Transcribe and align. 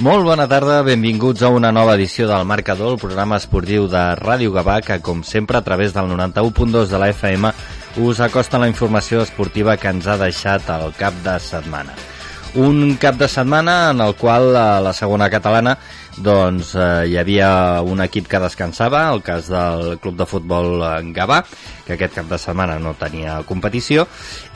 Molt 0.00 0.24
bona 0.24 0.46
tarda, 0.48 0.78
benvinguts 0.80 1.42
a 1.44 1.50
una 1.52 1.68
nova 1.76 1.92
edició 1.98 2.24
del 2.24 2.46
Marcador, 2.48 2.94
el 2.94 3.00
programa 3.02 3.36
esportiu 3.36 3.84
de 3.92 4.00
Ràdio 4.16 4.48
Gavà, 4.54 4.78
que 4.80 4.96
com 5.04 5.18
sempre 5.20 5.58
a 5.58 5.60
través 5.60 5.92
del 5.92 6.06
91.2 6.08 6.88
de 6.88 7.00
la 7.02 7.10
FM 7.12 7.50
us 8.00 8.22
acosta 8.24 8.56
la 8.62 8.70
informació 8.70 9.20
esportiva 9.20 9.74
que 9.76 9.92
ens 9.92 10.08
ha 10.08 10.16
deixat 10.16 10.70
el 10.72 10.94
cap 10.96 11.18
de 11.20 11.34
setmana. 11.44 11.92
Un 12.56 12.96
cap 12.96 13.18
de 13.20 13.28
setmana 13.28 13.90
en 13.90 14.00
el 14.00 14.14
qual 14.16 14.56
a 14.56 14.80
la 14.80 14.94
segona 14.96 15.28
catalana 15.28 15.76
doncs, 16.16 16.72
eh, 16.80 17.10
hi 17.12 17.18
havia 17.20 17.50
un 17.84 18.00
equip 18.00 18.26
que 18.26 18.40
descansava, 18.40 19.02
el 19.12 19.20
cas 19.20 19.52
del 19.52 19.98
club 20.00 20.16
de 20.16 20.26
futbol 20.26 20.80
Gavà, 21.12 21.42
que 21.84 21.98
aquest 21.98 22.16
cap 22.22 22.32
de 22.32 22.40
setmana 22.40 22.78
no 22.80 22.96
tenia 22.96 23.42
competició, 23.44 24.08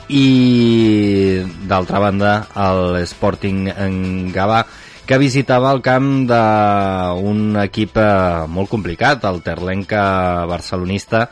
i 0.09 1.45
d'altra 1.69 2.01
banda 2.01 2.33
el 2.65 2.97
Sporting 3.05 4.33
Gavà 4.33 4.65
que 5.05 5.17
visitava 5.21 5.71
el 5.75 5.81
camp 5.85 6.25
d'un 6.29 7.59
equip 7.61 7.99
eh, 8.01 8.45
molt 8.49 8.71
complicat, 8.71 9.23
el 9.29 9.41
Terlenca 9.45 10.03
barcelonista, 10.49 11.27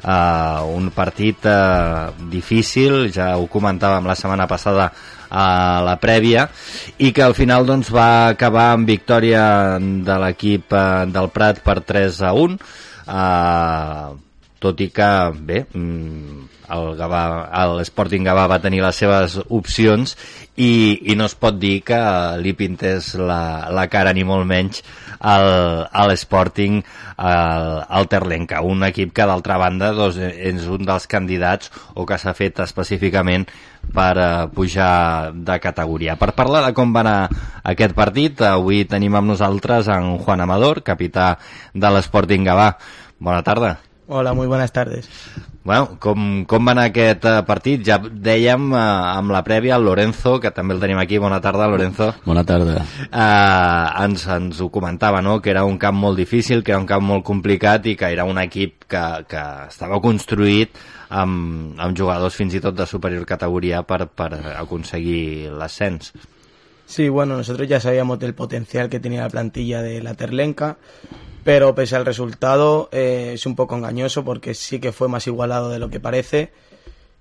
eh, 0.00 0.60
un 0.72 0.90
partit 0.96 1.46
eh, 1.46 2.08
difícil, 2.32 3.08
ja 3.12 3.34
ho 3.36 3.46
comentàvem 3.52 4.08
la 4.08 4.16
setmana 4.18 4.48
passada 4.50 4.90
a 5.28 5.46
la 5.84 5.98
prèvia, 6.00 6.46
i 7.04 7.12
que 7.12 7.24
al 7.24 7.36
final 7.36 7.68
doncs, 7.68 7.92
va 7.92 8.32
acabar 8.32 8.70
amb 8.72 8.88
victòria 8.88 9.42
de 9.78 10.20
l'equip 10.24 10.72
eh, 10.72 10.84
del 11.12 11.32
Prat 11.34 11.60
per 11.64 11.80
3 11.84 12.22
a 12.24 12.32
1, 12.32 12.60
eh, 13.08 14.06
tot 14.58 14.80
i 14.80 14.88
que, 14.90 15.10
bé, 15.52 15.66
mm, 15.68 16.57
el 16.74 16.94
Gavà, 16.98 17.22
l'Sporting 17.78 18.26
Gavà 18.26 18.46
va 18.50 18.60
tenir 18.62 18.82
les 18.84 18.98
seves 19.00 19.38
opcions 19.48 20.14
i, 20.58 20.70
i 21.12 21.16
no 21.18 21.28
es 21.28 21.36
pot 21.38 21.56
dir 21.60 21.80
que 21.86 21.98
li 22.42 22.52
pintés 22.58 23.14
la, 23.18 23.68
la 23.74 23.86
cara 23.90 24.12
ni 24.16 24.24
molt 24.26 24.48
menys 24.48 24.82
al, 25.18 25.48
a 25.88 26.06
l'Sporting 26.08 26.80
al, 27.16 27.82
al 27.88 28.08
Terlenca, 28.10 28.62
un 28.62 28.84
equip 28.86 29.14
que 29.14 29.26
d'altra 29.26 29.58
banda 29.60 29.92
doncs, 29.96 30.18
és 30.18 30.68
un 30.70 30.84
dels 30.86 31.08
candidats 31.10 31.72
o 31.94 32.06
que 32.06 32.18
s'ha 32.20 32.34
fet 32.38 32.62
específicament 32.64 33.48
per 33.94 34.12
uh, 34.18 34.46
pujar 34.52 35.32
de 35.32 35.58
categoria. 35.62 36.18
Per 36.20 36.32
parlar 36.36 36.64
de 36.66 36.74
com 36.76 36.92
va 36.94 37.02
anar 37.04 37.18
aquest 37.72 37.96
partit, 37.96 38.42
avui 38.44 38.84
tenim 38.88 39.16
amb 39.18 39.32
nosaltres 39.32 39.90
en 39.94 40.16
Juan 40.22 40.44
Amador, 40.44 40.82
capità 40.86 41.36
de 41.74 41.92
l'Sporting 41.94 42.46
Gavà. 42.46 42.72
Bona 43.18 43.42
tarda. 43.42 43.78
Hola, 44.08 44.32
muy 44.32 44.46
buenas 44.46 44.72
tardes. 44.72 45.08
Bueno, 45.68 45.98
com, 46.00 46.46
com 46.48 46.64
va 46.64 46.72
anar 46.72 46.86
aquest 46.88 47.26
uh, 47.28 47.42
partit? 47.44 47.82
Ja 47.84 47.98
dèiem 48.00 48.70
uh, 48.72 48.78
amb 49.18 49.34
la 49.34 49.42
prèvia 49.44 49.76
el 49.76 49.82
Lorenzo, 49.84 50.38
que 50.40 50.48
també 50.56 50.72
el 50.72 50.80
tenim 50.80 50.96
aquí. 50.96 51.18
Bona 51.20 51.42
tarda, 51.44 51.66
Lorenzo. 51.68 52.06
Bona 52.24 52.40
tarda. 52.48 52.78
Uh, 53.10 54.06
ens, 54.06 54.24
ens 54.32 54.62
ho 54.64 54.70
comentava, 54.72 55.20
no?, 55.20 55.42
que 55.44 55.52
era 55.52 55.66
un 55.68 55.76
camp 55.76 56.00
molt 56.00 56.16
difícil, 56.16 56.64
que 56.64 56.72
era 56.72 56.80
un 56.80 56.88
camp 56.88 57.04
molt 57.04 57.26
complicat 57.28 57.84
i 57.92 57.98
que 58.00 58.08
era 58.16 58.24
un 58.24 58.40
equip 58.40 58.88
que, 58.88 59.04
que 59.28 59.44
estava 59.68 60.00
construït 60.00 60.80
amb, 61.10 61.76
amb 61.76 62.00
jugadors 62.00 62.40
fins 62.40 62.56
i 62.56 62.64
tot 62.64 62.80
de 62.80 62.88
superior 62.88 63.28
categoria 63.28 63.84
per, 63.84 64.06
per 64.08 64.32
aconseguir 64.56 65.52
l'ascens. 65.52 66.14
Sí, 66.88 67.10
bueno, 67.10 67.36
nosotros 67.36 67.68
ya 67.68 67.78
sabíamos 67.78 68.18
del 68.18 68.32
potencial 68.32 68.88
que 68.88 69.04
tenía 69.04 69.20
la 69.20 69.28
plantilla 69.28 69.82
de 69.82 70.00
la 70.00 70.14
Terlenca, 70.14 70.78
pero 71.48 71.74
pese 71.74 71.96
al 71.96 72.04
resultado 72.04 72.90
eh, 72.92 73.30
es 73.32 73.46
un 73.46 73.56
poco 73.56 73.74
engañoso 73.74 74.22
porque 74.22 74.52
sí 74.52 74.80
que 74.80 74.92
fue 74.92 75.08
más 75.08 75.26
igualado 75.26 75.70
de 75.70 75.78
lo 75.78 75.88
que 75.88 75.98
parece. 75.98 76.52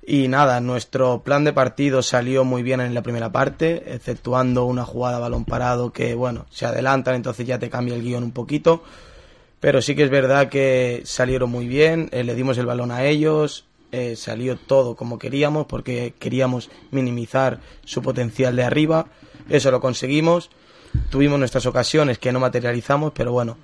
Y 0.06 0.28
nada, 0.28 0.60
nuestro 0.60 1.22
plan 1.24 1.46
de 1.46 1.54
partido 1.54 2.04
salió 2.04 2.44
muy 2.44 2.62
bien 2.62 2.82
en 2.82 2.94
la 2.94 3.04
primera 3.04 3.32
parte, 3.32 3.94
exceptuando 3.94 4.66
una 4.66 4.84
jugada 4.84 5.18
balón 5.20 5.46
parado 5.46 5.94
que, 5.94 6.14
bueno, 6.14 6.46
se 6.50 6.66
adelantan, 6.66 7.16
entonces 7.16 7.48
ya 7.48 7.58
te 7.58 7.70
cambia 7.70 7.96
el 7.96 8.04
guion 8.04 8.22
un 8.22 8.34
poquito. 8.34 8.84
Pero 9.62 9.82
sí 9.82 9.96
que 9.96 10.04
es 10.04 10.10
verdad 10.10 10.50
que 10.50 11.04
salieron 11.06 11.50
muy 11.50 11.66
bien, 11.66 12.10
eh, 12.12 12.26
le 12.26 12.36
dimos 12.36 12.58
el 12.58 12.66
balón 12.66 12.92
a 12.92 13.06
ellos, 13.06 13.64
eh, 13.94 14.18
salió 14.18 14.58
todo 14.58 14.98
como 14.98 15.20
queríamos 15.20 15.68
porque 15.68 16.14
queríamos 16.20 16.70
minimizar 16.92 17.62
su 17.86 18.02
potencial 18.02 18.58
de 18.58 18.66
arriba. 18.66 19.06
Eso 19.48 19.72
lo 19.72 19.80
conseguimos. 19.80 20.50
Tuvimos 21.10 21.40
nuestras 21.40 21.66
ocasiones 21.66 22.20
que 22.20 22.34
no 22.34 22.42
materializamos, 22.42 23.14
pero 23.16 23.32
bueno, 23.32 23.56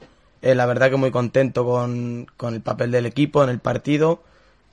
eh, 0.43 0.55
la 0.55 0.65
verdad 0.65 0.89
que 0.89 0.97
muy 0.97 1.09
contento 1.09 1.63
con, 1.65 2.27
con, 2.35 2.53
el 2.53 2.59
papel 2.61 2.91
del 2.91 3.05
equipo 3.05 3.43
en 3.43 3.49
el 3.49 3.59
partido. 3.59 4.21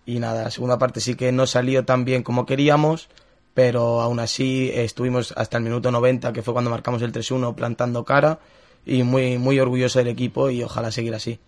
Y 0.05 0.19
nada, 0.19 0.43
la 0.43 0.51
segunda 0.51 0.79
parte 0.79 1.01
sí 1.01 1.15
que 1.15 1.31
no 1.31 1.47
salió 1.47 1.85
tan 1.85 2.05
bien 2.05 2.25
como 2.25 2.45
queríamos, 2.45 3.09
pero 3.55 4.01
aún 4.01 4.19
así 4.19 4.73
estuvimos 4.75 5.33
hasta 5.37 5.59
el 5.59 5.63
minuto 5.63 5.93
90, 5.93 6.33
que 6.33 6.43
fue 6.43 6.55
cuando 6.55 6.71
marcamos 6.71 7.03
el 7.03 7.13
3-1, 7.13 7.55
plantando 7.55 8.05
cara. 8.05 8.41
Y 8.85 9.05
muy, 9.05 9.39
muy 9.39 9.61
orgulloso 9.61 10.01
del 10.01 10.09
equipo 10.09 10.51
y 10.51 10.65
ojalá 10.65 10.91
seguir 10.91 11.15
así. 11.15 11.39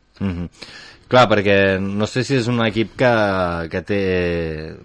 Clar, 1.12 1.27
perquè 1.28 1.55
no 1.77 2.06
sé 2.09 2.23
si 2.25 2.39
és 2.39 2.47
un 2.49 2.62
equip 2.65 2.95
que, 2.97 3.09
que 3.69 3.83
té 3.84 3.99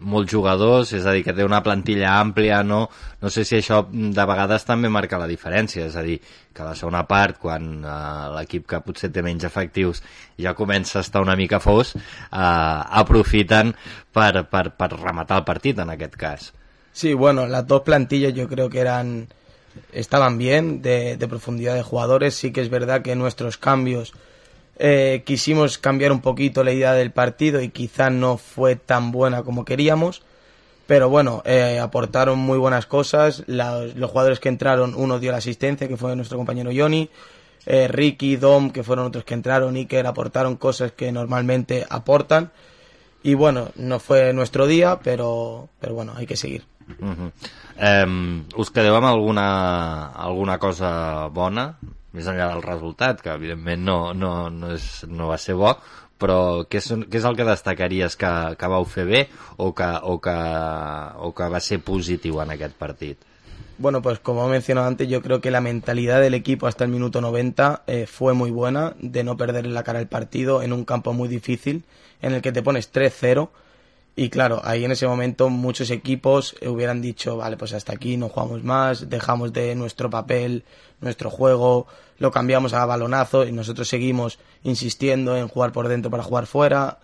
molts 0.04 0.34
jugadors, 0.34 0.90
és 0.98 1.06
a 1.08 1.14
dir, 1.16 1.22
que 1.24 1.32
té 1.32 1.46
una 1.48 1.62
plantilla 1.64 2.18
àmplia, 2.20 2.58
no? 2.68 2.82
No 3.24 3.32
sé 3.32 3.46
si 3.48 3.56
això 3.56 3.78
de 3.88 4.26
vegades 4.28 4.68
també 4.68 4.92
marca 4.92 5.22
la 5.22 5.30
diferència, 5.32 5.86
és 5.88 5.96
a 5.96 6.04
dir, 6.04 6.18
que 6.52 6.68
la 6.68 6.76
segona 6.76 7.06
part, 7.08 7.40
quan 7.40 7.70
uh, 7.80 8.28
l'equip 8.36 8.68
que 8.68 8.82
potser 8.84 9.08
té 9.16 9.24
menys 9.24 9.48
efectius 9.48 10.04
ja 10.36 10.52
comença 10.58 11.00
a 11.00 11.06
estar 11.08 11.24
una 11.24 11.38
mica 11.40 11.62
fos, 11.64 11.96
uh, 11.96 12.84
aprofiten 13.06 13.72
per, 14.12 14.44
per, 14.52 14.66
per 14.76 14.92
rematar 14.98 15.40
el 15.40 15.48
partit, 15.48 15.80
en 15.80 15.96
aquest 15.96 16.20
cas. 16.20 16.52
Sí, 16.92 17.14
bueno, 17.14 17.48
las 17.48 17.68
dos 17.72 17.88
plantillas 17.88 18.34
yo 18.34 18.50
creo 18.50 18.68
que 18.70 18.84
eran 18.84 19.30
estaban 19.94 20.38
bien, 20.38 20.82
de, 20.82 21.16
de 21.16 21.28
profundidad 21.30 21.76
de 21.76 21.84
jugadores, 21.84 22.36
sí 22.36 22.52
que 22.52 22.60
es 22.60 22.70
verdad 22.70 23.02
que 23.02 23.16
nuestros 23.16 23.58
cambios 23.58 24.12
eh, 24.80 25.24
quisimos 25.26 25.78
cambiar 25.78 26.12
un 26.12 26.22
poquito 26.22 26.64
la 26.64 26.72
idea 26.72 26.94
del 26.94 27.12
partido 27.12 27.62
y 27.62 27.70
quizá 27.70 28.10
no 28.10 28.38
fue 28.38 28.76
tan 28.76 29.12
buena 29.12 29.44
como 29.44 29.66
queríamos. 29.66 30.22
Pero 30.86 31.10
bueno, 31.10 31.42
eh, 31.46 31.80
aportaron 31.80 32.40
muy 32.40 32.58
buenas 32.58 32.86
cosas. 32.86 33.44
Los 33.48 34.10
jugadores 34.10 34.40
que 34.40 34.50
entraron, 34.50 34.94
uno 34.96 35.20
dio 35.20 35.32
la 35.32 35.40
asistencia, 35.40 35.88
que 35.88 35.98
fue 35.98 36.16
nuestro 36.16 36.38
compañero 36.38 36.72
Johnny. 36.74 37.10
Eh, 37.66 37.90
Ricky, 37.90 38.38
Dom, 38.38 38.70
que 38.72 38.84
fueron 38.84 39.08
otros 39.08 39.26
que 39.26 39.34
entraron, 39.34 39.76
Iker, 39.76 40.08
aportaron 40.08 40.56
cosas 40.56 40.94
que 40.94 41.12
normalmente 41.12 41.86
aportan. 41.90 42.52
Y 43.24 43.34
bueno, 43.34 43.70
no 43.76 44.00
fue 44.00 44.32
nuestro 44.32 44.68
día, 44.68 45.00
pero, 45.04 45.68
pero 45.82 45.94
bueno, 45.94 46.14
hay 46.16 46.26
que 46.26 46.38
seguir. 46.38 46.64
Uh 47.02 47.08
-huh. 47.08 47.32
eh, 47.78 49.06
alguna, 49.06 50.08
alguna 50.12 50.58
cosa 50.58 51.28
bona 51.28 51.78
més 52.16 52.28
enllà 52.28 52.52
del 52.54 52.64
resultat, 52.66 53.22
que 53.22 53.34
evidentment 53.34 53.84
no, 53.84 53.98
no, 54.14 54.50
no, 54.50 54.74
és, 54.76 55.06
no 55.10 55.32
va 55.32 55.38
ser 55.42 55.58
bo, 55.60 55.76
però 56.18 56.66
què 56.70 56.82
és, 56.82 56.92
què 57.06 57.20
és 57.20 57.26
el 57.30 57.38
que 57.38 57.48
destacaries 57.48 58.18
que, 58.20 58.34
que 58.58 58.70
vau 58.74 58.86
fer 58.90 59.06
bé 59.10 59.24
o 59.58 59.72
que, 59.78 59.90
o, 60.02 60.18
que, 60.24 60.38
o 61.28 61.34
que 61.38 61.50
va 61.54 61.62
ser 61.64 61.82
positiu 61.86 62.42
en 62.42 62.56
aquest 62.56 62.78
partit? 62.80 63.28
Bueno, 63.80 64.02
pues 64.02 64.18
como 64.18 64.48
he 64.48 64.50
mencionado 64.50 64.88
antes, 64.88 65.08
yo 65.08 65.22
creo 65.22 65.40
que 65.40 65.52
la 65.52 65.62
mentalidad 65.62 66.20
del 66.20 66.34
equipo 66.34 66.66
hasta 66.66 66.84
el 66.84 66.90
minuto 66.90 67.22
90 67.22 67.84
eh, 67.86 68.08
fue 68.08 68.34
muy 68.34 68.50
buena, 68.50 68.96
de 69.00 69.24
no 69.24 69.38
perder 69.38 69.68
la 69.68 69.84
cara 69.84 70.00
el 70.00 70.08
partido 70.08 70.64
en 70.64 70.74
un 70.74 70.84
campo 70.84 71.14
muy 71.14 71.28
difícil, 71.28 71.84
en 72.24 72.34
el 72.34 72.42
que 72.42 72.52
te 72.52 72.64
pones 72.64 72.92
3-0. 72.92 73.50
Y 74.20 74.30
claro, 74.30 74.62
ahí 74.64 74.84
en 74.84 74.92
ese 74.92 75.06
momento 75.06 75.48
muchos 75.50 75.92
equipos 75.92 76.56
hubieran 76.66 77.02
dicho, 77.04 77.38
vale, 77.38 77.56
pues 77.56 77.74
hasta 77.74 77.94
aquí 77.94 78.18
no 78.18 78.30
jugamos 78.30 78.64
más, 78.64 79.12
dejamos 79.12 79.54
de 79.54 79.76
nuestro 79.76 80.10
papel, 80.10 80.64
nuestro 81.02 81.30
juego, 81.30 81.86
lo 82.18 82.32
cambiamos 82.32 82.74
a 82.74 82.84
balonazo 82.88 83.46
y 83.46 83.52
nosotros 83.52 83.88
seguimos 83.88 84.40
insistiendo 84.64 85.38
en 85.38 85.48
jugar 85.48 85.72
por 85.72 85.88
dentro 85.88 86.10
para 86.10 86.24
jugar 86.24 86.48
fuera, 86.48 86.98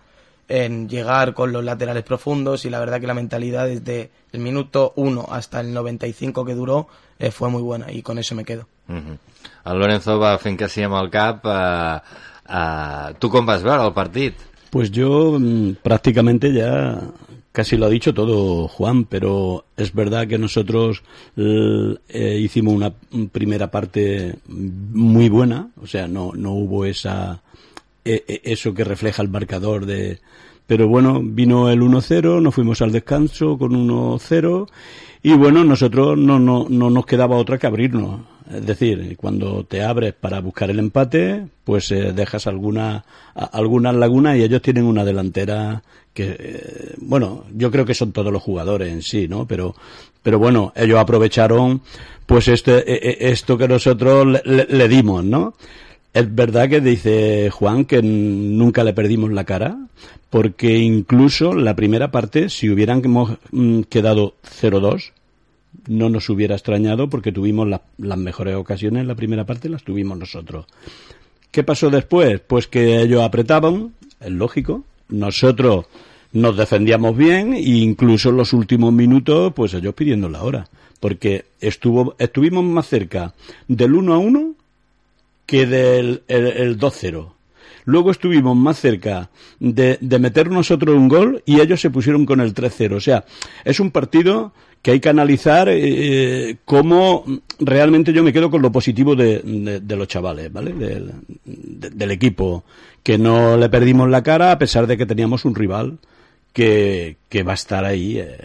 en 0.47 0.89
llegar 0.89 1.35
con 1.35 1.51
los 1.51 1.63
laterales 1.63 2.01
profundos 2.01 2.65
y 2.65 2.71
la 2.71 2.79
verdad 2.79 2.99
que 2.99 3.05
la 3.05 3.13
mentalidad 3.13 3.67
desde 3.67 4.09
el 4.31 4.39
minuto 4.39 4.93
1 4.95 5.27
hasta 5.29 5.59
el 5.59 5.71
95 5.71 6.43
que 6.43 6.55
duró 6.55 6.87
eh, 7.19 7.29
fue 7.29 7.47
muy 7.49 7.61
buena 7.61 7.91
y 7.91 8.01
con 8.01 8.17
eso 8.17 8.33
me 8.33 8.43
quedo. 8.43 8.67
Uh 8.89 9.15
Lorenzo 9.71 10.19
va 10.19 10.37
fent 10.39 10.57
que 10.59 10.67
sí 10.67 10.83
amb 10.83 10.97
el 10.99 11.09
cap. 11.11 11.45
Uh, 11.45 12.01
uh, 12.51 13.13
tu 13.19 13.29
com 13.29 13.45
vas? 13.45 13.63
Pues 14.73 14.89
yo 14.89 15.37
prácticamente 15.83 16.51
ya 16.51 16.99
casi 17.51 17.77
lo 17.77 17.85
ha 17.85 17.89
dicho 17.89 18.11
todo 18.11 18.67
Juan, 18.67 19.05
pero 19.05 19.65
es 19.77 19.93
verdad 19.93 20.27
que 20.27 20.39
nosotros 20.39 21.03
eh, 21.37 22.39
hicimos 22.39 22.73
una 22.73 22.91
primera 23.31 23.69
parte 23.69 24.33
muy 24.47 25.29
buena, 25.29 25.69
o 25.79 25.85
sea, 25.85 26.07
no, 26.07 26.31
no 26.33 26.53
hubo 26.53 26.85
esa, 26.85 27.43
e, 28.03 28.23
e, 28.27 28.41
eso 28.45 28.73
que 28.73 28.83
refleja 28.83 29.21
el 29.21 29.29
marcador 29.29 29.85
de... 29.85 30.17
Pero 30.65 30.87
bueno, 30.87 31.21
vino 31.23 31.69
el 31.69 31.81
1-0, 31.81 32.41
nos 32.41 32.55
fuimos 32.55 32.81
al 32.81 32.91
descanso 32.91 33.59
con 33.59 33.73
1-0 33.73 34.67
y 35.21 35.33
bueno, 35.33 35.63
nosotros 35.63 36.17
no, 36.17 36.39
no, 36.39 36.65
no 36.67 36.89
nos 36.89 37.05
quedaba 37.05 37.37
otra 37.37 37.59
que 37.59 37.67
abrirnos. 37.67 38.21
Es 38.55 38.65
decir, 38.65 39.15
cuando 39.17 39.63
te 39.63 39.83
abres 39.83 40.13
para 40.13 40.39
buscar 40.39 40.69
el 40.69 40.79
empate, 40.79 41.47
pues 41.63 41.91
eh, 41.91 42.13
dejas 42.13 42.47
alguna, 42.47 43.03
algunas 43.33 43.95
lagunas 43.95 44.37
y 44.37 44.43
ellos 44.43 44.61
tienen 44.61 44.85
una 44.85 45.03
delantera 45.03 45.81
que, 46.13 46.35
eh, 46.39 46.93
bueno, 46.97 47.45
yo 47.55 47.71
creo 47.71 47.85
que 47.85 47.93
son 47.93 48.11
todos 48.11 48.31
los 48.31 48.41
jugadores 48.41 48.91
en 48.91 49.01
sí, 49.01 49.27
¿no? 49.27 49.47
Pero, 49.47 49.75
pero 50.21 50.39
bueno, 50.39 50.71
ellos 50.75 50.99
aprovecharon 50.99 51.81
pues 52.25 52.47
este, 52.47 52.77
e, 52.91 53.09
e, 53.09 53.31
esto 53.31 53.57
que 53.57 53.67
nosotros 53.67 54.41
le, 54.45 54.87
dimos, 54.87 55.23
¿no? 55.23 55.55
Es 56.13 56.33
verdad 56.33 56.69
que 56.69 56.79
dice 56.79 57.49
Juan 57.49 57.85
que 57.85 58.01
nunca 58.01 58.83
le 58.83 58.93
perdimos 58.93 59.31
la 59.31 59.43
cara, 59.43 59.77
porque 60.29 60.77
incluso 60.77 61.53
la 61.53 61.75
primera 61.75 62.11
parte, 62.11 62.49
si 62.49 62.69
hubieran 62.69 63.01
mm, 63.51 63.81
quedado 63.83 64.35
0-2, 64.43 65.11
no 65.87 66.09
nos 66.09 66.29
hubiera 66.29 66.55
extrañado 66.55 67.09
porque 67.09 67.31
tuvimos 67.31 67.67
las 67.97 68.17
mejores 68.17 68.55
ocasiones 68.55 69.01
en 69.01 69.07
la 69.07 69.15
primera 69.15 69.45
parte, 69.45 69.69
las 69.69 69.83
tuvimos 69.83 70.17
nosotros. 70.17 70.65
¿Qué 71.51 71.63
pasó 71.63 71.89
después? 71.89 72.39
Pues 72.39 72.67
que 72.67 73.01
ellos 73.01 73.21
apretaban, 73.21 73.93
es 74.19 74.31
lógico, 74.31 74.83
nosotros 75.09 75.85
nos 76.31 76.57
defendíamos 76.57 77.15
bien 77.15 77.53
e 77.53 77.61
incluso 77.61 78.29
en 78.29 78.37
los 78.37 78.53
últimos 78.53 78.91
minutos, 78.91 79.53
pues 79.53 79.73
ellos 79.75 79.93
pidiendo 79.93 80.29
la 80.29 80.43
hora, 80.43 80.67
porque 80.99 81.45
estuvo, 81.61 82.15
estuvimos 82.17 82.63
más 82.63 82.87
cerca 82.87 83.33
del 83.67 83.93
1 83.93 84.13
a 84.13 84.17
1 84.17 84.55
que 85.45 85.67
del 85.67 86.23
el, 86.27 86.79
2-0. 86.79 87.33
Luego 87.85 88.11
estuvimos 88.11 88.55
más 88.55 88.79
cerca 88.79 89.29
de, 89.59 89.97
de 89.99 90.19
meter 90.19 90.49
nosotros 90.49 90.95
un 90.95 91.09
gol 91.09 91.43
y 91.45 91.59
ellos 91.59 91.81
se 91.81 91.91
pusieron 91.91 92.25
con 92.25 92.39
el 92.39 92.53
3-0. 92.55 92.95
O 92.95 93.01
sea, 93.01 93.25
es 93.65 93.79
un 93.79 93.91
partido 93.91 94.53
que 94.83 94.91
hay 94.91 94.99
que 94.99 95.09
analizar 95.09 95.69
eh, 95.71 96.57
cómo 96.65 97.23
realmente 97.57 98.11
yo 98.11 98.21
me 98.21 98.33
quedo 98.33 98.51
con 98.51 98.61
lo 98.61 98.69
positivo 98.69 99.15
de, 99.15 99.81
los 99.87 100.07
chavales, 100.09 100.51
¿vale? 100.51 100.73
Del, 100.73 102.11
equipo, 102.11 102.65
que 103.01 103.17
no 103.17 103.55
le 103.55 103.69
perdimos 103.69 104.09
la 104.09 104.21
cara 104.21 104.51
a 104.51 104.59
pesar 104.59 104.85
de 104.85 104.97
que 104.97 105.05
teníamos 105.05 105.45
un 105.45 105.55
rival 105.55 105.99
que, 106.51 107.15
que 107.29 107.43
va 107.43 107.53
a 107.53 107.55
estar 107.55 107.85
ahí 107.85 108.19
eh, 108.19 108.37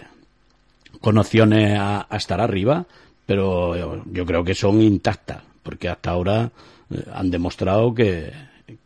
con 1.01 1.17
opciones 1.17 1.77
a, 1.77 2.07
estar 2.11 2.39
arriba, 2.39 2.85
pero 3.25 4.05
yo 4.05 4.25
creo 4.25 4.41
que 4.41 4.55
son 4.55 4.81
intactas, 4.81 5.43
porque 5.61 5.89
hasta 5.89 6.11
ahora 6.11 6.51
eh, 6.89 7.03
han 7.13 7.29
demostrado 7.29 7.93
que, 7.93 8.31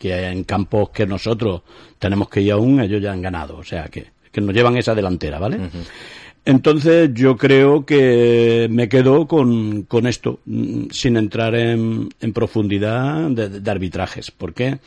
en 0.01 0.43
campos 0.45 0.89
que 0.89 1.05
nosotros 1.05 1.61
tenemos 1.99 2.29
que 2.29 2.41
ir 2.41 2.53
aún, 2.53 2.81
ellos 2.81 2.99
ya 2.99 3.11
han 3.11 3.21
ganado, 3.21 3.57
o 3.57 3.63
sea 3.63 3.89
que, 3.89 4.07
que 4.31 4.41
nos 4.41 4.55
llevan 4.55 4.75
esa 4.75 4.95
delantera, 4.95 5.37
¿vale? 5.37 5.59
Entonces 6.45 7.11
yo 7.13 7.37
creo 7.37 7.85
que 7.85 8.67
me 8.69 8.89
quedo 8.89 9.27
con, 9.27 9.83
con 9.83 10.07
esto, 10.07 10.39
mm, 10.45 10.87
sin 10.91 11.15
entrar 11.15 11.55
en, 11.55 12.09
en 12.19 12.33
profundidad 12.33 13.29
de, 13.29 13.71
arbitrajes, 13.71 14.31
porque 14.31 14.79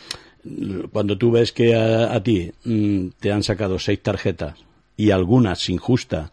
cuando 0.92 1.16
tú 1.18 1.30
ves 1.30 1.52
que 1.52 1.74
a, 1.74 2.22
ti 2.22 2.52
mm, 2.64 3.08
te 3.18 3.32
han 3.32 3.42
sacado 3.42 3.78
seis 3.78 4.02
tarjetas 4.02 4.58
y 4.96 5.10
algunas 5.10 5.68
injustas 5.68 6.30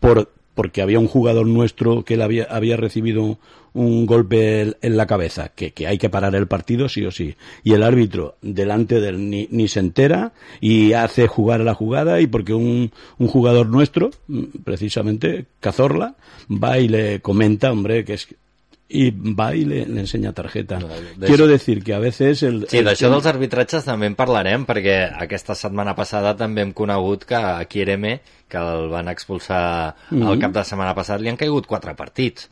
por, 0.00 0.32
porque 0.54 0.82
había 0.82 0.98
un 0.98 1.06
jugador 1.06 1.46
nuestro 1.46 2.04
que 2.04 2.14
él 2.14 2.22
había, 2.22 2.44
había 2.44 2.76
recibido 2.76 3.38
un 3.74 4.06
golpe 4.06 4.74
en 4.80 4.96
la 4.96 5.06
cabeza, 5.06 5.50
que, 5.54 5.72
que, 5.72 5.86
hay 5.86 5.98
que 5.98 6.10
parar 6.10 6.34
el 6.34 6.46
partido 6.46 6.88
sí 6.88 7.04
o 7.04 7.10
sí. 7.10 7.36
Y 7.62 7.72
el 7.72 7.82
árbitro 7.82 8.36
delante 8.42 9.00
de 9.00 9.08
él 9.08 9.30
ni, 9.30 9.48
ni 9.50 9.68
se 9.68 9.80
entera 9.80 10.32
y 10.60 10.92
hace 10.92 11.26
jugar 11.26 11.60
la 11.60 11.74
jugada 11.74 12.20
y 12.20 12.26
porque 12.26 12.54
un, 12.54 12.92
un 13.18 13.28
jugador 13.28 13.68
nuestro, 13.68 14.10
mm, 14.28 14.42
precisamente 14.64 15.46
Cazorla, 15.60 16.16
va 16.50 16.78
y 16.78 16.88
le 16.88 17.20
comenta, 17.20 17.72
hombre, 17.72 18.04
que 18.04 18.14
es 18.14 18.28
i 18.92 19.08
va 19.10 19.52
i 19.56 19.64
le, 19.64 19.86
le 19.86 20.00
enseña 20.04 20.34
tarjeta. 20.36 20.78
Quiero 21.18 21.46
decir 21.46 21.82
que 21.82 21.94
a 21.94 21.98
veces... 21.98 22.42
El, 22.42 22.66
sí, 22.68 22.82
d'això 22.84 23.08
dels 23.08 23.28
arbitratges 23.30 23.86
també 23.88 24.10
en 24.10 24.16
parlarem, 24.18 24.66
perquè 24.68 24.96
aquesta 25.24 25.56
setmana 25.58 25.96
passada 25.96 26.34
també 26.36 26.60
hem 26.64 26.74
conegut 26.76 27.24
que 27.28 27.38
a 27.40 27.64
que 27.64 28.60
el 28.60 28.90
van 28.92 29.08
expulsar 29.08 29.96
mm 30.10 30.18
-hmm. 30.18 30.32
el 30.32 30.38
cap 30.38 30.52
de 30.52 30.64
setmana 30.64 30.94
passat, 30.94 31.20
li 31.20 31.30
han 31.30 31.40
caigut 31.40 31.66
quatre 31.66 31.94
partits 31.94 32.50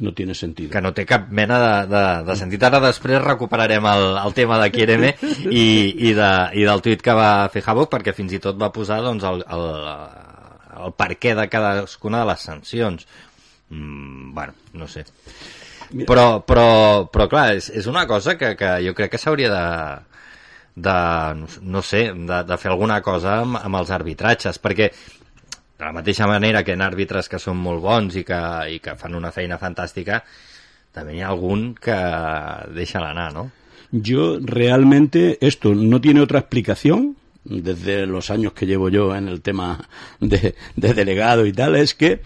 no 0.00 0.12
tiene 0.14 0.34
sentit. 0.34 0.70
Que 0.72 0.82
no 0.84 0.92
té 0.94 1.04
cap 1.08 1.28
mena 1.34 1.58
de, 1.62 1.74
de, 1.90 2.04
de 2.28 2.36
sentit. 2.38 2.64
Ara 2.64 2.80
després 2.82 3.22
recuperarem 3.24 3.86
el, 3.90 4.06
el 4.22 4.36
tema 4.36 4.60
de 4.62 4.70
Kiereme 4.74 5.14
i, 5.50 5.66
i, 6.08 6.14
de, 6.16 6.32
i 6.58 6.66
del 6.68 6.84
tuit 6.84 7.02
que 7.04 7.16
va 7.16 7.48
fer 7.52 7.64
Havok, 7.66 7.90
perquè 7.96 8.14
fins 8.16 8.34
i 8.36 8.42
tot 8.42 8.58
va 8.60 8.72
posar 8.74 9.00
doncs, 9.04 9.26
el, 9.28 9.44
el, 9.54 9.64
el 10.84 10.96
per 10.98 11.12
què 11.20 11.34
de 11.38 11.48
cadascuna 11.52 12.22
de 12.22 12.30
les 12.32 12.48
sancions. 12.50 13.06
Mm, 13.70 14.34
bueno, 14.34 14.56
no 14.78 14.88
sé. 14.90 15.04
Però, 16.08 16.42
però, 16.44 16.68
però 17.08 17.28
clar, 17.30 17.54
és, 17.56 17.70
és 17.72 17.86
una 17.88 18.04
cosa 18.06 18.36
que, 18.36 18.52
que 18.60 18.74
jo 18.84 18.92
crec 18.96 19.14
que 19.14 19.20
s'hauria 19.20 19.48
de, 19.48 19.64
de, 20.84 20.96
no 21.62 21.82
sé, 21.82 22.10
de, 22.12 22.42
de 22.44 22.58
fer 22.60 22.70
alguna 22.72 23.00
cosa 23.02 23.38
amb, 23.42 23.58
amb 23.60 23.80
els 23.80 23.92
arbitratges, 23.94 24.60
perquè 24.62 24.90
de 25.78 26.14
la 26.18 26.26
manera 26.26 26.64
que 26.64 26.72
en 26.72 26.82
àrbitres 26.82 27.28
que 27.30 27.38
són 27.38 27.56
molt 27.62 27.80
bons 27.82 28.16
i 28.18 28.24
que, 28.26 28.40
i 28.74 28.80
que 28.82 28.96
fan 28.98 29.14
una 29.14 29.30
feina 29.30 29.58
fantàstica, 29.58 30.24
també 30.92 31.14
hi 31.14 31.22
ha 31.22 31.28
algun 31.30 31.74
que 31.78 31.96
deixa 32.74 33.00
l'anar, 33.00 33.32
¿no? 33.32 33.50
Yo 33.90 34.38
realmente 34.42 35.38
esto 35.40 35.74
no 35.74 36.00
tiene 36.00 36.20
otra 36.20 36.40
explicación 36.40 37.16
desde 37.44 38.06
los 38.06 38.30
años 38.30 38.52
que 38.52 38.66
llevo 38.66 38.88
yo 38.90 39.14
en 39.14 39.28
el 39.28 39.40
tema 39.40 39.88
de, 40.20 40.54
de 40.76 40.94
delegado 40.94 41.46
y 41.46 41.52
tal, 41.52 41.76
es 41.76 41.94
que 41.94 42.20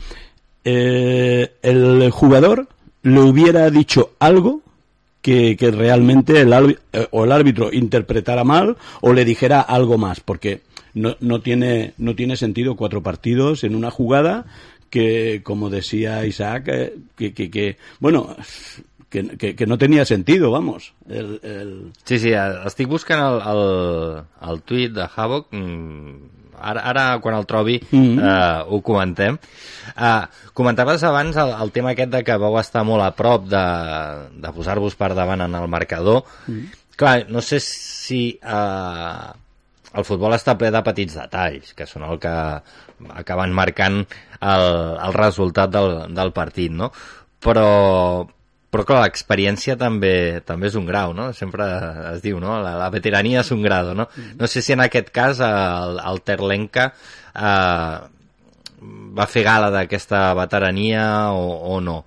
eh, 0.64 1.52
el 1.62 2.10
jugador 2.10 2.68
le 3.02 3.20
hubiera 3.20 3.68
dicho 3.70 4.12
algo 4.18 4.62
que, 5.20 5.56
que 5.56 5.70
realmente 5.70 6.40
el, 6.40 6.78
eh, 6.92 7.06
o 7.10 7.24
el 7.24 7.32
árbitro 7.32 7.72
interpretara 7.72 8.44
mal 8.44 8.76
o 9.00 9.12
le 9.12 9.24
dijera 9.24 9.60
algo 9.60 9.98
más, 9.98 10.20
porque 10.20 10.62
no, 10.94 11.16
no, 11.20 11.40
tiene, 11.40 11.94
no 11.98 12.14
tiene 12.14 12.36
sentido 12.36 12.76
cuatro 12.76 13.02
partidos 13.02 13.64
en 13.64 13.74
una 13.74 13.90
jugada 13.90 14.46
que, 14.90 15.40
como 15.42 15.70
decía 15.70 16.26
Isaac, 16.26 16.68
eh, 16.68 16.94
que, 17.16 17.32
que, 17.32 17.50
que 17.50 17.78
bueno, 17.98 18.36
que, 19.12 19.36
que, 19.36 19.54
que 19.54 19.66
no 19.66 19.76
tenia 19.78 20.04
sentit, 20.04 20.40
vamos. 20.40 20.94
El, 21.08 21.38
el... 21.42 21.92
Sí, 22.04 22.18
sí, 22.18 22.32
estic 22.32 22.88
buscant 22.88 23.20
el, 23.20 23.40
el, 23.52 23.62
el 24.48 24.62
tuit 24.64 24.94
de 24.96 25.04
Havok, 25.04 25.52
mm, 25.52 26.56
ara, 26.56 26.84
ara 26.88 27.04
quan 27.20 27.36
el 27.36 27.44
trobi 27.46 27.76
mm 27.82 28.00
-hmm. 28.00 28.16
uh, 28.24 28.72
ho 28.72 28.80
comentem. 28.80 29.36
Uh, 29.96 30.24
comentaves 30.54 31.04
abans 31.04 31.36
el, 31.36 31.52
el 31.60 31.72
tema 31.72 31.90
aquest 31.92 32.10
de 32.10 32.24
que 32.24 32.36
vau 32.36 32.58
estar 32.58 32.84
molt 32.84 33.04
a 33.04 33.12
prop 33.12 33.48
de, 33.48 33.66
de 34.40 34.52
posar-vos 34.52 34.96
per 34.96 35.14
davant 35.14 35.40
en 35.40 35.54
el 35.54 35.68
marcador. 35.68 36.24
Mm 36.46 36.54
-hmm. 36.54 36.68
Clar, 36.96 37.26
no 37.28 37.40
sé 37.40 37.60
si 37.60 38.38
uh, 38.44 39.32
el 39.94 40.06
futbol 40.08 40.34
està 40.36 40.54
ple 40.58 40.70
de 40.72 40.82
petits 40.84 41.16
detalls, 41.18 41.72
que 41.76 41.86
són 41.88 42.06
el 42.08 42.20
que 42.22 42.34
acaben 43.22 43.52
marcant 43.56 44.02
el, 44.02 44.68
el 45.08 45.16
resultat 45.16 45.72
del, 45.74 46.14
del 46.16 46.32
partit, 46.36 46.72
no? 46.72 46.90
Però, 47.42 47.66
però 48.72 48.86
clar, 48.88 49.02
l'experiència 49.04 49.76
també, 49.80 50.40
també 50.46 50.70
és 50.70 50.78
un 50.78 50.86
grau, 50.88 51.12
no? 51.16 51.30
Sempre 51.36 51.66
es 52.14 52.22
diu, 52.24 52.40
no? 52.40 52.56
La, 52.62 52.76
la 52.80 52.88
veterania 52.94 53.42
és 53.42 53.52
un 53.52 53.64
grado, 53.66 53.96
no? 53.98 54.08
No 54.38 54.48
sé 54.48 54.62
si 54.62 54.72
en 54.76 54.84
aquest 54.86 55.10
cas 55.12 55.42
el, 55.44 56.00
el 56.00 56.22
Terlenca 56.24 56.92
eh, 57.34 57.98
va 59.18 59.28
fer 59.28 59.44
gala 59.46 59.68
d'aquesta 59.74 60.30
veterania 60.38 61.04
o, 61.36 61.76
o 61.76 61.80
no. 61.84 62.02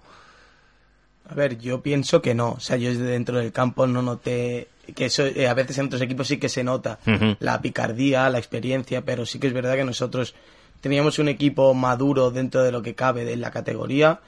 A 1.27 1.33
ver, 1.33 1.57
yo 1.57 1.81
pienso 1.81 2.21
que 2.21 2.35
no. 2.35 2.51
O 2.51 2.59
sea, 2.59 2.77
yo 2.77 2.93
dentro 2.93 3.39
del 3.39 3.51
campo 3.51 3.87
no 3.87 4.01
noté 4.01 4.67
que 4.93 5.05
eso 5.05 5.25
eh, 5.25 5.47
a 5.47 5.53
veces 5.53 5.77
en 5.77 5.87
otros 5.87 6.01
equipos 6.01 6.27
sí 6.27 6.37
que 6.37 6.49
se 6.49 6.63
nota 6.63 6.99
la 7.39 7.61
picardía, 7.61 8.29
la 8.29 8.37
experiencia, 8.37 9.03
pero 9.03 9.25
sí 9.25 9.39
que 9.39 9.47
es 9.47 9.53
verdad 9.53 9.75
que 9.75 9.83
nosotros 9.83 10.35
teníamos 10.81 11.19
un 11.19 11.29
equipo 11.29 11.73
maduro 11.73 12.31
dentro 12.31 12.63
de 12.63 12.71
lo 12.71 12.81
que 12.81 12.95
cabe 12.95 13.25
de 13.25 13.35
la 13.37 13.51
categoría, 13.51 14.19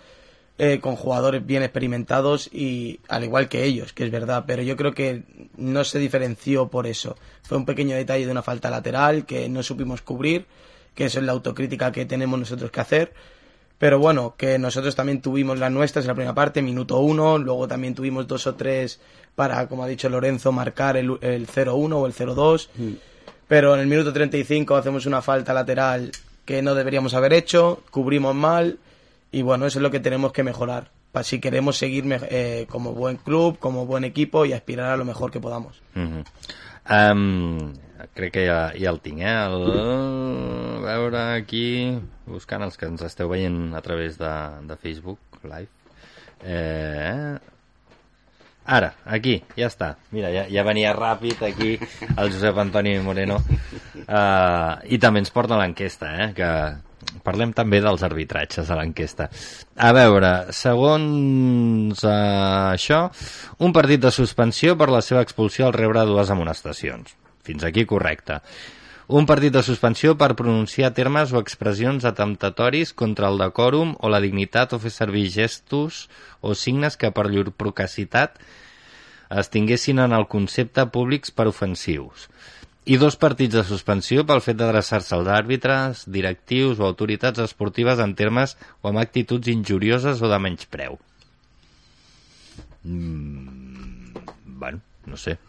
eh, 0.58 0.80
con 0.80 0.96
jugadores 0.96 1.46
bien 1.46 1.62
experimentados 1.62 2.50
y 2.52 3.00
al 3.08 3.24
igual 3.24 3.48
que 3.48 3.64
ellos, 3.64 3.94
que 3.94 4.06
es 4.06 4.12
verdad, 4.12 4.46
pero 4.48 4.64
yo 4.64 4.76
creo 4.76 4.94
que 4.94 5.24
no 5.56 5.84
se 5.84 6.00
diferenció 6.00 6.68
por 6.70 6.88
eso. 6.88 7.16
Fue 7.44 7.58
un 7.58 7.66
pequeño 7.66 7.96
detalle 7.96 8.26
de 8.26 8.32
una 8.32 8.42
falta 8.42 8.70
lateral 8.70 9.26
que 9.26 9.48
no 9.50 9.62
supimos 9.62 10.02
cubrir, 10.02 10.46
que 10.96 11.06
eso 11.06 11.20
es 11.20 11.26
la 11.26 11.34
autocrítica 11.34 11.92
que 11.92 12.06
tenemos 12.06 12.40
nosotros 12.40 12.72
que 12.72 12.80
hacer 12.80 13.14
pero 13.78 14.00
bueno, 14.00 14.36
que 14.38 14.58
nosotros 14.58 14.96
también 14.96 15.22
tuvimos 15.22 15.60
las 15.60 15.72
nuestras 15.72 16.06
en 16.06 16.10
la 16.10 16.16
primera 16.16 16.34
parte, 16.34 16.62
minuto 16.62 17.00
uno, 17.00 17.38
luego 17.38 17.68
también 17.68 17.94
tuvimos 17.94 18.28
dos 18.28 18.48
o 18.48 18.56
tres 18.56 19.00
para, 19.38 19.68
como 19.68 19.84
ha 19.84 19.88
dicho 19.88 20.10
Lorenzo, 20.10 20.52
marcar 20.52 20.98
el, 20.98 21.16
el 21.22 21.46
0-1 21.46 21.94
o 21.94 22.08
el 22.08 22.14
0-2. 22.14 22.70
Mm. 22.76 22.94
Pero 23.48 23.76
en 23.76 23.82
el 23.82 23.86
minuto 23.86 24.12
35 24.12 24.76
hacemos 24.76 25.06
una 25.06 25.22
falta 25.22 25.54
lateral 25.54 26.12
que 26.44 26.64
no 26.64 26.74
deberíamos 26.74 27.14
haber 27.14 27.34
hecho, 27.34 27.84
cubrimos 27.92 28.34
mal 28.34 28.80
y 29.32 29.44
bueno, 29.44 29.68
eso 29.68 29.78
es 29.78 29.84
lo 29.84 29.92
que 29.92 30.00
tenemos 30.00 30.32
que 30.32 30.44
mejorar. 30.44 30.90
Para 31.12 31.24
si 31.24 31.40
queremos 31.40 31.78
seguir 31.78 32.04
eh, 32.32 32.66
como 32.68 32.94
buen 32.94 33.18
club, 33.18 33.60
como 33.60 33.86
buen 33.86 34.06
equipo 34.06 34.44
y 34.44 34.54
aspirar 34.54 34.90
a 34.90 34.98
lo 34.98 35.06
mejor 35.06 35.30
que 35.30 35.40
podamos. 35.40 35.84
Uh 35.96 36.00
-huh. 36.00 37.12
um, 37.12 37.74
crec 38.16 38.34
que 38.34 38.48
ja, 38.48 38.74
ja 38.74 38.90
el 38.90 39.00
tinc, 39.02 39.20
eh? 39.20 39.46
El, 39.46 40.88
a 40.88 40.98
veure 40.98 41.22
aquí, 41.38 41.94
buscant 42.26 42.64
els 42.64 42.76
que 42.76 42.90
ens 42.90 43.06
esteu 43.06 43.30
veient 43.30 43.76
a 43.76 43.82
través 43.82 44.18
de, 44.18 44.34
de 44.66 44.76
Facebook 44.78 45.20
Live. 45.44 45.70
Eh, 46.44 47.38
Ara, 48.68 48.90
aquí, 49.08 49.38
ja 49.56 49.70
està. 49.72 49.94
Mira, 50.12 50.28
ja, 50.34 50.44
ja 50.52 50.64
venia 50.68 50.92
ràpid 50.96 51.40
aquí 51.48 51.78
el 51.80 52.34
Josep 52.34 52.58
Antoni 52.60 52.98
Moreno. 53.00 53.40
Uh, 54.04 54.76
I 54.92 55.00
també 55.00 55.24
ens 55.24 55.32
porta 55.32 55.60
l'enquesta, 55.60 56.12
eh? 56.20 56.28
Que 56.36 56.50
parlem 57.24 57.54
també 57.56 57.80
dels 57.84 58.04
arbitratges 58.04 58.68
a 58.68 58.78
l'enquesta. 58.80 59.30
A 59.80 59.94
veure, 59.96 60.32
segons 60.56 62.04
uh, 62.04 62.18
això, 62.74 63.06
un 63.64 63.76
partit 63.76 64.04
de 64.04 64.12
suspensió 64.12 64.76
per 64.76 64.90
la 64.92 65.04
seva 65.06 65.24
expulsió 65.24 65.70
al 65.70 65.78
rebre 65.78 66.04
dues 66.10 66.34
amonestacions. 66.36 67.16
Fins 67.48 67.64
aquí 67.64 67.88
correcte. 67.88 68.42
Un 69.08 69.24
partit 69.24 69.54
de 69.56 69.62
suspensió 69.64 70.18
per 70.20 70.34
pronunciar 70.36 70.90
termes 70.92 71.32
o 71.32 71.40
expressions 71.40 72.04
atemptatoris 72.10 72.90
contra 72.92 73.30
el 73.32 73.40
decòrum 73.40 73.94
o 74.04 74.12
la 74.12 74.20
dignitat 74.20 74.76
o 74.76 74.80
fer 74.84 74.92
servir 74.92 75.30
gestos 75.32 76.02
o 76.44 76.52
signes 76.52 77.00
que 77.00 77.14
per 77.16 77.30
llur 77.32 77.54
procacitat 77.56 78.36
es 79.32 79.52
tinguessin 79.54 80.04
en 80.04 80.18
el 80.18 80.28
concepte 80.28 80.84
públics 80.92 81.32
per 81.32 81.48
ofensius. 81.48 82.28
I 82.84 83.00
dos 83.00 83.16
partits 83.16 83.56
de 83.56 83.64
suspensió 83.64 84.28
pel 84.28 84.44
fet 84.44 84.60
d'adreçar-se 84.60 85.16
als 85.16 85.32
àrbitres, 85.32 86.04
directius 86.12 86.84
o 86.84 86.92
autoritats 86.92 87.40
esportives 87.48 88.04
en 88.04 88.12
termes 88.12 88.58
o 88.82 88.92
amb 88.92 89.00
actituds 89.00 89.48
injurioses 89.48 90.20
o 90.20 90.28
de 90.28 90.40
menyspreu. 90.44 91.00
Mm, 92.84 94.26
bueno, 94.60 94.84
no 95.08 95.16
sé 95.16 95.40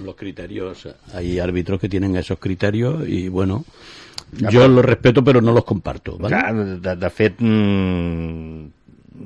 los 0.00 0.14
criterios. 0.14 0.88
Hay 1.14 1.38
árbitros 1.38 1.80
que 1.80 1.88
tienen 1.88 2.16
esos 2.16 2.38
criterios 2.38 3.06
y 3.08 3.28
bueno, 3.28 3.64
yo 4.32 4.66
los 4.68 4.84
respeto 4.84 5.22
pero 5.22 5.40
no 5.40 5.52
los 5.52 5.64
comparto. 5.64 6.18
¿vale? 6.18 6.36
Clar, 6.36 6.80
de, 6.80 6.96
de 6.96 7.10
fet, 7.10 7.34
mm, 7.38 8.64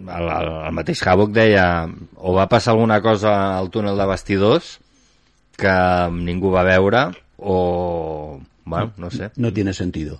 el, 0.09 0.29
el, 0.29 0.67
el 0.67 0.73
mateix 0.73 1.07
Havoc 1.07 1.31
deia 1.31 1.89
o 2.17 2.35
va 2.35 2.49
passar 2.49 2.75
alguna 2.75 3.01
cosa 3.01 3.59
al 3.59 3.71
túnel 3.71 3.97
de 3.97 4.07
vestidors 4.07 4.79
que 5.57 5.77
ningú 6.13 6.51
va 6.53 6.63
veure 6.63 7.09
o... 7.39 8.41
Bueno, 8.65 8.93
no 8.97 9.11
sé. 9.11 9.31
No 9.37 9.53
tiene 9.53 9.73
sentido. 9.73 10.19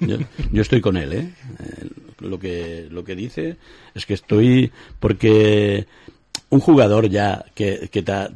Yo, 0.00 0.16
yo 0.52 0.62
estoy 0.62 0.80
con 0.80 0.96
él, 0.96 1.12
¿eh? 1.12 1.32
¿eh? 1.58 1.88
Lo 2.20 2.38
que, 2.38 2.86
lo 2.90 3.04
que 3.04 3.16
dice 3.16 3.56
es 3.94 4.06
que 4.06 4.14
estoy... 4.14 4.70
Porque 5.00 5.86
un 6.52 6.60
jugador 6.60 7.08
ya 7.08 7.46
que, 7.54 7.88
que 7.90 8.02
te 8.02 8.12
ha 8.12 8.28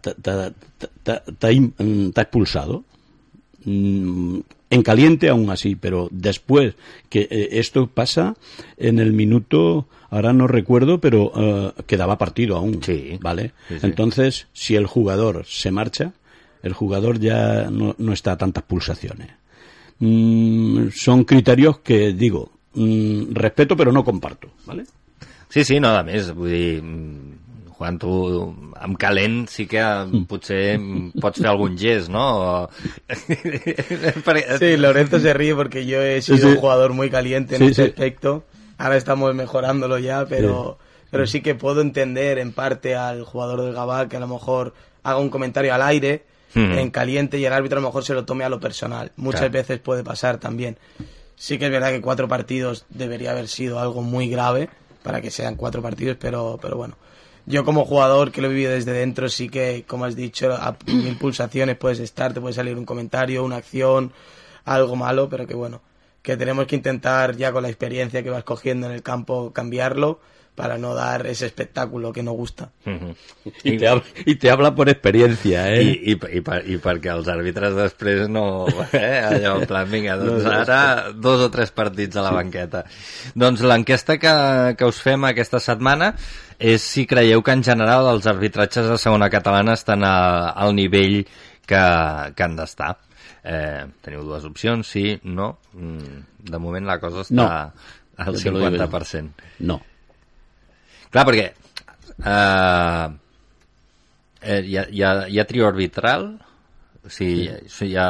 expulsado, 2.22 2.82
en 3.66 4.82
caliente 4.82 5.28
aún 5.28 5.50
así, 5.50 5.76
pero 5.76 6.08
después 6.10 6.76
que 7.10 7.28
eh, 7.30 7.48
esto 7.52 7.88
pasa 7.88 8.34
en 8.78 9.00
el 9.00 9.12
minuto, 9.12 9.86
ahora 10.08 10.32
no 10.32 10.46
recuerdo, 10.46 10.98
pero 10.98 11.26
uh, 11.26 11.82
quedaba 11.86 12.16
partido 12.16 12.56
aún, 12.56 12.82
sí, 12.82 13.18
¿vale? 13.20 13.52
Sí, 13.68 13.80
sí. 13.80 13.86
Entonces, 13.86 14.46
si 14.54 14.76
el 14.76 14.86
jugador 14.86 15.44
se 15.44 15.70
marcha, 15.70 16.14
el 16.62 16.72
jugador 16.72 17.20
ya 17.20 17.68
no, 17.70 17.94
no 17.98 18.12
está 18.14 18.32
a 18.32 18.38
tantas 18.38 18.64
pulsaciones. 18.64 19.28
Mm, 19.98 20.88
son 20.88 21.24
criterios 21.24 21.80
que, 21.80 22.14
digo, 22.14 22.50
mm, 22.72 23.34
respeto 23.34 23.76
pero 23.76 23.92
no 23.92 24.02
comparto, 24.02 24.48
¿vale? 24.64 24.86
Sí, 25.50 25.64
sí, 25.64 25.80
no, 25.80 25.92
a 25.94 26.02
més, 26.02 26.32
vull 26.34 26.50
dir, 26.50 26.80
quan 27.76 27.98
tu 28.00 28.10
amb 28.80 28.96
calent 28.96 29.44
sí 29.52 29.66
que 29.68 29.82
potser 30.28 30.78
pots 31.20 31.42
fer 31.42 31.50
algun 31.50 31.76
gest, 31.76 32.08
¿no? 32.08 32.70
sí, 34.58 34.76
Lorenzo 34.78 35.20
se 35.20 35.34
ríe 35.34 35.54
porque 35.54 35.84
yo 35.84 36.00
he 36.00 36.22
sido 36.22 36.38
sí, 36.38 36.42
sí. 36.42 36.48
un 36.48 36.56
jugador 36.56 36.94
muy 36.94 37.10
caliente 37.10 37.56
en 37.56 37.62
sí, 37.62 37.66
ese 37.68 37.84
aspecto. 37.84 38.44
Ahora 38.78 38.96
estamos 38.96 39.34
mejorándolo 39.34 39.98
ya, 39.98 40.24
pero, 40.26 40.78
pero 41.10 41.26
sí 41.26 41.42
que 41.42 41.54
puedo 41.54 41.82
entender 41.82 42.38
en 42.38 42.52
parte 42.52 42.94
al 42.94 43.24
jugador 43.24 43.62
del 43.62 43.74
Gabá 43.74 44.08
que 44.08 44.16
a 44.16 44.20
lo 44.20 44.28
mejor 44.28 44.74
haga 45.02 45.18
un 45.18 45.28
comentario 45.28 45.74
al 45.74 45.82
aire 45.82 46.24
hmm. 46.54 46.78
en 46.78 46.90
caliente 46.90 47.38
y 47.38 47.44
el 47.44 47.52
árbitro 47.52 47.78
a 47.78 47.82
lo 47.82 47.88
mejor 47.88 48.04
se 48.04 48.14
lo 48.14 48.24
tome 48.24 48.44
a 48.44 48.48
lo 48.48 48.58
personal. 48.58 49.12
Muchas 49.16 49.40
claro. 49.40 49.52
veces 49.52 49.78
puede 49.80 50.02
pasar 50.02 50.38
también. 50.38 50.78
Sí 51.36 51.58
que 51.58 51.66
es 51.66 51.70
verdad 51.70 51.90
que 51.90 52.00
cuatro 52.00 52.26
partidos 52.26 52.86
debería 52.88 53.32
haber 53.32 53.48
sido 53.48 53.78
algo 53.80 54.00
muy 54.00 54.30
grave 54.30 54.70
para 55.02 55.20
que 55.20 55.30
sean 55.30 55.56
cuatro 55.56 55.82
partidos, 55.82 56.16
pero, 56.18 56.58
pero 56.60 56.78
bueno. 56.78 56.96
Yo 57.46 57.64
como 57.64 57.84
jugador 57.84 58.32
que 58.32 58.40
lo 58.42 58.48
he 58.48 58.50
vivido 58.50 58.72
desde 58.72 58.92
dentro, 58.92 59.28
sí 59.28 59.48
que, 59.48 59.84
como 59.86 60.04
has 60.04 60.16
dicho, 60.16 60.52
a 60.52 60.76
mil 60.86 61.16
puedes 61.78 62.00
estar, 62.00 62.34
te 62.34 62.40
puede 62.40 62.54
salir 62.54 62.76
un 62.76 62.84
comentario, 62.84 63.44
una 63.44 63.56
acción, 63.56 64.12
algo 64.64 64.96
malo, 64.96 65.28
pero 65.28 65.46
que 65.46 65.54
bueno, 65.54 65.80
que 66.22 66.36
tenemos 66.36 66.66
que 66.66 66.74
intentar 66.74 67.36
ya 67.36 67.52
con 67.52 67.62
la 67.62 67.68
experiencia 67.68 68.24
que 68.24 68.30
vas 68.30 68.42
cogiendo 68.42 68.88
en 68.88 68.92
el 68.92 69.02
campo 69.04 69.52
cambiarlo 69.52 70.18
para 70.56 70.78
no 70.78 70.94
dar 70.94 71.26
ese 71.26 71.46
espectáculo 71.46 72.12
que 72.12 72.22
nos 72.22 72.34
gusta. 72.34 72.70
Uh 72.86 72.90
-huh. 72.92 73.14
I, 73.62 73.76
te 73.76 73.86
habla, 73.86 74.02
I 74.24 74.34
te 74.34 74.50
habla 74.50 74.74
per 74.74 74.88
experiència, 74.88 75.68
eh? 75.70 75.82
I, 75.82 76.12
i, 76.12 76.18
i, 76.38 76.40
per, 76.40 76.64
i 76.66 76.78
perquè 76.78 77.12
els 77.12 77.28
àrbitres 77.28 77.76
després 77.76 78.28
no... 78.28 78.66
Eh? 78.92 79.20
Allò, 79.20 79.60
en 79.60 79.66
plan, 79.66 79.88
vinga, 79.90 80.16
doncs 80.16 80.46
ara 80.46 81.12
dos 81.12 81.40
o 81.40 81.50
tres 81.50 81.70
partits 81.70 82.16
a 82.16 82.22
la 82.22 82.32
banqueta. 82.32 82.84
doncs 83.34 83.60
l'enquesta 83.60 84.16
que, 84.18 84.74
que 84.78 84.84
us 84.84 85.00
fem 85.02 85.24
aquesta 85.24 85.60
setmana 85.60 86.14
és 86.58 86.80
si 86.82 87.06
creieu 87.06 87.42
que 87.42 87.52
en 87.52 87.62
general 87.62 88.08
els 88.08 88.26
arbitratges 88.26 88.88
de 88.88 88.98
segona 88.98 89.28
catalana 89.28 89.74
estan 89.74 90.04
a, 90.04 90.50
al 90.50 90.74
nivell 90.74 91.26
que, 91.66 91.82
que 92.34 92.42
han 92.42 92.56
d'estar. 92.56 92.96
Eh, 93.44 93.84
teniu 94.02 94.24
dues 94.24 94.44
opcions, 94.44 94.88
sí, 94.88 95.20
no. 95.22 95.58
Mm, 95.74 96.22
de 96.50 96.58
moment 96.58 96.86
la 96.86 96.98
cosa 96.98 97.20
està 97.20 97.34
no. 97.34 97.50
al 98.16 98.34
50%. 98.34 99.30
No. 99.60 99.80
Clar, 101.10 101.24
perquè 101.28 101.46
eh, 102.24 103.06
eh, 104.42 104.60
hi, 104.62 104.76
ha, 104.76 104.86
hi, 104.90 105.02
ha, 105.02 105.12
hi 105.28 105.38
ha 105.40 105.46
trio 105.48 105.66
arbitral, 105.68 106.28
o 107.06 107.10
sigui, 107.12 107.48
sí. 107.70 107.92
hi 107.92 107.96
ha 108.00 108.08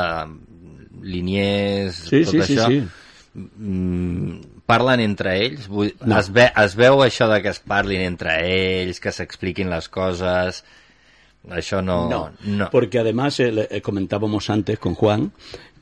liniers, 1.07 1.99
sí, 2.09 2.23
tot 2.25 2.33
sí, 2.35 2.41
això. 2.47 2.69
Sí, 2.71 2.81
sí. 2.81 3.37
Mm, 3.37 4.63
parlen 4.67 5.03
entre 5.05 5.37
ells? 5.45 5.67
Vull, 5.69 5.93
No. 6.09 6.19
es, 6.19 6.31
ve, 6.33 6.49
es 6.65 6.75
veu 6.79 7.03
això 7.05 7.29
de 7.31 7.43
que 7.45 7.53
es 7.53 7.61
parlin 7.61 8.01
entre 8.07 8.39
ells, 8.49 9.01
que 9.01 9.13
s'expliquin 9.13 9.71
les 9.73 9.89
coses... 9.93 10.65
Això 11.47 11.79
no... 11.79 12.09
No, 12.11 12.21
no. 12.43 12.67
porque 12.73 12.99
además 12.99 13.39
eh, 13.39 13.69
eh, 13.71 13.81
comentábamos 13.81 14.51
antes 14.51 14.81
con 14.81 14.97
Juan 14.97 15.31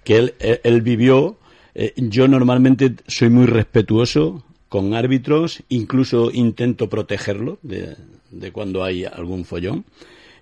que 0.04 0.18
él, 0.18 0.34
él, 0.38 0.60
él 0.62 0.82
vivió. 0.82 1.38
eh, 1.74 1.94
yo 1.96 2.28
normalmente 2.28 2.92
soy 3.06 3.30
muy 3.30 3.46
respetuoso 3.46 4.44
con 4.74 4.92
árbitros, 4.92 5.62
incluso 5.68 6.32
intento 6.32 6.88
protegerlo 6.88 7.58
de, 7.62 7.94
de 8.32 8.50
cuando 8.50 8.82
hay 8.82 9.04
algún 9.04 9.44
follón. 9.44 9.84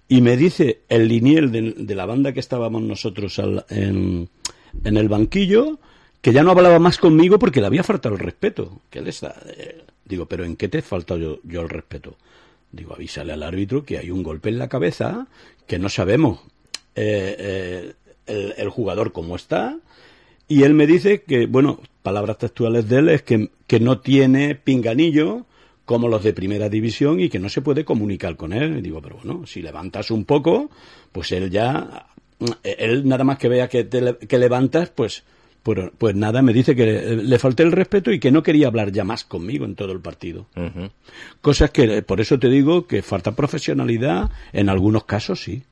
Y 0.08 0.22
me 0.22 0.38
dice 0.38 0.80
el 0.88 1.06
liniel 1.06 1.52
de, 1.52 1.94
la 1.94 2.06
banda 2.06 2.32
que 2.32 2.40
estábamos 2.40 2.80
nosotros 2.80 3.38
al- 3.38 3.66
en, 3.68 4.30
en 4.84 4.96
el 4.96 5.10
banquillo 5.10 5.78
que 6.22 6.32
ya 6.32 6.42
no 6.42 6.52
hablaba 6.52 6.78
más 6.78 6.96
conmigo 6.96 7.38
porque 7.38 7.60
le 7.60 7.66
había 7.66 7.82
faltado 7.84 8.14
el 8.14 8.22
respeto. 8.22 8.80
Que 8.88 9.00
él 9.00 9.08
está, 9.08 9.34
eh, 9.54 9.82
digo, 10.06 10.24
pero 10.24 10.46
¿en 10.46 10.56
qué 10.56 10.68
te 10.70 10.78
he 10.78 10.82
faltado 10.82 11.20
yo, 11.20 11.38
yo 11.44 11.60
el 11.60 11.68
respeto? 11.68 12.16
Digo, 12.70 12.94
avísale 12.94 13.34
al 13.34 13.42
árbitro 13.42 13.84
que 13.84 13.98
hay 13.98 14.10
un 14.10 14.22
golpe 14.22 14.48
en 14.48 14.58
la 14.58 14.70
cabeza, 14.70 15.26
que 15.66 15.78
no 15.78 15.90
sabemos 15.90 16.40
eh, 16.94 17.36
eh, 17.38 17.92
el, 18.26 18.54
el 18.56 18.68
jugador 18.70 19.12
cómo 19.12 19.36
está. 19.36 19.76
Y 20.49 20.64
él 20.64 20.75
me 20.75 20.87
dice 20.87 21.22
que, 21.22 21.46
bueno, 21.46 21.80
palabras 22.02 22.38
textuales 22.38 22.88
de 22.88 22.99
él 22.99 23.08
es 23.08 23.22
que, 23.22 23.50
que 23.66 23.80
no 23.80 24.00
tiene 24.00 24.54
pinganillo 24.54 25.46
como 25.84 26.08
los 26.08 26.22
de 26.22 26.32
primera 26.32 26.68
división 26.68 27.20
y 27.20 27.28
que 27.28 27.38
no 27.38 27.49
se 27.49 27.62
puede 27.62 27.84
comunicar 27.84 28.37
con 28.37 28.52
él. 28.52 28.78
Y 28.78 28.82
digo, 28.82 29.00
pero 29.00 29.16
bueno, 29.16 29.46
si 29.46 29.62
levantas 29.62 30.11
un 30.11 30.25
poco, 30.25 30.70
pues 31.11 31.32
él 31.32 31.50
ya, 31.50 32.06
él 32.62 33.08
nada 33.08 33.25
más 33.25 33.38
que 33.38 33.49
vea 33.49 33.68
que, 33.68 33.84
te 33.84 34.16
que 34.16 34.38
levantas, 34.38 34.90
pues, 34.90 35.25
pues, 35.62 35.90
pues 35.96 36.14
nada, 36.14 36.42
me 36.42 36.52
dice 36.52 36.75
que 36.75 36.87
le, 36.87 37.16
le 37.16 37.38
falté 37.38 37.62
el 37.62 37.72
respeto 37.72 38.11
y 38.11 38.18
que 38.18 38.32
no 38.32 38.42
quería 38.42 38.66
hablar 38.66 38.90
ya 38.92 39.04
más 39.04 39.25
conmigo 39.25 39.64
en 39.64 39.75
todo 39.75 39.92
el 39.92 40.00
partido. 40.00 40.46
Ujú. 40.56 40.90
Cosas 41.40 41.70
que, 41.70 42.02
por 42.02 42.20
eso 42.20 42.38
te 42.38 42.49
digo 42.49 42.87
que 42.87 43.02
falta 43.02 43.32
profesionalidad, 43.32 44.30
en 44.52 44.68
algunos 44.68 45.04
casos 45.04 45.42
sí. 45.42 45.62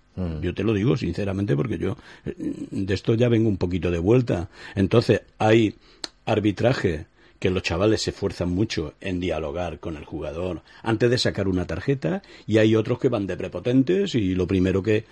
Yo 0.42 0.54
te 0.54 0.62
lo 0.64 0.72
digo 0.74 0.96
sinceramente 0.96 1.56
porque 1.56 1.78
yo 1.78 1.96
eh, 2.24 2.34
de 2.70 2.94
esto 2.94 3.14
ya 3.14 3.28
vengo 3.28 3.48
un 3.48 3.56
poquito 3.56 3.90
de 3.90 3.98
vuelta. 3.98 4.48
Entonces, 4.74 5.22
hay 5.38 5.74
arbitraje 6.26 7.06
que 7.38 7.50
los 7.50 7.62
chavales 7.62 8.02
se 8.02 8.10
esfuerzan 8.10 8.50
mucho 8.50 8.92
en 9.00 9.18
dialogar 9.18 9.78
con 9.80 9.96
el 9.96 10.04
jugador 10.04 10.60
antes 10.82 11.08
de 11.10 11.16
sacar 11.16 11.48
una 11.48 11.66
tarjeta 11.66 12.22
y 12.46 12.58
hay 12.58 12.76
otros 12.76 12.98
que 12.98 13.08
van 13.08 13.26
de 13.26 13.36
prepotentes 13.36 14.14
y 14.14 14.34
lo 14.34 14.46
primero 14.46 14.82
que, 14.82 15.04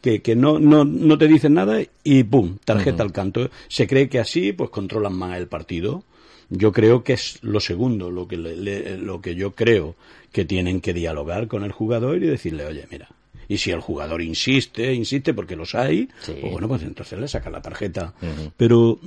que, 0.00 0.22
que 0.22 0.36
no, 0.36 0.60
no, 0.60 0.84
no 0.84 1.18
te 1.18 1.26
dicen 1.26 1.54
nada 1.54 1.80
y 2.04 2.22
pum, 2.22 2.56
tarjeta 2.64 3.02
al 3.02 3.12
canto. 3.12 3.50
Se 3.68 3.88
cree 3.88 4.08
que 4.08 4.20
así 4.20 4.52
pues 4.52 4.70
controlan 4.70 5.14
más 5.14 5.36
el 5.38 5.48
partido. 5.48 6.04
Yo 6.50 6.70
creo 6.70 7.02
que 7.02 7.14
es 7.14 7.38
lo 7.42 7.58
segundo, 7.60 8.10
lo 8.12 8.28
que, 8.28 8.36
le- 8.36 8.56
le- 8.56 8.98
lo 8.98 9.20
que 9.20 9.34
yo 9.34 9.52
creo 9.56 9.96
que 10.30 10.44
tienen 10.44 10.80
que 10.80 10.94
dialogar 10.94 11.48
con 11.48 11.64
el 11.64 11.72
jugador 11.72 12.22
y 12.22 12.26
decirle, 12.26 12.64
oye, 12.66 12.86
mira, 12.92 13.08
y 13.48 13.58
si 13.58 13.70
el 13.70 13.80
jugador 13.80 14.22
insiste, 14.22 14.92
insiste 14.94 15.34
porque 15.34 15.56
los 15.56 15.74
hay, 15.74 16.08
Sí. 16.22 16.36
pues 16.40 16.52
bueno, 16.52 16.68
pues 16.68 16.82
entonces 16.82 17.18
le 17.18 17.28
saca 17.28 17.50
la 17.50 17.60
tarjeta. 17.62 18.12
Pero 18.56 18.98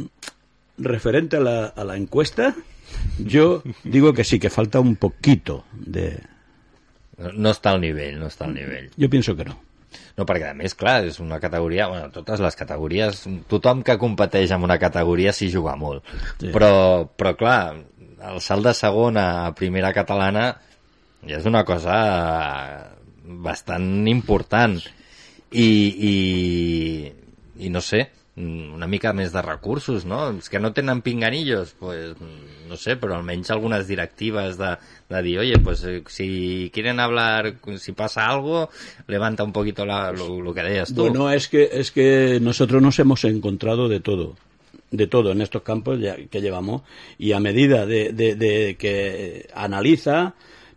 referente 0.78 1.38
a 1.38 1.40
la, 1.40 1.66
a 1.68 1.84
la 1.84 1.96
encuesta, 1.98 2.56
yo 3.18 3.64
digo 3.84 4.14
que 4.14 4.24
sí, 4.24 4.40
que 4.40 4.50
falta 4.50 4.80
un 4.80 4.96
poquito 4.96 5.66
de... 5.74 6.20
No, 7.18 7.32
no 7.32 7.50
està 7.56 7.72
al 7.72 7.80
nivell, 7.80 8.18
no 8.20 8.28
està 8.28 8.44
al 8.44 8.54
nivell. 8.54 8.90
Yo 9.00 9.10
pienso 9.10 9.38
que 9.38 9.46
no. 9.48 9.56
No, 10.18 10.26
perquè 10.28 10.50
a 10.52 10.56
més, 10.56 10.74
clar, 10.76 11.06
és 11.08 11.22
una 11.24 11.38
categoria... 11.40 11.88
Bueno, 11.88 12.10
totes 12.12 12.42
les 12.44 12.56
categories... 12.60 13.22
Tothom 13.48 13.84
que 13.88 13.96
competeix 14.00 14.52
en 14.52 14.64
una 14.68 14.76
categoria 14.80 15.32
s'hi 15.32 15.48
juga 15.54 15.78
molt. 15.80 16.04
Sí. 16.42 16.52
Però, 16.52 17.08
però, 17.16 17.32
clar, 17.40 17.78
el 18.34 18.42
salt 18.44 18.68
de 18.68 18.74
segona 18.76 19.24
a 19.46 19.54
primera 19.56 19.94
catalana 19.96 20.50
ja 21.26 21.40
és 21.40 21.48
una 21.48 21.64
cosa 21.68 21.96
bastant 23.26 24.08
important. 24.08 24.80
I, 25.52 25.66
i, 26.10 27.14
i 27.66 27.70
no 27.70 27.80
sé, 27.82 28.10
una 28.36 28.88
mica 28.92 29.14
més 29.16 29.32
de 29.32 29.40
recursos, 29.46 30.04
no? 30.04 30.26
És 30.36 30.50
que 30.52 30.60
no 30.60 30.74
tenen 30.76 31.00
pinganillos, 31.06 31.72
pues, 31.80 32.18
no 32.68 32.76
sé, 32.76 32.98
però 33.00 33.16
almenys 33.16 33.52
algunes 33.54 33.88
directives 33.88 34.58
de, 34.60 34.74
de 35.14 35.22
dir, 35.24 35.38
oye, 35.40 35.60
pues 35.64 35.86
eh, 35.88 36.02
si 36.12 36.70
quieren 36.74 37.00
hablar, 37.00 37.54
si 37.80 37.94
pasa 37.94 38.28
algo, 38.28 38.70
levanta 39.08 39.46
un 39.46 39.54
poquito 39.54 39.86
la, 39.86 40.12
lo, 40.12 40.42
lo 40.42 40.54
que 40.54 40.64
decías 40.64 40.94
tú. 40.94 41.04
Bueno, 41.08 41.32
es 41.32 41.48
que, 41.48 41.70
es 41.72 41.92
que 41.92 42.40
nosotros 42.42 42.82
nos 42.82 43.00
hemos 43.00 43.24
encontrado 43.24 43.88
de 43.88 44.02
todo, 44.02 44.36
de 44.92 45.08
todo 45.08 45.32
en 45.32 45.40
estos 45.40 45.62
campos 45.62 46.00
que 46.30 46.42
llevamos, 46.42 46.82
y 47.18 47.32
a 47.32 47.40
medida 47.40 47.86
de- 47.86 48.12
de 48.12 48.76
que 48.78 49.48
analiza, 49.56 50.34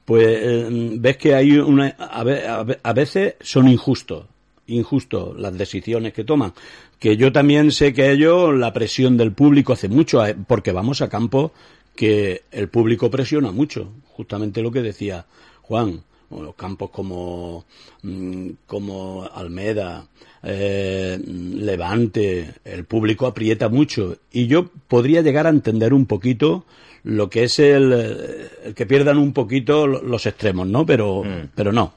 pues 0.09 0.27
eh, 0.27 0.67
ves 0.99 1.19
que 1.19 1.35
hay 1.35 1.59
una, 1.59 1.88
a, 1.99 2.25
ve- 2.25 2.47
a 2.49 2.62
ve- 2.62 2.81
a 2.83 2.93
veces 2.95 3.35
son 3.43 3.69
injustos, 3.69 4.25
injustos 4.67 5.38
las 5.38 5.53
decisiones 5.59 6.15
que 6.15 6.25
toman. 6.25 6.55
Que 6.99 7.19
yo 7.19 7.31
también 7.31 7.73
sé 7.73 7.93
que 7.93 8.11
ellos, 8.11 8.55
la 8.57 8.73
presión 8.73 9.19
del 9.19 9.33
público 9.33 9.75
hace 9.75 9.91
mucho, 9.91 10.25
eh, 10.25 10.35
porque 10.47 10.73
vamos 10.73 11.03
a 11.03 11.11
campos 11.11 11.50
que 11.95 12.41
el 12.53 12.69
público 12.69 13.11
presiona 13.11 13.50
mucho, 13.53 13.91
justamente 14.15 14.62
lo 14.62 14.73
que 14.73 14.81
decía 14.81 15.27
Juan, 15.61 16.00
los 16.31 16.55
campos 16.55 16.88
como, 16.88 17.67
mm, 18.03 18.49
como 18.67 19.25
Almeda, 19.31 20.07
eh, 20.43 21.19
Levante, 21.27 22.55
el 22.65 22.85
público 22.87 23.27
aprieta 23.27 23.69
mucho. 23.69 24.17
Y 24.33 24.47
yo 24.47 24.71
podría 24.88 25.21
llegar 25.21 25.47
a 25.47 25.50
entender 25.50 25.93
un 25.93 26.07
poquito 26.07 26.65
lo 27.05 27.31
que 27.31 27.45
es 27.45 27.59
el, 27.59 27.93
eh, 27.93 28.49
el 28.67 28.75
que 28.75 28.87
pierdan 28.87 29.19
un 29.19 29.33
poquito 29.33 29.87
lo- 29.87 30.02
los 30.02 30.26
extremos, 30.26 30.67
¿no? 30.67 30.85
Pero, 30.85 31.23
pero 31.55 31.73
no. 31.73 31.93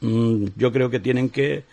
Mm, 0.00 0.46
yo 0.56 0.72
creo 0.72 0.90
que 0.90 1.00
tienen 1.00 1.28
que 1.30 1.64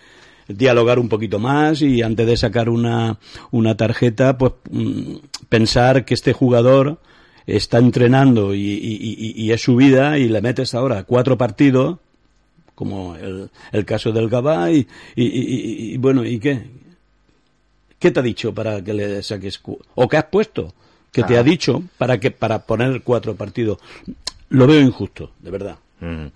dialogar 0.48 1.00
un 1.00 1.08
poquito 1.10 1.40
más 1.40 1.82
y 1.82 2.02
antes 2.02 2.28
de 2.28 2.36
sacar 2.38 2.70
una, 2.70 3.18
una 3.52 3.76
tarjeta, 3.78 4.38
pues 4.38 4.54
mm, 4.70 5.16
pensar 5.50 6.04
que 6.06 6.14
este 6.14 6.34
jugador 6.34 7.00
está 7.48 7.78
entrenando 7.80 8.54
y, 8.54 8.60
y- 8.62 9.52
es 9.52 9.62
su 9.62 9.76
vida 9.76 10.18
y 10.18 10.28
le 10.30 10.42
metes 10.42 10.74
ahora 10.76 11.04
cuatro 11.04 11.38
partidos, 11.38 11.98
como 12.76 13.16
el, 13.16 13.50
el 13.72 13.86
caso 13.86 14.12
del 14.12 14.30
Gabá, 14.30 14.72
y, 14.72 14.88
y- 15.16 15.24
y- 15.26 15.26
y- 15.26 15.94
y, 15.94 15.98
bueno, 15.98 16.24
¿y 16.26 16.40
qué? 16.40 16.62
¿Qué 18.00 18.12
te 18.12 18.20
ha 18.20 18.24
dicho 18.24 18.54
para 18.54 18.84
que 18.84 18.94
le 18.94 19.22
saques? 19.24 19.62
¿O 19.96 20.08
qué 20.08 20.18
has 20.18 20.26
puesto? 20.26 20.74
Que 21.12 21.24
te 21.24 21.38
Ah. 21.38 21.42
ha 21.42 21.44
dicho 21.44 21.84
para 21.98 22.20
que 22.20 22.32
para 22.32 22.60
poner 22.60 23.02
cuatro 23.04 23.36
partidos? 23.36 23.80
Lo 24.50 24.68
veo 24.68 24.82
injusto, 24.82 25.32
de 25.40 25.52
verdad. 25.52 25.78
Mm. 26.00 26.28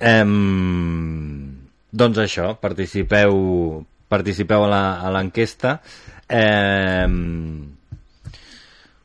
Em, 0.00 1.54
doncs 1.90 2.18
això, 2.18 2.58
participeu, 2.60 3.84
participeu 4.08 4.64
a 4.64 5.10
l'enquesta. 5.10 5.80
Em, 6.28 7.72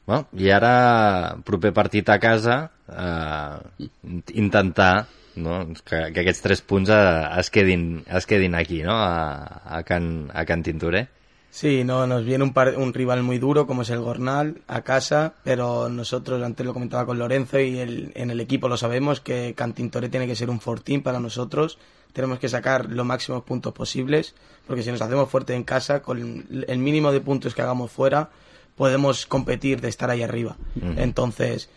bueno, 0.05 0.27
I 0.35 0.49
ara, 0.51 1.37
proper 1.43 1.71
partit 1.73 2.09
a 2.09 2.19
casa, 2.19 2.71
eh, 2.89 3.87
intentar 4.35 5.07
no? 5.35 5.65
que, 5.85 6.11
que 6.13 6.19
aquests 6.21 6.41
tres 6.43 6.61
punts 6.61 6.91
eh, 6.93 7.39
es, 7.39 7.49
quedin, 7.49 8.03
es 8.07 8.27
quedin 8.27 8.55
aquí, 8.55 8.83
no? 8.83 8.93
a, 8.93 9.61
a, 9.65 9.83
Can, 9.83 10.29
a 10.33 10.45
Can 10.45 10.63
Tintoré. 10.63 11.07
Sí, 11.55 11.83
no, 11.83 12.07
nos 12.07 12.25
viene 12.25 12.43
un, 12.43 12.51
par- 12.51 12.75
un 12.79 12.95
rival 12.95 13.21
muy 13.21 13.37
duro 13.37 13.67
como 13.67 13.83
es 13.83 13.91
el 13.91 13.99
Gornal 13.99 14.61
a 14.67 14.81
casa, 14.81 15.35
pero 15.43 15.87
nosotros, 15.87 16.41
antes 16.41 16.65
lo 16.65 16.73
comentaba 16.73 17.05
con 17.05 17.19
Lorenzo 17.19 17.59
y 17.59 17.77
el- 17.77 18.11
en 18.15 18.31
el 18.31 18.39
equipo 18.41 18.67
lo 18.67 18.75
sabemos, 18.75 19.19
que 19.19 19.53
Cantintore 19.55 20.09
tiene 20.09 20.25
que 20.25 20.35
ser 20.35 20.49
un 20.49 20.59
fortín 20.59 21.03
para 21.03 21.19
nosotros. 21.19 21.77
Tenemos 22.11 22.39
que 22.39 22.49
sacar 22.49 22.89
los 22.89 23.05
máximos 23.05 23.43
puntos 23.43 23.71
posibles, 23.71 24.33
porque 24.65 24.81
si 24.81 24.89
nos 24.91 25.01
hacemos 25.03 25.29
fuerte 25.29 25.53
en 25.53 25.63
casa, 25.63 26.01
con 26.01 26.43
el 26.67 26.77
mínimo 26.79 27.11
de 27.11 27.21
puntos 27.21 27.53
que 27.53 27.61
hagamos 27.61 27.91
fuera, 27.91 28.31
podemos 28.75 29.27
competir 29.27 29.79
de 29.79 29.89
estar 29.89 30.09
ahí 30.09 30.23
arriba. 30.23 30.55
Entonces, 30.97 31.69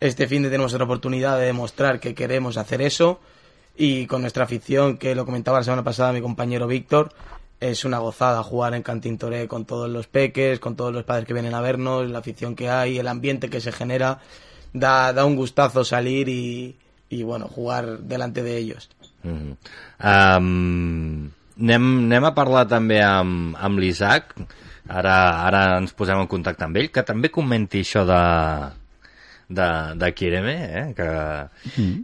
este 0.00 0.26
fin 0.26 0.42
de 0.42 0.48
tenemos 0.48 0.72
otra 0.72 0.86
oportunidad 0.86 1.38
de 1.38 1.44
demostrar 1.44 2.00
que 2.00 2.14
queremos 2.14 2.56
hacer 2.56 2.80
eso 2.80 3.20
y 3.76 4.06
con 4.06 4.22
nuestra 4.22 4.44
afición, 4.44 4.96
que 4.96 5.14
lo 5.14 5.26
comentaba 5.26 5.58
la 5.58 5.64
semana 5.64 5.84
pasada 5.84 6.14
mi 6.14 6.22
compañero 6.22 6.66
Víctor, 6.66 7.12
es 7.60 7.84
una 7.84 7.98
gozada 7.98 8.42
jugar 8.42 8.74
en 8.74 8.82
Cantintoré 8.82 9.48
con 9.48 9.64
todos 9.64 9.88
los 9.88 10.06
peques, 10.06 10.60
con 10.60 10.76
todos 10.76 10.92
los 10.92 11.04
padres 11.04 11.26
que 11.26 11.34
vienen 11.34 11.54
a 11.54 11.60
vernos, 11.60 12.08
la 12.08 12.20
afición 12.20 12.54
que 12.54 12.70
hay, 12.70 12.98
el 12.98 13.08
ambiente 13.08 13.50
que 13.50 13.60
se 13.60 13.72
genera, 13.72 14.20
da, 14.72 15.12
da 15.12 15.24
un 15.24 15.36
gustazo 15.36 15.84
salir 15.84 16.28
y, 16.28 16.76
y 17.08 17.22
bueno, 17.22 17.48
jugar 17.48 17.98
delante 18.00 18.42
de 18.42 18.56
ellos. 18.56 18.88
Mm. 19.22 19.52
Um, 20.04 21.30
anem, 21.58 21.86
anem 22.06 22.26
a 22.28 22.34
parlar 22.36 22.68
també 22.70 23.00
amb, 23.02 23.56
amb 23.58 23.80
l'Isaac 23.82 24.36
ara, 24.86 25.16
ara 25.42 25.62
ens 25.80 25.90
posem 25.98 26.20
en 26.22 26.28
contacte 26.30 26.62
amb 26.64 26.78
ell 26.78 26.92
que 26.94 27.02
també 27.02 27.32
comenti 27.34 27.82
això 27.82 28.04
de 28.06 28.20
de, 29.48 29.66
de 29.96 30.12
Kireme 30.12 30.54
eh? 30.54 30.84
que, 30.94 31.08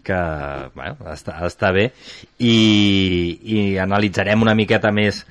que 0.02 0.20
bueno, 0.74 0.96
està, 1.12 1.36
està 1.46 1.70
bé 1.76 1.90
i, 2.38 2.54
i 3.44 3.78
analitzarem 3.78 4.42
una 4.42 4.56
miqueta 4.56 4.90
més 4.96 5.22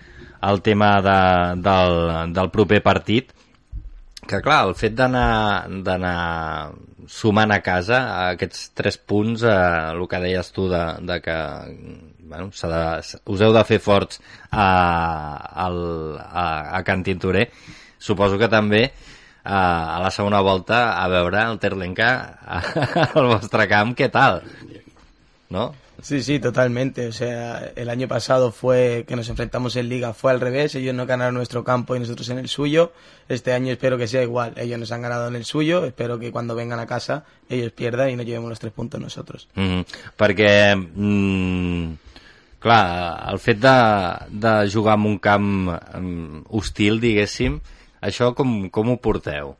el 0.49 0.61
tema 0.65 0.95
de, 1.05 1.19
del, 1.63 2.33
del 2.33 2.51
proper 2.51 2.81
partit 2.83 3.31
que 4.27 4.39
clar, 4.43 4.63
el 4.69 4.75
fet 4.79 4.95
d'anar 4.95 6.07
sumant 7.11 7.51
a 7.51 7.59
casa 7.63 7.99
aquests 8.31 8.69
tres 8.77 8.97
punts, 8.97 9.43
eh, 9.43 9.55
el 9.91 10.05
que 10.07 10.21
deies 10.23 10.51
tu 10.55 10.69
de, 10.71 10.83
de 11.03 11.17
que 11.23 11.37
bueno, 12.23 12.49
de, 12.49 12.83
us 13.35 13.43
heu 13.43 13.53
de 13.53 13.63
fer 13.67 13.79
forts 13.83 14.21
a, 14.49 14.67
al, 15.65 15.79
a, 16.23 16.45
a 16.79 16.83
Can 16.87 17.03
Tintoré 17.03 17.49
suposo 17.99 18.39
que 18.39 18.49
també 18.51 18.85
a, 19.43 19.59
a 19.97 19.99
la 20.05 20.11
segona 20.11 20.41
volta 20.41 20.85
a 20.95 21.07
veure 21.11 21.43
el 21.43 21.59
Terlenca 21.59 22.09
al 23.13 23.31
vostre 23.35 23.67
camp, 23.71 23.93
què 23.99 24.09
tal? 24.11 24.41
No? 25.53 25.73
Sí, 26.03 26.21
sí, 26.21 26.37
totalmente. 26.37 27.07
O 27.07 27.13
sea, 27.13 27.71
el 27.77 27.89
año 27.89 28.09
pasado 28.09 28.51
fue 28.51 29.05
que 29.07 29.15
nos 29.15 29.29
enfrentamos 29.29 29.77
en 29.77 29.87
liga, 29.87 30.13
fue 30.13 30.31
al 30.31 30.41
revés, 30.41 30.75
ellos 30.75 30.93
no 30.93 31.05
ganaron 31.05 31.33
nuestro 31.33 31.63
campo 31.63 31.95
y 31.95 31.99
nosotros 31.99 32.27
en 32.27 32.39
el 32.39 32.49
suyo. 32.49 32.91
Este 33.29 33.53
año 33.53 33.71
espero 33.71 33.97
que 33.97 34.05
sea 34.05 34.21
igual, 34.21 34.53
ellos 34.57 34.77
nos 34.77 34.91
han 34.91 35.01
ganado 35.01 35.29
en 35.29 35.37
el 35.37 35.45
suyo, 35.45 35.85
espero 35.85 36.19
que 36.19 36.29
cuando 36.29 36.55
vengan 36.55 36.81
a 36.81 36.87
casa 36.87 37.23
ellos 37.49 37.71
pierdan 37.71 38.09
y 38.09 38.17
nos 38.17 38.25
llevemos 38.25 38.49
los 38.49 38.59
tres 38.59 38.73
puntos 38.73 38.99
nosotros. 38.99 39.47
Mm 39.55 39.61
-hmm. 39.61 39.85
Perquè, 40.17 40.75
mm, 40.75 41.93
fet 43.39 43.63
jugar 44.73 44.99
un 44.99 45.17
camp 45.19 45.69
um, 45.95 46.43
hostil, 46.49 46.99
diguéssim, 46.99 47.61
això 48.01 48.33
com, 48.35 48.69
com 48.69 48.89
ho 48.89 48.97
porteu? 48.97 49.55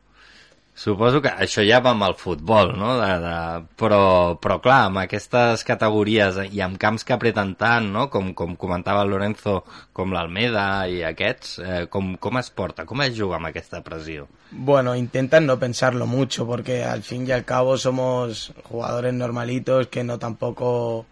Suposo 0.74 1.20
que 1.22 1.30
això 1.30 1.62
ja 1.62 1.78
va 1.78 1.92
amb 1.94 2.02
el 2.02 2.16
futbol, 2.18 2.72
no? 2.74 2.96
De, 2.98 3.10
de, 3.22 3.34
però, 3.78 4.00
però 4.42 4.56
clar, 4.62 4.80
amb 4.88 4.98
aquestes 5.04 5.62
categories 5.66 6.40
i 6.50 6.62
amb 6.66 6.80
camps 6.82 7.06
que 7.06 7.14
apreten 7.14 7.52
tant, 7.60 7.86
no? 7.94 8.08
Com, 8.10 8.32
com 8.34 8.56
comentava 8.58 9.04
Lorenzo, 9.06 9.60
com 9.94 10.10
l'Almeda 10.10 10.64
i 10.90 11.04
aquests, 11.06 11.52
eh, 11.62 11.84
com, 11.92 12.16
com 12.18 12.42
es 12.42 12.50
porta? 12.50 12.88
Com 12.90 13.04
es 13.06 13.14
juga 13.14 13.38
amb 13.38 13.52
aquesta 13.52 13.84
pressió? 13.86 14.26
Bueno, 14.50 14.96
intentan 14.98 15.46
no 15.46 15.60
pensarlo 15.62 16.08
mucho 16.10 16.44
porque 16.44 16.82
al 16.82 17.04
fin 17.06 17.28
y 17.28 17.30
al 17.30 17.44
cabo 17.44 17.78
somos 17.78 18.52
jugadores 18.64 19.14
normalitos 19.14 19.86
que 19.86 20.02
no 20.02 20.18
tampoco 20.18 21.06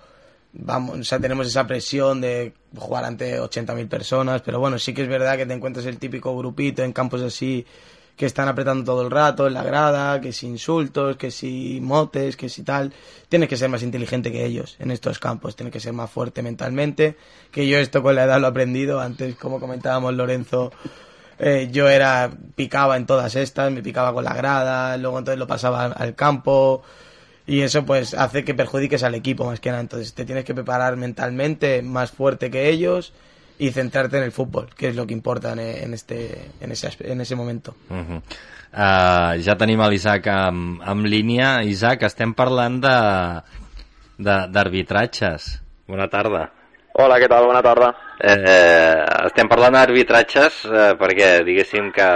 vamos, 0.52 0.98
o 0.98 1.04
sea, 1.04 1.20
tenemos 1.20 1.46
esa 1.46 1.68
presión 1.68 2.20
de 2.20 2.52
jugar 2.76 3.04
ante 3.04 3.40
80.000 3.40 3.88
personas, 3.88 4.42
pero 4.42 4.58
bueno, 4.58 4.78
sí 4.80 4.92
que 4.92 5.02
es 5.02 5.08
verdad 5.08 5.36
que 5.36 5.46
te 5.46 5.54
encuentras 5.54 5.86
el 5.86 5.98
típico 5.98 6.36
grupito 6.36 6.82
en 6.82 6.92
campos 6.92 7.22
así 7.22 7.64
que 8.16 8.26
están 8.26 8.48
apretando 8.48 8.84
todo 8.84 9.02
el 9.02 9.10
rato 9.10 9.46
en 9.46 9.54
la 9.54 9.62
grada, 9.62 10.20
que 10.20 10.32
si 10.32 10.46
insultos, 10.46 11.16
que 11.16 11.30
si 11.30 11.80
motes, 11.80 12.36
que 12.36 12.48
si 12.48 12.62
tal. 12.62 12.92
Tienes 13.28 13.48
que 13.48 13.56
ser 13.56 13.68
más 13.68 13.82
inteligente 13.82 14.30
que 14.30 14.44
ellos 14.44 14.76
en 14.78 14.90
estos 14.90 15.18
campos, 15.18 15.56
tienes 15.56 15.72
que 15.72 15.80
ser 15.80 15.92
más 15.92 16.10
fuerte 16.10 16.42
mentalmente, 16.42 17.16
que 17.50 17.66
yo 17.66 17.78
esto 17.78 18.02
con 18.02 18.14
la 18.14 18.24
edad 18.24 18.40
lo 18.40 18.46
he 18.46 18.50
aprendido, 18.50 19.00
antes 19.00 19.36
como 19.36 19.58
comentábamos 19.58 20.14
Lorenzo, 20.14 20.72
eh, 21.38 21.68
yo 21.72 21.88
era, 21.88 22.30
picaba 22.54 22.96
en 22.96 23.06
todas 23.06 23.34
estas, 23.34 23.72
me 23.72 23.82
picaba 23.82 24.12
con 24.12 24.24
la 24.24 24.34
grada, 24.34 24.96
luego 24.96 25.18
entonces 25.18 25.38
lo 25.38 25.46
pasaba 25.46 25.86
al 25.86 26.14
campo, 26.14 26.82
y 27.46 27.62
eso 27.62 27.84
pues 27.84 28.14
hace 28.14 28.44
que 28.44 28.54
perjudiques 28.54 29.02
al 29.02 29.14
equipo 29.14 29.44
más 29.44 29.60
que 29.60 29.70
nada. 29.70 29.80
Entonces 29.80 30.14
te 30.14 30.24
tienes 30.24 30.44
que 30.44 30.54
preparar 30.54 30.96
mentalmente 30.96 31.82
más 31.82 32.10
fuerte 32.10 32.50
que 32.50 32.68
ellos 32.68 33.12
y 33.58 33.70
centrarte 33.70 34.18
en 34.18 34.24
el 34.24 34.32
fútbol, 34.32 34.68
que 34.76 34.88
és 34.88 34.96
lo 34.96 35.06
que 35.06 35.14
importa 35.14 35.52
en, 35.52 35.60
en, 35.60 35.94
este, 35.94 36.50
en, 36.60 36.72
ese, 36.72 36.90
en 37.00 37.20
ese 37.20 37.36
momento. 37.36 37.74
Uh 37.88 37.96
-huh. 37.96 38.22
uh, 38.72 39.42
ja 39.42 39.56
tenim 39.56 39.80
l'Isaac 39.80 40.26
amb, 40.26 40.80
amb 40.84 41.04
línia. 41.06 41.62
Isaac, 41.62 42.02
estem 42.02 42.34
parlant 42.34 42.80
d'arbitratges. 44.18 45.62
Bona 45.86 46.08
tarda. 46.08 46.50
Hola, 46.92 47.16
què 47.16 47.28
tal? 47.28 47.46
Bona 47.48 47.62
tarda. 47.64 47.94
Eh, 48.20 49.04
estem 49.24 49.48
parlant 49.48 49.72
d'arbitratges 49.72 50.64
eh, 50.68 50.92
perquè 51.00 51.42
diguéssim 51.46 51.90
que 51.90 52.08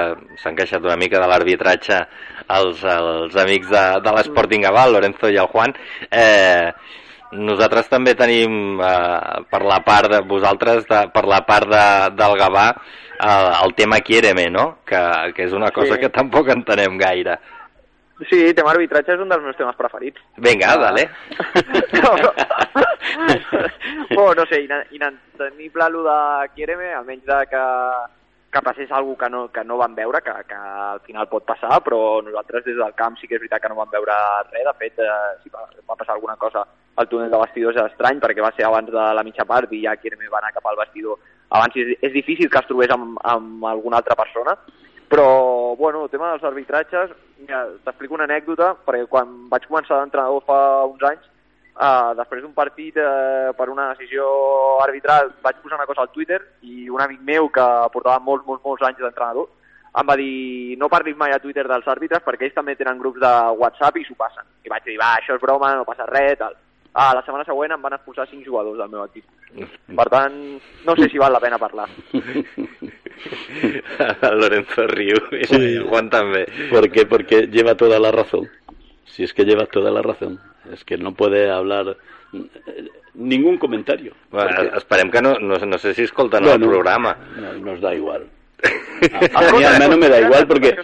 s'han 0.43 0.55
queixat 0.59 0.85
una 0.85 0.99
mica 1.01 1.19
de 1.19 1.27
l'arbitratge 1.27 2.07
els, 2.53 2.83
els 2.85 3.39
amics 3.41 3.71
de, 3.73 3.85
de 4.05 4.13
l'Sporting 4.13 4.67
Gavà, 4.69 4.85
Lorenzo 4.91 5.31
i 5.33 5.41
el 5.41 5.49
Juan. 5.49 5.73
Eh, 6.11 6.73
nosaltres 7.33 7.89
també 7.91 8.15
tenim 8.19 8.79
eh, 8.81 9.43
per 9.51 9.63
la 9.67 9.81
part 9.87 10.11
de 10.13 10.21
vosaltres 10.29 10.87
de, 10.87 11.03
per 11.15 11.25
la 11.27 11.43
part 11.49 11.69
de, 11.71 11.85
del 12.17 12.39
Gavà 12.39 12.69
eh, 12.73 13.53
el 13.65 13.75
tema 13.75 14.01
Quiereme, 14.01 14.49
no? 14.51 14.79
Que, 14.87 15.03
que 15.35 15.47
és 15.49 15.53
una 15.57 15.71
cosa 15.75 15.95
sí. 15.95 16.01
que 16.05 16.13
tampoc 16.15 16.51
entenem 16.55 16.99
gaire. 17.01 17.39
Sí, 18.31 18.39
tema 18.57 18.73
arbitratge 18.73 19.13
és 19.13 19.21
un 19.21 19.29
dels 19.29 19.43
meus 19.45 19.57
temes 19.59 19.77
preferits. 19.77 20.23
Vinga, 20.41 20.73
ah. 20.73 20.79
dale. 20.87 21.11
no, 22.01 22.15
no. 22.25 22.31
bueno, 24.15 24.41
no 24.41 24.47
sé, 24.49 24.63
inentenible 24.65 25.91
el 25.91 25.99
de 26.07 26.21
Quiereme, 26.55 26.95
almenys 26.95 27.27
de 27.27 27.43
que 27.51 27.65
que 28.57 28.63
passés 28.63 28.91
alguna 28.91 29.19
que 29.19 29.29
no, 29.29 29.41
que 29.53 29.65
no 29.65 29.77
van 29.77 29.95
veure, 29.95 30.23
que, 30.23 30.33
que 30.49 30.55
al 30.55 31.01
final 31.05 31.29
pot 31.29 31.45
passar, 31.45 31.77
però 31.85 32.23
nosaltres 32.25 32.65
des 32.65 32.79
del 32.79 32.95
camp 32.97 33.19
sí 33.21 33.29
que 33.29 33.37
és 33.37 33.43
veritat 33.43 33.61
que 33.61 33.69
no 33.69 33.77
vam 33.77 33.91
veure 33.93 34.15
res. 34.49 34.65
De 34.65 34.73
fet, 34.79 35.03
eh, 35.03 35.33
si 35.43 35.53
va, 35.53 35.67
va 35.91 35.97
passar 35.99 36.15
alguna 36.15 36.39
cosa 36.41 36.65
al 36.97 37.09
túnel 37.09 37.31
de 37.31 37.41
vestidors 37.41 37.77
és 37.77 37.93
estrany, 37.93 38.21
perquè 38.23 38.43
va 38.45 38.53
ser 38.57 38.67
abans 38.67 38.91
de 38.93 39.07
la 39.19 39.25
mitja 39.27 39.45
part 39.49 39.73
i 39.73 39.83
ja 39.85 39.97
Quirme 40.01 40.31
va 40.33 40.41
anar 40.41 40.55
cap 40.57 40.67
al 40.67 40.81
vestidor. 40.81 41.21
Abans 41.57 41.77
és, 41.77 41.95
és 42.01 42.13
difícil 42.13 42.51
que 42.51 42.59
es 42.59 42.69
trobés 42.69 42.91
amb, 42.91 43.21
amb 43.23 43.65
alguna 43.69 44.01
altra 44.01 44.17
persona, 44.19 44.57
però, 45.09 45.77
bueno, 45.79 46.05
el 46.05 46.11
tema 46.11 46.33
dels 46.33 46.45
arbitratges, 46.45 47.13
t'explico 47.47 48.17
una 48.17 48.27
anècdota, 48.27 48.73
perquè 48.87 49.07
quan 49.11 49.47
vaig 49.53 49.69
començar 49.69 50.01
d'entrenador 50.01 50.45
fa 50.49 50.61
uns 50.89 51.09
anys, 51.13 51.33
Uh, 51.77 52.15
després 52.17 52.41
d'un 52.41 52.55
partit 52.57 52.97
uh, 52.97 53.53
per 53.53 53.67
una 53.69 53.91
decisió 53.91 54.25
arbitral 54.81 55.27
vaig 55.45 55.59
posar 55.61 55.77
una 55.77 55.85
cosa 55.85 56.07
al 56.07 56.09
Twitter 56.09 56.39
i 56.65 56.87
un 56.89 57.03
amic 57.05 57.21
meu 57.21 57.51
que 57.53 57.67
portava 57.93 58.17
molts, 58.25 58.47
molts, 58.47 58.63
molts 58.65 58.85
anys 58.89 59.03
d'entrenador 59.03 59.51
em 60.01 60.09
va 60.09 60.17
dir 60.17 60.79
no 60.81 60.89
parlis 60.89 61.19
mai 61.21 61.35
a 61.37 61.39
Twitter 61.43 61.67
dels 61.69 61.91
àrbitres 61.93 62.25
perquè 62.25 62.49
ells 62.49 62.57
també 62.57 62.79
tenen 62.81 62.97
grups 63.03 63.21
de 63.21 63.33
WhatsApp 63.61 64.01
i 64.01 64.07
s'ho 64.07 64.17
passen. 64.17 64.49
I 64.65 64.73
vaig 64.73 64.89
dir, 64.89 64.97
va, 65.01 65.11
això 65.21 65.37
és 65.37 65.45
broma, 65.45 65.75
no 65.77 65.85
passa 65.89 66.09
res, 66.09 66.39
tal. 66.41 66.57
Ah, 66.99 67.13
la 67.13 67.21
setmana 67.21 67.45
següent 67.45 67.75
em 67.75 67.83
van 67.85 67.93
expulsar 67.93 68.25
cinc 68.31 68.47
jugadors 68.47 68.79
del 68.81 68.89
meu 68.89 69.03
equip. 69.05 69.25
Per 69.99 70.07
tant, 70.09 70.37
no 70.87 70.95
sé 70.97 71.11
si 71.13 71.21
val 71.21 71.35
la 71.35 71.41
pena 71.43 71.59
parlar. 71.61 71.91
Lorenzo 74.41 74.87
Riu 74.89 75.19
sí. 75.45 75.59
Juan 75.91 76.09
també. 76.09 76.47
¿Por 76.71 76.89
qué? 76.91 77.05
Porque 77.05 77.43
lleva 77.53 77.75
toda 77.75 77.99
la 78.01 78.13
razón. 78.13 78.49
Si 79.05 79.25
es 79.25 79.35
que 79.35 79.45
lleva 79.45 79.67
toda 79.67 79.91
la 79.91 80.01
razón. 80.01 80.41
Es 80.73 80.85
que 80.85 80.97
no 80.97 81.13
puede 81.13 81.51
hablar 81.51 81.99
eh, 82.33 82.89
ningún 83.13 83.59
comentario. 83.59 84.15
Bueno, 84.31 84.51
porque... 84.57 84.79
Esperem 84.79 85.11
que 85.11 85.21
no, 85.21 85.39
no, 85.39 85.59
no 85.59 85.79
sé 85.79 85.93
si 85.93 86.05
escolten 86.05 86.45
bueno, 86.45 86.65
el 86.65 86.71
programa. 86.71 87.19
No, 87.37 87.53
nos 87.53 87.81
da 87.83 87.95
igual. 87.95 88.25
A, 89.35 89.39
a 89.49 89.53
mí 89.53 89.65
al 89.65 89.79
menos 89.79 89.99
me 89.99 90.09
da 90.09 90.19
igual 90.19 90.47
porque 90.47 90.79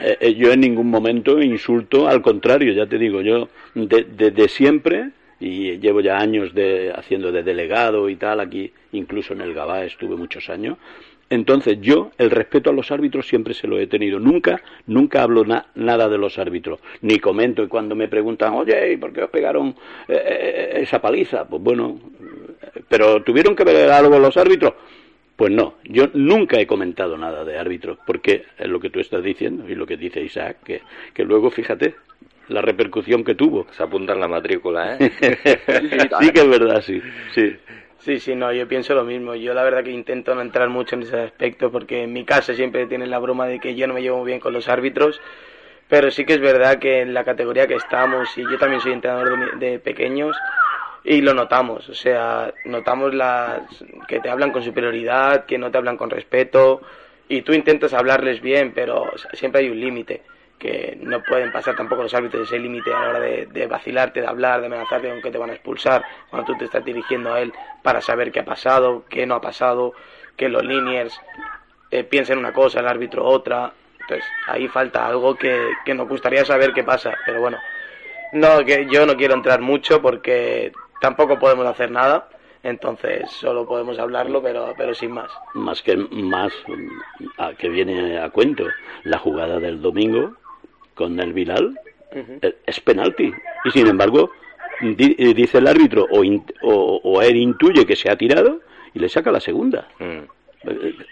eh, 0.00 0.16
eh, 0.20 0.34
yo 0.34 0.52
en 0.52 0.60
ningún 0.60 0.88
momento 0.88 1.42
insulto, 1.42 2.06
al 2.06 2.22
contrario, 2.22 2.72
ya 2.72 2.86
te 2.86 2.98
digo, 2.98 3.20
yo 3.20 3.48
de, 3.74 4.04
de, 4.04 4.30
de 4.30 4.48
siempre 4.48 5.10
y 5.38 5.78
llevo 5.78 6.00
ya 6.00 6.18
años 6.18 6.54
de, 6.54 6.92
haciendo 6.94 7.32
de 7.32 7.42
delegado 7.42 8.08
y 8.08 8.16
tal, 8.16 8.40
aquí 8.40 8.72
incluso 8.92 9.34
en 9.34 9.42
el 9.42 9.54
Gabá 9.54 9.84
estuve 9.84 10.16
muchos 10.16 10.48
años. 10.48 10.78
Entonces 11.28 11.78
yo 11.80 12.12
el 12.18 12.30
respeto 12.30 12.70
a 12.70 12.72
los 12.72 12.92
árbitros 12.92 13.26
siempre 13.26 13.52
se 13.52 13.66
lo 13.66 13.78
he 13.78 13.86
tenido. 13.86 14.20
Nunca, 14.20 14.62
nunca 14.86 15.22
hablo 15.22 15.44
na, 15.44 15.66
nada 15.74 16.08
de 16.08 16.18
los 16.18 16.38
árbitros, 16.38 16.78
ni 17.02 17.18
comento. 17.18 17.64
Y 17.64 17.68
cuando 17.68 17.96
me 17.96 18.08
preguntan, 18.08 18.54
oye, 18.54 18.96
¿por 18.98 19.12
qué 19.12 19.24
os 19.24 19.30
pegaron 19.30 19.74
eh, 20.08 20.22
eh, 20.24 20.70
esa 20.82 21.00
paliza? 21.00 21.46
Pues 21.46 21.60
bueno, 21.62 21.98
pero 22.88 23.22
¿tuvieron 23.22 23.56
que 23.56 23.64
ver 23.64 23.90
algo 23.90 24.18
los 24.18 24.36
árbitros? 24.36 24.74
Pues 25.34 25.52
no, 25.52 25.74
yo 25.84 26.08
nunca 26.14 26.58
he 26.58 26.66
comentado 26.66 27.18
nada 27.18 27.44
de 27.44 27.58
árbitros, 27.58 27.98
porque 28.06 28.44
es 28.56 28.68
lo 28.68 28.80
que 28.80 28.88
tú 28.88 29.00
estás 29.00 29.22
diciendo 29.22 29.68
y 29.68 29.74
lo 29.74 29.84
que 29.84 29.98
dice 29.98 30.22
Isaac, 30.22 30.58
que, 30.64 30.80
que 31.12 31.24
luego, 31.24 31.50
fíjate, 31.50 31.94
la 32.48 32.62
repercusión 32.62 33.24
que 33.24 33.34
tuvo. 33.34 33.66
Se 33.72 33.82
apunta 33.82 34.12
en 34.12 34.20
la 34.20 34.28
matrícula, 34.28 34.96
¿eh? 34.96 35.10
sí, 36.20 36.30
que 36.30 36.40
es 36.40 36.48
verdad, 36.48 36.80
sí, 36.80 37.00
sí. 37.34 37.56
Sí, 37.98 38.20
sí, 38.20 38.36
no, 38.36 38.52
yo 38.52 38.68
pienso 38.68 38.94
lo 38.94 39.04
mismo. 39.04 39.34
Yo 39.34 39.52
la 39.52 39.64
verdad 39.64 39.82
que 39.82 39.90
intento 39.90 40.34
no 40.34 40.40
entrar 40.40 40.68
mucho 40.68 40.94
en 40.94 41.02
ese 41.02 41.18
aspecto 41.18 41.72
porque 41.72 42.04
en 42.04 42.12
mi 42.12 42.24
casa 42.24 42.54
siempre 42.54 42.86
tienen 42.86 43.10
la 43.10 43.18
broma 43.18 43.46
de 43.46 43.58
que 43.58 43.74
yo 43.74 43.86
no 43.86 43.94
me 43.94 44.02
llevo 44.02 44.18
muy 44.18 44.26
bien 44.26 44.38
con 44.38 44.52
los 44.52 44.68
árbitros, 44.68 45.20
pero 45.88 46.10
sí 46.10 46.24
que 46.24 46.34
es 46.34 46.40
verdad 46.40 46.78
que 46.78 47.00
en 47.00 47.14
la 47.14 47.24
categoría 47.24 47.66
que 47.66 47.74
estamos, 47.74 48.28
y 48.38 48.42
yo 48.42 48.58
también 48.58 48.80
soy 48.80 48.92
entrenador 48.92 49.58
de, 49.58 49.70
de 49.70 49.78
pequeños, 49.80 50.36
y 51.02 51.20
lo 51.20 51.34
notamos, 51.34 51.88
o 51.88 51.94
sea, 51.94 52.52
notamos 52.64 53.14
las, 53.14 53.62
que 54.08 54.20
te 54.20 54.28
hablan 54.28 54.50
con 54.50 54.62
superioridad, 54.62 55.46
que 55.46 55.58
no 55.58 55.70
te 55.70 55.78
hablan 55.78 55.96
con 55.96 56.10
respeto, 56.10 56.82
y 57.28 57.42
tú 57.42 57.52
intentas 57.54 57.92
hablarles 57.92 58.40
bien, 58.40 58.72
pero 58.72 59.12
siempre 59.32 59.62
hay 59.62 59.70
un 59.70 59.80
límite 59.80 60.22
que 60.58 60.98
no 61.02 61.22
pueden 61.22 61.52
pasar 61.52 61.76
tampoco 61.76 62.02
los 62.02 62.14
árbitros 62.14 62.48
ese 62.48 62.58
límite 62.58 62.92
a 62.92 63.00
la 63.00 63.08
hora 63.08 63.20
de, 63.20 63.66
vacilarte, 63.66 64.20
de 64.20 64.26
hablar, 64.26 64.60
de 64.60 64.66
amenazarte 64.66 65.08
con 65.08 65.20
que 65.20 65.30
te 65.30 65.38
van 65.38 65.50
a 65.50 65.54
expulsar 65.54 66.04
cuando 66.30 66.52
tú 66.52 66.58
te 66.58 66.64
estás 66.64 66.84
dirigiendo 66.84 67.32
a 67.32 67.40
él 67.40 67.52
para 67.82 68.00
saber 68.00 68.32
qué 68.32 68.40
ha 68.40 68.44
pasado, 68.44 69.04
qué 69.08 69.26
no 69.26 69.34
ha 69.34 69.40
pasado, 69.40 69.92
que 70.36 70.48
los 70.48 70.64
liniers 70.64 71.20
eh, 71.90 72.04
piensen 72.04 72.38
una 72.38 72.52
cosa, 72.52 72.80
el 72.80 72.88
árbitro 72.88 73.24
otra. 73.24 73.72
Entonces 74.00 74.26
ahí 74.46 74.68
falta 74.68 75.06
algo 75.06 75.34
que, 75.34 75.72
que 75.84 75.94
nos 75.94 76.08
gustaría 76.08 76.44
saber 76.44 76.72
qué 76.72 76.84
pasa, 76.84 77.14
pero 77.26 77.40
bueno, 77.40 77.58
no 78.32 78.64
que 78.64 78.86
yo 78.90 79.04
no 79.04 79.16
quiero 79.16 79.34
entrar 79.34 79.60
mucho 79.60 80.00
porque 80.00 80.72
tampoco 81.00 81.38
podemos 81.38 81.66
hacer 81.66 81.90
nada. 81.90 82.28
Entonces 82.62 83.30
solo 83.30 83.64
podemos 83.64 83.96
hablarlo, 83.98 84.42
pero, 84.42 84.74
pero 84.76 84.92
sin 84.92 85.12
más. 85.12 85.30
Más 85.54 85.82
que 85.82 85.96
más 85.96 86.52
a, 87.38 87.54
que 87.54 87.68
viene 87.68 88.18
a 88.18 88.30
cuento 88.30 88.64
la 89.04 89.18
jugada 89.18 89.60
del 89.60 89.80
domingo 89.80 90.34
con 90.96 91.20
el 91.20 91.32
Bilal 91.32 91.66
uh 92.12 92.18
-huh. 92.18 92.54
es 92.66 92.80
penalti. 92.80 93.32
Y 93.64 93.70
sin 93.70 93.86
embargo, 93.86 94.30
di, 94.80 95.08
dice 95.34 95.58
el 95.58 95.68
árbitro 95.68 96.06
o, 96.10 96.24
in, 96.24 96.42
o, 96.62 97.00
o, 97.04 97.22
él 97.22 97.36
intuye 97.36 97.86
que 97.86 97.94
se 97.94 98.10
ha 98.10 98.16
tirado 98.16 98.60
y 98.94 98.98
le 98.98 99.08
saca 99.08 99.30
la 99.30 99.40
segunda. 99.40 99.86
Mm. 100.00 100.24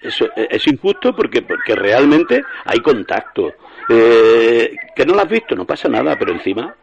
Eso 0.02 0.26
es 0.34 0.66
injusto 0.66 1.14
porque, 1.14 1.42
porque 1.42 1.76
realmente 1.76 2.42
hay 2.64 2.80
contacto. 2.80 3.52
Eh, 3.88 4.74
que 4.96 5.06
no 5.06 5.14
lo 5.14 5.20
has 5.20 5.28
visto, 5.28 5.54
no 5.54 5.64
pasa 5.64 5.88
nada, 5.88 6.16
pero 6.18 6.32
encima 6.32 6.74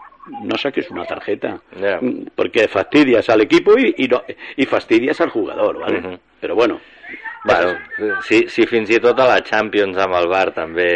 no 0.43 0.55
saques 0.57 0.89
una 0.89 1.03
tarjeta. 1.03 1.59
Yeah. 1.77 1.99
Porque 2.35 2.67
fastidias 2.67 3.27
al 3.29 3.41
equipo 3.41 3.77
y, 3.77 3.93
y, 3.97 4.07
no, 4.07 4.23
y 4.55 4.65
fastidias 4.65 5.19
al 5.19 5.31
jugador, 5.31 5.79
¿vale? 5.79 5.99
Uh 5.99 6.03
-huh. 6.03 6.19
Pero 6.39 6.55
bueno, 6.55 6.79
Bueno, 7.43 7.73
sí, 8.21 8.45
sí, 8.47 8.67
fins 8.69 8.89
i 8.93 8.99
tot 9.01 9.19
a 9.19 9.25
la 9.25 9.39
Champions 9.41 9.97
amb 9.97 10.13
el 10.19 10.27
Bar 10.29 10.51
també... 10.53 10.89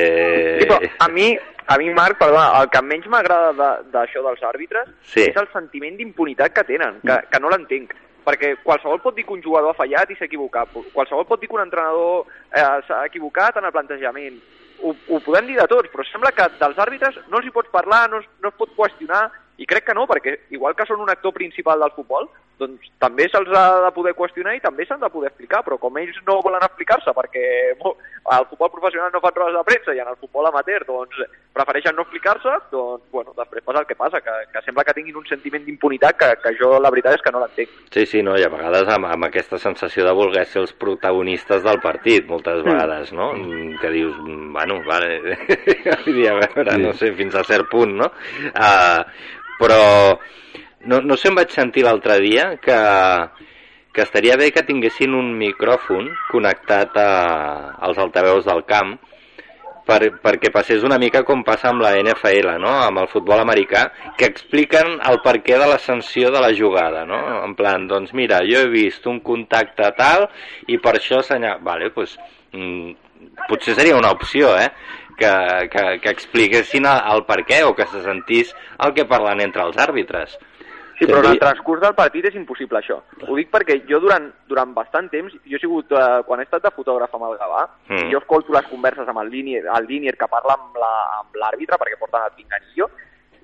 Sí, 0.62 0.68
però 0.70 0.78
a 1.02 1.08
mi, 1.10 1.32
a 1.68 1.78
mi 1.78 1.90
Marc, 1.94 2.18
perdona, 2.20 2.62
el 2.62 2.70
que 2.70 2.82
menys 2.86 3.08
m'agrada 3.10 3.54
d'això 3.94 4.22
de, 4.22 4.28
dels 4.28 4.44
àrbitres 4.50 4.90
sí. 5.14 5.24
és 5.28 5.38
el 5.40 5.48
sentiment 5.54 5.96
d'impunitat 5.98 6.54
que 6.54 6.66
tenen, 6.68 7.00
que, 7.06 7.22
que 7.32 7.42
no 7.42 7.54
l'entenc. 7.54 7.96
Perquè 8.26 8.56
qualsevol 8.66 9.02
pot 9.04 9.14
dir 9.18 9.26
que 9.26 9.36
un 9.36 9.42
jugador 9.44 9.74
ha 9.74 9.78
fallat 9.78 10.10
i 10.10 10.16
s'ha 10.18 10.26
equivocat, 10.26 10.72
qualsevol 10.94 11.28
pot 11.30 11.42
dir 11.42 11.50
que 11.50 11.58
un 11.58 11.66
entrenador 11.66 12.26
eh, 12.50 12.64
s'ha 12.88 13.04
equivocat 13.06 13.60
en 13.62 13.70
el 13.70 13.74
plantejament, 13.74 14.40
ho, 14.82 14.94
ho 14.94 15.20
podem 15.26 15.52
dir 15.52 15.60
de 15.60 15.68
tots, 15.70 15.92
però 15.94 16.06
sembla 16.10 16.34
que 16.36 16.48
dels 16.60 16.80
àrbitres 16.82 17.20
no 17.30 17.38
els 17.40 17.48
hi 17.48 17.54
pots 17.54 17.74
parlar, 17.74 18.08
no 18.10 18.24
es, 18.24 18.30
no 18.42 18.50
es 18.50 18.58
pot 18.58 18.74
qüestionar, 18.78 19.28
i 19.62 19.68
crec 19.70 19.86
que 19.88 19.96
no, 19.96 20.08
perquè 20.10 20.36
igual 20.58 20.76
que 20.76 20.88
són 20.90 21.02
un 21.06 21.12
actor 21.14 21.34
principal 21.38 21.80
del 21.80 21.94
futbol, 21.96 22.28
doncs 22.60 22.90
també 23.02 23.28
se'ls 23.30 23.52
ha 23.56 23.66
de 23.86 23.92
poder 23.96 24.14
qüestionar 24.18 24.56
i 24.56 24.62
també 24.64 24.86
s'han 24.86 25.02
de 25.02 25.10
poder 25.12 25.32
explicar, 25.32 25.62
però 25.66 25.78
com 25.82 25.98
ells 26.02 26.18
no 26.28 26.42
volen 26.46 26.64
explicar-se 26.66 27.14
perquè 27.18 27.46
al 28.36 28.48
futbol 28.50 28.72
professional 28.74 29.12
no 29.14 29.22
fan 29.24 29.36
rodes 29.36 29.58
de 29.58 29.64
premsa 29.68 29.96
i 29.96 30.02
en 30.02 30.12
el 30.12 30.20
futbol 30.22 30.48
amateur 30.50 30.86
doncs 30.88 31.20
prefereixen 31.56 31.96
no 31.96 32.06
explicar-se, 32.06 32.56
doncs 32.72 33.04
bueno, 33.12 33.34
després 33.38 33.64
passa 33.64 33.84
el 33.84 33.88
que 33.90 33.98
passa, 34.00 34.22
que, 34.24 34.36
que 34.52 34.64
sembla 34.66 34.84
que 34.88 34.96
tinguin 34.98 35.20
un 35.20 35.28
sentiment 35.30 35.64
d'impunitat 35.66 36.20
que, 36.20 36.32
que 36.44 36.54
jo 36.60 36.74
la 36.80 36.92
veritat 36.94 37.20
és 37.20 37.24
que 37.24 37.34
no 37.36 37.44
l'entenc. 37.44 37.76
Sí, 37.96 38.06
sí, 38.12 38.24
no, 38.26 38.36
i 38.40 38.44
a 38.44 38.52
vegades 38.52 38.92
amb, 38.92 39.10
amb 39.12 39.30
aquesta 39.30 39.60
sensació 39.62 40.08
de 40.08 40.16
voler 40.18 40.46
ser 40.50 40.64
els 40.66 40.76
protagonistes 40.80 41.64
del 41.64 41.80
partit, 41.84 42.28
moltes 42.28 42.62
mm. 42.62 42.72
vegades, 42.72 43.14
no? 43.16 43.32
Mm, 43.38 43.80
que 43.82 43.94
dius, 43.94 44.18
mm, 44.20 44.52
bueno, 44.56 44.82
vale, 44.88 45.38
a 45.96 46.40
veure, 46.42 46.78
no 46.82 46.94
sé, 46.98 47.14
fins 47.16 47.36
a 47.36 47.44
cert 47.48 47.70
punt, 47.72 47.96
no? 48.04 48.12
Uh, 48.52 49.04
però 49.60 49.80
no, 50.86 51.02
no 51.02 51.18
sé, 51.18 51.30
em 51.32 51.40
vaig 51.40 51.52
sentir 51.54 51.86
l'altre 51.86 52.20
dia 52.24 52.52
que, 52.62 52.78
que 53.94 54.06
estaria 54.06 54.38
bé 54.38 54.52
que 54.54 54.66
tinguessin 54.68 55.16
un 55.18 55.34
micròfon 55.40 56.10
connectat 56.32 56.98
a, 57.02 57.12
als 57.88 58.02
altaveus 58.02 58.48
del 58.48 58.66
camp 58.70 58.98
per, 59.86 60.00
perquè 60.24 60.50
passés 60.54 60.84
una 60.84 60.98
mica 61.02 61.22
com 61.28 61.44
passa 61.46 61.70
amb 61.70 61.84
la 61.86 61.94
NFL, 62.00 62.56
no? 62.62 62.74
amb 62.88 63.04
el 63.04 63.10
futbol 63.12 63.42
americà, 63.42 63.86
que 64.18 64.28
expliquen 64.28 64.98
el 65.10 65.22
perquè 65.26 65.60
de 65.62 65.70
la 65.70 65.78
sanció 65.82 66.32
de 66.34 66.42
la 66.42 66.52
jugada, 66.58 67.06
no? 67.06 67.22
En 67.46 67.54
plan, 67.58 67.86
doncs 67.88 68.14
mira, 68.18 68.42
jo 68.50 68.64
he 68.66 68.72
vist 68.74 69.06
un 69.12 69.22
contacte 69.26 69.92
tal 69.98 70.28
i 70.68 70.80
per 70.82 70.98
això 70.98 71.22
senyal... 71.26 71.62
Vale, 71.66 71.92
doncs, 71.94 72.18
potser 73.50 73.76
seria 73.78 73.98
una 73.98 74.14
opció, 74.16 74.56
eh? 74.58 74.72
Que, 75.16 75.32
que, 75.72 75.84
que 76.04 76.12
expliquessin 76.12 76.90
el, 76.90 77.06
el 77.14 77.24
per 77.30 77.40
què 77.48 77.62
o 77.64 77.72
que 77.78 77.86
se 77.88 78.02
sentís 78.04 78.52
el 78.84 78.92
que 78.98 79.06
parlen 79.08 79.46
entre 79.46 79.64
els 79.64 79.78
àrbitres. 79.80 80.36
Sí, 80.98 81.06
però 81.06 81.20
en 81.20 81.34
el 81.34 81.40
transcurs 81.42 81.82
del 81.84 81.96
partit 81.96 82.26
és 82.30 82.38
impossible 82.40 82.80
això. 82.80 83.02
Ho 83.28 83.36
dic 83.36 83.50
perquè 83.52 83.82
jo 83.90 84.00
durant, 84.04 84.30
durant 84.48 84.72
bastant 84.76 85.10
temps, 85.12 85.34
jo 85.44 85.58
he 85.58 85.62
sigut, 85.62 85.92
eh, 85.92 86.22
quan 86.28 86.40
he 86.40 86.46
estat 86.48 86.64
de 86.64 86.72
fotògraf 86.76 87.18
amb 87.18 87.28
el 87.30 87.36
Gavà, 87.42 87.66
mm. 87.90 88.12
jo 88.14 88.22
escolto 88.22 88.56
les 88.56 88.70
converses 88.72 89.12
amb 89.12 89.20
el 89.26 89.34
línier, 89.34 89.66
el 89.68 89.90
línier 89.90 90.16
que 90.16 90.32
parla 90.32 90.56
amb 90.56 91.36
l'àrbitre, 91.42 91.80
perquè 91.82 92.00
porten 92.00 92.24
el 92.24 92.36
pinganillo, 92.38 92.90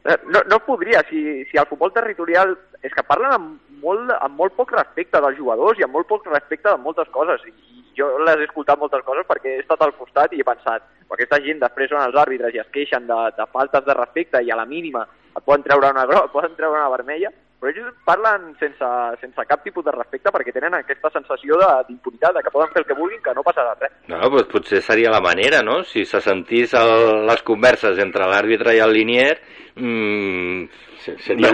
eh, 0.05 0.17
no, 0.31 0.45
no 0.47 0.61
podria, 0.67 1.03
si, 1.09 1.43
si 1.51 1.59
el 1.59 1.67
futbol 1.67 1.91
territorial 1.91 2.55
és 2.81 2.93
que 2.93 3.05
parlen 3.05 3.35
amb 3.35 3.81
molt, 3.83 4.13
amb 4.19 4.37
molt 4.37 4.55
poc 4.57 4.73
respecte 4.73 5.21
dels 5.21 5.37
jugadors 5.37 5.79
i 5.79 5.85
amb 5.85 5.93
molt 5.97 6.09
poc 6.09 6.25
respecte 6.29 6.69
de 6.69 6.81
moltes 6.81 7.09
coses. 7.13 7.43
I 7.45 7.53
jo 7.97 8.07
les 8.25 8.39
he 8.39 8.47
escoltat 8.47 8.79
moltes 8.79 9.03
coses 9.05 9.27
perquè 9.27 9.55
he 9.55 9.61
estat 9.61 9.81
al 9.85 9.93
costat 9.97 10.33
i 10.33 10.41
he 10.41 10.47
pensat 10.47 10.87
aquesta 11.11 11.41
gent 11.43 11.59
després 11.59 11.91
són 11.91 12.01
els 12.01 12.17
àrbitres 12.17 12.55
i 12.55 12.61
es 12.61 12.69
queixen 12.73 13.07
de, 13.07 13.19
de 13.37 13.47
faltes 13.51 13.83
de 13.85 13.95
respecte 13.97 14.41
i 14.41 14.51
a 14.51 14.59
la 14.59 14.65
mínima 14.65 15.03
et 15.35 15.43
poden 15.43 15.65
treure 15.67 15.91
una 15.91 16.05
poden 16.35 16.55
treure 16.57 16.79
una 16.79 16.91
vermella, 16.95 17.31
però 17.61 17.69
ells 17.69 17.97
parlen 18.07 18.47
sense, 18.57 18.87
sense 19.21 19.43
cap 19.45 19.61
tipus 19.61 19.85
de 19.85 19.93
respecte 19.93 20.31
perquè 20.33 20.53
tenen 20.55 20.73
aquesta 20.79 21.11
sensació 21.13 21.59
d'impunitat, 21.61 22.33
de, 22.33 22.39
de 22.39 22.45
que 22.47 22.53
poden 22.55 22.71
fer 22.73 22.81
el 22.81 22.87
que 22.89 22.97
vulguin, 22.97 23.21
que 23.21 23.35
no 23.37 23.43
passarà 23.45 23.75
res. 23.77 23.93
No, 24.09 24.17
doncs 24.33 24.49
potser 24.49 24.81
seria 24.81 25.11
la 25.13 25.21
manera, 25.21 25.61
no? 25.61 25.83
Si 25.85 26.07
se 26.09 26.23
sentís 26.25 26.73
el, 26.79 27.21
les 27.29 27.45
converses 27.45 28.01
entre 28.01 28.25
l'àrbitre 28.31 28.73
i 28.73 28.81
el 28.81 28.95
linier, 28.97 29.35
mmm, 29.75 30.65
seria... 31.05 31.53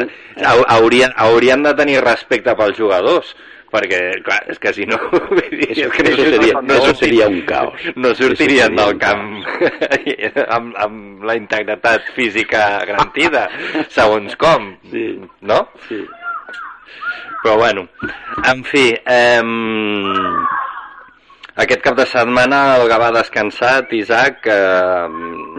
haurien, 0.78 1.12
haurien 1.28 1.68
de 1.68 1.76
tenir 1.76 2.00
respecte 2.06 2.56
pels 2.56 2.80
jugadors 2.80 3.36
perquè, 3.72 4.02
clar, 4.26 4.40
és 4.52 4.60
que 4.62 4.74
si 4.76 4.86
no... 4.90 5.00
és 5.52 5.92
que 5.94 6.06
no, 6.08 6.16
seria, 6.18 6.62
no, 6.62 6.78
no 6.80 6.94
seria 6.96 7.28
un 7.32 7.42
caos. 7.48 7.88
No 7.96 8.14
sortirien 8.18 8.78
del 8.78 8.98
camp 9.02 9.42
amb, 10.58 10.78
amb 10.84 11.26
la 11.28 11.38
integritat 11.40 12.08
física 12.16 12.68
garantida, 12.88 13.48
segons 13.98 14.38
com, 14.40 14.72
sí. 14.92 15.10
no? 15.42 15.66
Sí. 15.88 16.04
Però 17.44 17.58
bueno, 17.58 17.88
en 18.50 18.64
fi, 18.66 18.90
eh, 19.06 19.42
aquest 21.64 21.82
cap 21.82 21.96
de 21.98 22.06
setmana 22.06 22.58
el 22.78 22.84
Gavà 22.90 23.08
ha 23.10 23.16
descansat, 23.16 23.94
Isaac, 23.98 24.46
eh, 24.46 25.08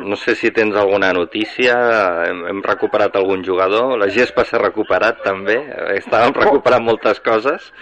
no 0.08 0.16
sé 0.16 0.36
si 0.38 0.52
tens 0.54 0.76
alguna 0.78 1.10
notícia, 1.12 1.74
hem, 2.28 2.44
hem 2.52 2.60
recuperat 2.62 3.16
algun 3.18 3.42
jugador, 3.44 3.96
la 3.98 4.06
Gespa 4.14 4.44
s'ha 4.46 4.60
recuperat 4.62 5.18
també, 5.24 5.56
estàvem 5.96 6.36
recuperant 6.38 6.86
moltes 6.86 7.18
coses. 7.24 7.72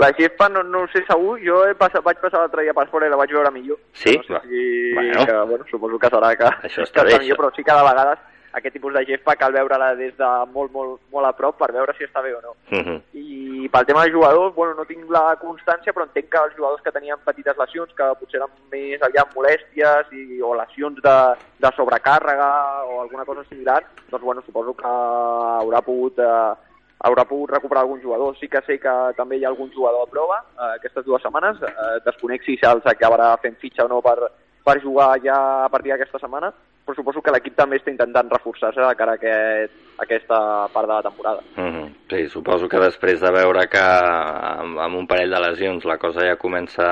La 0.00 0.08
Gespa 0.16 0.48
no, 0.52 0.62
no 0.64 0.86
ho 0.86 0.92
sé 0.94 1.04
segur, 1.04 1.36
jo 1.44 1.60
he 1.68 1.74
passat, 1.76 2.00
vaig 2.06 2.22
passar 2.22 2.40
l'altre 2.40 2.64
dia 2.64 2.76
per 2.76 2.86
fora 2.92 3.10
i 3.10 3.12
la 3.12 3.20
vaig 3.20 3.34
veure 3.36 3.52
millor. 3.52 3.82
Sí? 3.92 4.16
No 4.24 4.40
sé 4.40 4.48
si, 4.48 4.64
bueno. 4.96 5.26
que, 5.28 5.36
bueno, 5.52 5.68
suposo 5.70 6.00
que 6.00 6.12
serà 6.16 6.32
que, 6.40 6.54
Això 6.70 6.88
està 6.88 7.04
que 7.04 7.12
bé, 7.12 7.20
millor, 7.26 7.42
però 7.42 7.52
sí 7.52 7.66
que 7.66 7.76
de 7.76 7.86
vegades 7.90 8.24
aquest 8.56 8.72
tipus 8.72 8.94
de 8.94 9.04
gespa 9.04 9.36
cal 9.36 9.52
veure-la 9.52 9.92
des 9.98 10.14
de 10.16 10.28
molt, 10.52 10.72
molt, 10.72 11.00
molt 11.12 11.28
a 11.28 11.32
prop 11.36 11.58
per 11.60 11.68
veure 11.76 11.92
si 11.96 12.06
està 12.06 12.22
bé 12.24 12.32
o 12.34 12.40
no. 12.40 12.54
Uh 12.70 12.76
mhm. 12.76 12.84
-huh. 12.86 13.00
I 13.12 13.68
pel 13.68 13.86
tema 13.86 14.04
de 14.04 14.12
jugadors, 14.12 14.54
bueno, 14.54 14.74
no 14.74 14.84
tinc 14.84 15.10
la 15.10 15.36
constància, 15.40 15.92
però 15.92 16.04
entenc 16.04 16.28
que 16.30 16.38
els 16.44 16.56
jugadors 16.56 16.82
que 16.82 16.92
tenien 16.92 17.18
petites 17.24 17.56
lesions, 17.56 17.94
que 17.94 18.14
potser 18.20 18.40
eren 18.40 18.52
més 18.72 19.02
aviat 19.02 19.34
molèsties 19.34 20.12
i, 20.12 20.40
o 20.40 20.54
lesions 20.54 21.02
de, 21.02 21.16
de 21.58 21.70
sobrecàrrega 21.76 22.50
o 22.84 23.00
alguna 23.02 23.24
cosa 23.24 23.44
similar, 23.44 23.84
doncs 24.10 24.24
bueno, 24.24 24.42
suposo 24.42 24.74
que 24.74 24.86
haurà 24.86 25.82
pogut... 25.82 26.18
Eh, 26.18 26.54
haurà 26.98 27.24
pogut 27.24 27.50
recuperar 27.50 27.82
algun 27.82 28.00
jugador. 28.00 28.36
Sí 28.38 28.48
que 28.48 28.62
sé 28.66 28.78
que 28.78 28.94
també 29.16 29.36
hi 29.36 29.44
ha 29.44 29.48
algun 29.48 29.70
jugador 29.70 30.02
a 30.02 30.10
prova 30.10 30.38
eh, 30.42 30.76
aquestes 30.76 31.04
dues 31.04 31.22
setmanes. 31.22 31.60
Eh, 31.62 31.98
desconec 32.06 32.42
si 32.42 32.56
se'ls 32.56 32.86
acabarà 32.86 33.36
fent 33.42 33.56
fitxa 33.60 33.84
o 33.84 33.88
no 33.88 34.00
per, 34.00 34.30
per 34.64 34.80
jugar 34.82 35.20
ja 35.22 35.36
a 35.64 35.68
partir 35.68 35.92
d'aquesta 35.92 36.18
setmana, 36.18 36.52
però 36.86 36.94
suposo 36.94 37.20
que 37.20 37.32
l'equip 37.34 37.56
també 37.58 37.80
està 37.80 37.90
intentant 37.90 38.30
reforçar-se 38.30 38.78
de 38.78 38.94
cara 38.98 39.16
a, 39.16 39.18
aquest, 39.18 39.72
a 39.98 40.04
aquesta 40.04 40.38
part 40.72 40.86
de 40.86 40.94
la 40.94 41.02
temporada. 41.02 41.42
Mm 41.56 41.70
-hmm. 41.72 41.88
Sí, 42.10 42.28
suposo 42.28 42.68
que 42.68 42.78
després 42.78 43.20
de 43.20 43.30
veure 43.30 43.66
que 43.68 43.82
amb, 43.82 44.78
amb 44.78 44.96
un 44.96 45.06
parell 45.06 45.30
de 45.30 45.40
lesions 45.40 45.84
la 45.84 45.98
cosa 45.98 46.20
ja 46.20 46.36
comença 46.36 46.86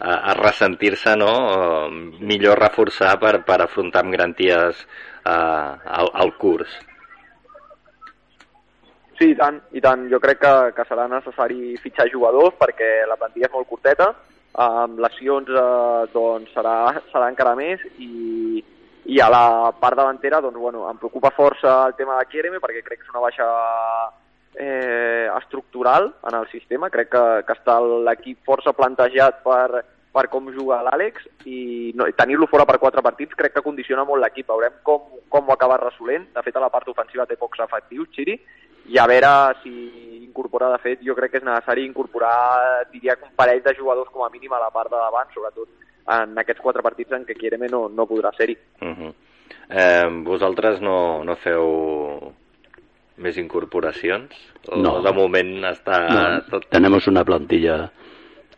a, 0.00 0.12
a 0.30 0.34
ressentir-se, 0.34 1.16
no? 1.16 1.90
millor 2.20 2.58
reforçar 2.58 3.18
per, 3.18 3.44
per 3.44 3.60
afrontar 3.62 4.02
amb 4.04 4.12
garanties 4.12 4.86
uh, 5.26 6.00
el, 6.00 6.08
el 6.22 6.32
curs. 6.36 6.70
Sí, 9.18 9.32
i 9.32 9.36
tant, 9.36 9.60
i 9.72 9.80
tant. 9.80 10.08
Jo 10.08 10.18
crec 10.20 10.38
que, 10.40 10.54
que 10.76 10.84
serà 10.88 11.06
necessari 11.08 11.76
fitxar 11.76 12.08
jugadors 12.08 12.54
perquè 12.56 13.06
la 13.08 13.16
plantilla 13.20 13.50
és 13.50 13.52
molt 13.52 13.68
curteta, 13.68 14.14
amb 14.54 14.98
lesions 14.98 15.48
eh, 15.48 16.06
doncs 16.14 16.50
serà, 16.56 16.76
serà 17.12 17.28
encara 17.28 17.54
més 17.54 17.84
i, 17.98 18.64
i 19.04 19.20
a 19.20 19.28
la 19.32 19.72
part 19.80 19.96
davantera, 19.96 20.40
doncs, 20.40 20.58
bueno, 20.58 20.84
em 20.90 20.98
preocupa 20.98 21.32
força 21.36 21.86
el 21.86 21.94
tema 21.96 22.18
de 22.18 22.26
Kiereme 22.28 22.60
perquè 22.60 22.82
crec 22.84 23.00
que 23.00 23.08
és 23.08 23.14
una 23.14 23.22
baixa 23.24 23.46
eh, 24.54 25.28
estructural 25.38 26.12
en 26.28 26.36
el 26.36 26.48
sistema. 26.50 26.90
Crec 26.90 27.10
que, 27.14 27.24
que 27.46 27.56
està 27.56 27.78
l'equip 27.80 28.44
força 28.44 28.74
plantejat 28.76 29.40
per, 29.46 29.82
per 30.12 30.26
com 30.28 30.50
juga 30.54 30.82
l'Àlex 30.86 31.26
i 31.48 31.92
no, 31.96 32.08
tenir-lo 32.18 32.50
fora 32.50 32.66
per 32.68 32.80
quatre 32.82 33.02
partits 33.02 33.36
crec 33.38 33.56
que 33.56 33.64
condiciona 33.66 34.04
molt 34.04 34.22
l'equip. 34.22 34.48
Veurem 34.50 34.80
com, 34.86 35.06
com 35.32 35.48
ho 35.48 35.56
acaba 35.56 35.80
resolent. 35.80 36.28
De 36.34 36.44
fet, 36.46 36.56
a 36.56 36.64
la 36.66 36.72
part 36.72 36.88
ofensiva 36.92 37.26
té 37.26 37.38
pocs 37.40 37.62
efectius, 37.66 38.12
Xiri, 38.14 38.36
i 38.90 38.98
a 38.98 39.06
veure 39.06 39.32
si 39.62 39.74
incorpora, 40.24 40.70
de 40.72 40.78
fet, 40.82 41.02
jo 41.06 41.16
crec 41.18 41.34
que 41.34 41.40
és 41.40 41.46
necessari 41.46 41.84
incorporar, 41.86 42.86
diria, 42.92 43.16
un 43.22 43.32
parell 43.36 43.62
de 43.64 43.74
jugadors 43.78 44.10
com 44.12 44.24
a 44.24 44.30
mínim 44.32 44.52
a 44.54 44.62
la 44.62 44.70
part 44.74 44.92
de 44.92 44.98
davant, 44.98 45.30
sobretot 45.34 45.68
en 46.16 46.38
aquests 46.42 46.62
quatre 46.62 46.82
partits 46.82 47.12
en 47.16 47.24
què 47.26 47.36
Quiereme 47.38 47.68
no, 47.70 47.88
no 47.88 48.06
podrà 48.10 48.32
ser-hi. 48.36 48.56
Uh 48.82 48.88
-huh. 48.88 49.12
eh, 49.68 50.08
vosaltres 50.24 50.80
no, 50.80 51.24
no 51.24 51.36
feu 51.36 52.34
més 53.16 53.36
incorporacions? 53.36 54.34
O 54.68 54.76
no. 54.76 55.00
De 55.02 55.12
moment 55.12 55.64
està 55.64 56.08
no, 56.08 56.40
tot... 56.50 56.68
Tenemos 56.70 57.06
una 57.06 57.24
plantilla 57.24 57.90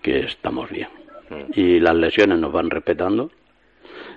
que 0.01 0.21
estamos 0.21 0.71
bien. 0.71 0.89
Mm. 1.31 1.53
Y 1.55 1.81
las 1.81 1.95
lesiones 1.95 2.39
nos 2.39 2.53
van 2.53 2.71
respetando. 2.71 3.31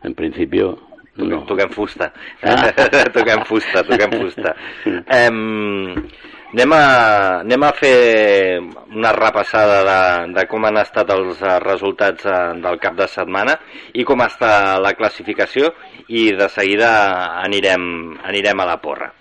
En 0.03 0.13
principio, 0.13 0.79
no. 1.15 1.45
Toquem 1.45 1.69
fusta. 1.69 2.11
Ah. 2.43 2.71
toquem 3.13 3.45
fusta, 3.45 3.83
toquem 3.83 4.11
fusta. 4.19 4.55
eh, 4.85 5.31
Anem 6.55 6.71
a, 6.71 6.83
anem 7.41 7.63
a 7.67 7.69
fer 7.75 8.59
una 8.95 9.09
repassada 9.11 9.81
de, 9.83 9.97
de 10.37 10.45
com 10.47 10.63
han 10.63 10.79
estat 10.79 11.09
els 11.11 11.41
eh, 11.43 11.57
resultats 11.59 12.29
eh, 12.31 12.37
del 12.63 12.79
cap 12.79 12.95
de 12.95 13.09
setmana 13.11 13.57
i 13.91 14.05
com 14.07 14.23
està 14.23 14.53
la 14.79 14.93
classificació 14.95 15.73
i 16.07 16.29
de 16.39 16.47
seguida 16.53 16.93
anirem, 17.43 17.83
anirem 18.31 18.63
a 18.63 18.69
la 18.71 18.79
porra. 18.79 19.11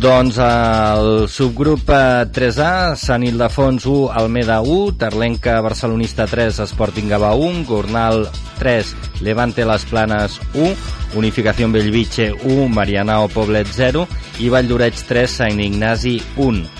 Doncs 0.00 0.38
el 0.40 1.26
subgrup 1.28 1.90
3A, 2.32 2.96
Sant 2.96 3.26
Ildefons 3.26 3.84
1, 3.84 4.06
Almeda 4.16 4.62
1, 4.64 4.94
Terlenca 4.96 5.58
Barcelonista 5.60 6.24
3, 6.24 6.62
Sporting 6.64 7.10
Gavà 7.12 7.34
1, 7.36 7.66
Gornal 7.68 8.24
3, 8.62 8.94
Levante 9.20 9.66
Les 9.68 9.84
Planes 9.84 10.40
1, 10.54 10.72
Unificació 11.20 11.68
Bellvitge 11.68 12.30
1, 12.32 12.68
Marianao 12.72 13.28
Poblet 13.28 13.68
0 13.76 14.06
i 14.40 14.48
Vall 14.48 14.72
d'Oreig 14.72 15.04
3, 15.04 15.36
Sant 15.42 15.60
Ignasi 15.60 16.16
1. 16.48 16.79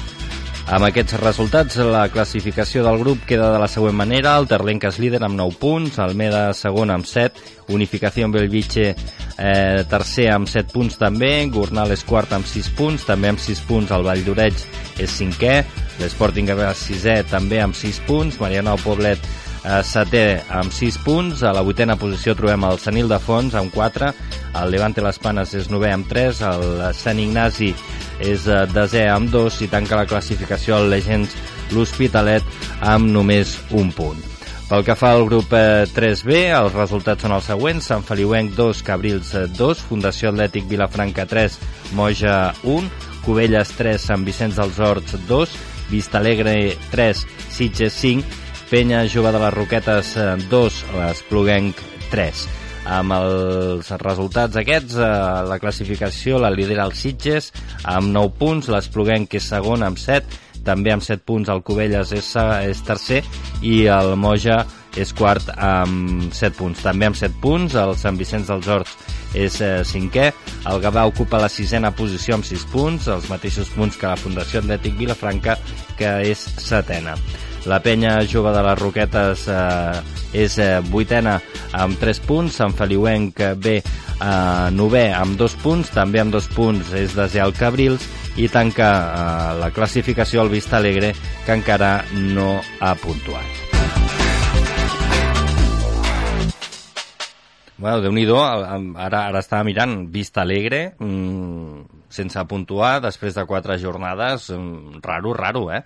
Amb 0.70 0.86
aquests 0.86 1.16
resultats, 1.18 1.80
la 1.82 2.04
classificació 2.14 2.84
del 2.86 3.00
grup 3.00 3.24
queda 3.26 3.48
de 3.50 3.58
la 3.58 3.66
següent 3.66 3.96
manera. 3.98 4.36
El 4.38 4.46
Terlenca 4.46 4.92
és 4.92 5.00
líder 5.02 5.18
amb 5.26 5.34
9 5.34 5.58
punts, 5.58 5.98
Almeda 5.98 6.44
segon 6.54 6.92
amb 6.94 7.08
7, 7.10 7.42
Unificació 7.74 8.28
Bellvitge 8.30 8.84
eh, 8.92 9.82
tercer 9.90 10.28
amb 10.30 10.46
7 10.46 10.70
punts 10.70 10.94
també, 11.00 11.32
Gornal 11.50 11.90
és 11.90 12.06
quart 12.06 12.30
amb 12.38 12.46
6 12.46 12.70
punts, 12.78 13.08
també 13.08 13.32
amb 13.32 13.42
6 13.42 13.64
punts 13.66 13.90
el 13.96 14.06
Vall 14.06 14.22
d'Oreig 14.22 14.62
és 15.02 15.10
cinquè, 15.10 15.56
l'Sporting 16.04 16.46
Gavà 16.52 16.70
sisè 16.78 17.24
també 17.26 17.58
amb 17.64 17.74
6 17.74 18.04
punts, 18.06 18.38
Mariano 18.38 18.78
Poblet 18.84 19.26
setè 19.84 20.24
amb 20.56 20.72
6 20.72 20.98
punts, 21.04 21.42
a 21.44 21.52
la 21.52 21.64
vuitena 21.66 21.98
posició 22.00 22.32
trobem 22.36 22.64
el 22.64 22.78
Sanil 22.80 23.10
de 23.10 23.18
Fons 23.20 23.54
amb 23.58 23.74
4, 23.74 24.12
el 24.62 24.72
Levante 24.72 25.04
Les 25.04 25.20
Panes 25.20 25.52
és 25.58 25.68
novè 25.68 25.92
amb 25.92 26.08
3, 26.08 26.40
el 26.48 26.84
Sant 26.96 27.20
Ignasi 27.20 27.74
és 28.20 28.46
eh, 28.48 28.64
desè 28.72 29.06
amb 29.10 29.30
2 29.32 29.62
i 29.64 29.70
tanca 29.72 29.98
la 29.98 30.08
classificació 30.08 30.80
el 30.80 30.90
Legends 30.92 31.36
l'Hospitalet 31.74 32.44
amb 32.80 33.10
només 33.12 33.56
un 33.76 33.92
punt. 33.94 34.20
Pel 34.70 34.84
que 34.86 34.94
fa 34.94 35.10
al 35.16 35.24
grup 35.26 35.50
eh, 35.56 35.86
3B, 35.90 36.44
els 36.54 36.76
resultats 36.76 37.26
són 37.26 37.34
els 37.34 37.48
següents. 37.50 37.88
Sant 37.90 38.04
Feliuenc 38.06 38.54
2, 38.54 38.82
Cabrils 38.86 39.32
2, 39.58 39.80
eh, 39.80 39.88
Fundació 39.88 40.30
Atlètic 40.30 40.68
Vilafranca 40.70 41.26
3, 41.26 41.58
Moja 41.98 42.36
1, 42.62 42.92
Cubelles 43.24 43.74
3, 43.78 43.98
Sant 44.12 44.26
Vicenç 44.26 44.60
dels 44.60 44.78
Horts 44.78 45.18
2, 45.26 45.56
Vistalegre 45.90 46.54
3, 46.92 47.24
Sitges 47.50 47.98
5, 47.98 48.22
Penya 48.70 49.02
Jove 49.10 49.32
de 49.34 49.38
les 49.42 49.50
Roquetes 49.50 50.12
2, 50.46 50.74
l'Espluguenc 50.94 51.80
3. 52.12 52.42
Amb 52.94 53.16
els 53.16 53.88
resultats 53.98 54.60
aquests, 54.60 54.94
eh, 54.94 55.08
la 55.50 55.58
classificació 55.58 56.38
la 56.38 56.52
lidera 56.54 56.84
el 56.86 56.94
Sitges 56.94 57.50
amb 57.82 58.14
9 58.14 58.30
punts, 58.38 58.68
l'Espluguenc 58.70 59.34
és 59.34 59.50
segon 59.50 59.82
amb 59.82 59.98
7, 59.98 60.38
també 60.62 60.94
amb 60.94 61.02
7 61.02 61.26
punts 61.26 61.50
el 61.50 61.64
Cubelles 61.66 62.14
és, 62.14 62.30
és 62.62 62.84
tercer 62.86 63.24
i 63.60 63.86
el 63.90 64.14
Moja 64.14 64.62
és 64.94 65.10
quart 65.18 65.50
amb 65.56 66.30
7 66.30 66.54
punts. 66.54 66.86
També 66.86 67.10
amb 67.10 67.18
7 67.18 67.42
punts 67.42 67.74
el 67.74 67.96
Sant 67.98 68.22
Vicenç 68.22 68.54
dels 68.54 68.70
Horts 68.70 68.96
és 69.34 69.60
eh, 69.66 69.82
cinquè, 69.82 70.30
el 70.70 70.82
Gavà 70.82 71.08
ocupa 71.10 71.42
la 71.42 71.50
sisena 71.50 71.90
posició 71.90 72.38
amb 72.38 72.46
6 72.46 72.70
punts, 72.70 73.10
els 73.10 73.30
mateixos 73.34 73.74
punts 73.74 73.98
que 73.98 74.14
la 74.14 74.18
Fundació 74.18 74.62
Atlètic 74.62 74.94
Vilafranca, 74.94 75.58
que 75.98 76.20
és 76.30 76.38
setena. 76.62 77.18
La 77.68 77.80
penya 77.84 78.22
jove 78.24 78.54
de 78.54 78.62
les 78.64 78.78
Roquetes 78.78 79.42
eh, 79.52 80.00
és 80.32 80.56
eh, 80.62 80.78
vuitena 80.88 81.36
amb 81.76 81.98
3 82.00 82.20
punts, 82.24 82.56
Sant 82.56 82.72
Feliuenc 82.76 83.42
B 83.60 83.74
eh, 83.76 84.68
novè 84.72 85.10
amb 85.12 85.36
2 85.40 85.56
punts, 85.60 85.92
també 85.92 86.22
amb 86.22 86.32
2 86.32 86.48
punts 86.56 86.94
és 86.96 87.16
desè 87.16 87.42
el 87.44 87.52
Cabrils 87.58 88.06
i 88.40 88.48
tanca 88.48 88.88
eh, 88.88 89.58
la 89.60 89.72
classificació 89.76 90.44
el 90.46 90.52
Vista 90.52 90.78
Alegre 90.78 91.12
que 91.44 91.58
encara 91.58 91.98
no 92.14 92.54
ha 92.80 92.94
puntuat. 92.96 93.66
Bueno, 97.80 98.02
déu 98.04 98.12
nhi 98.12 98.26
ara, 98.28 99.26
ara 99.28 99.40
estava 99.40 99.64
mirant 99.64 100.10
Vista 100.12 100.42
Alegre, 100.42 100.96
mmm, 101.00 101.84
sense 102.12 102.42
puntuar, 102.44 103.00
després 103.00 103.34
de 103.34 103.46
quatre 103.48 103.78
jornades, 103.80 104.50
mmm, 104.52 105.00
raro, 105.00 105.32
raro, 105.32 105.70
eh? 105.72 105.80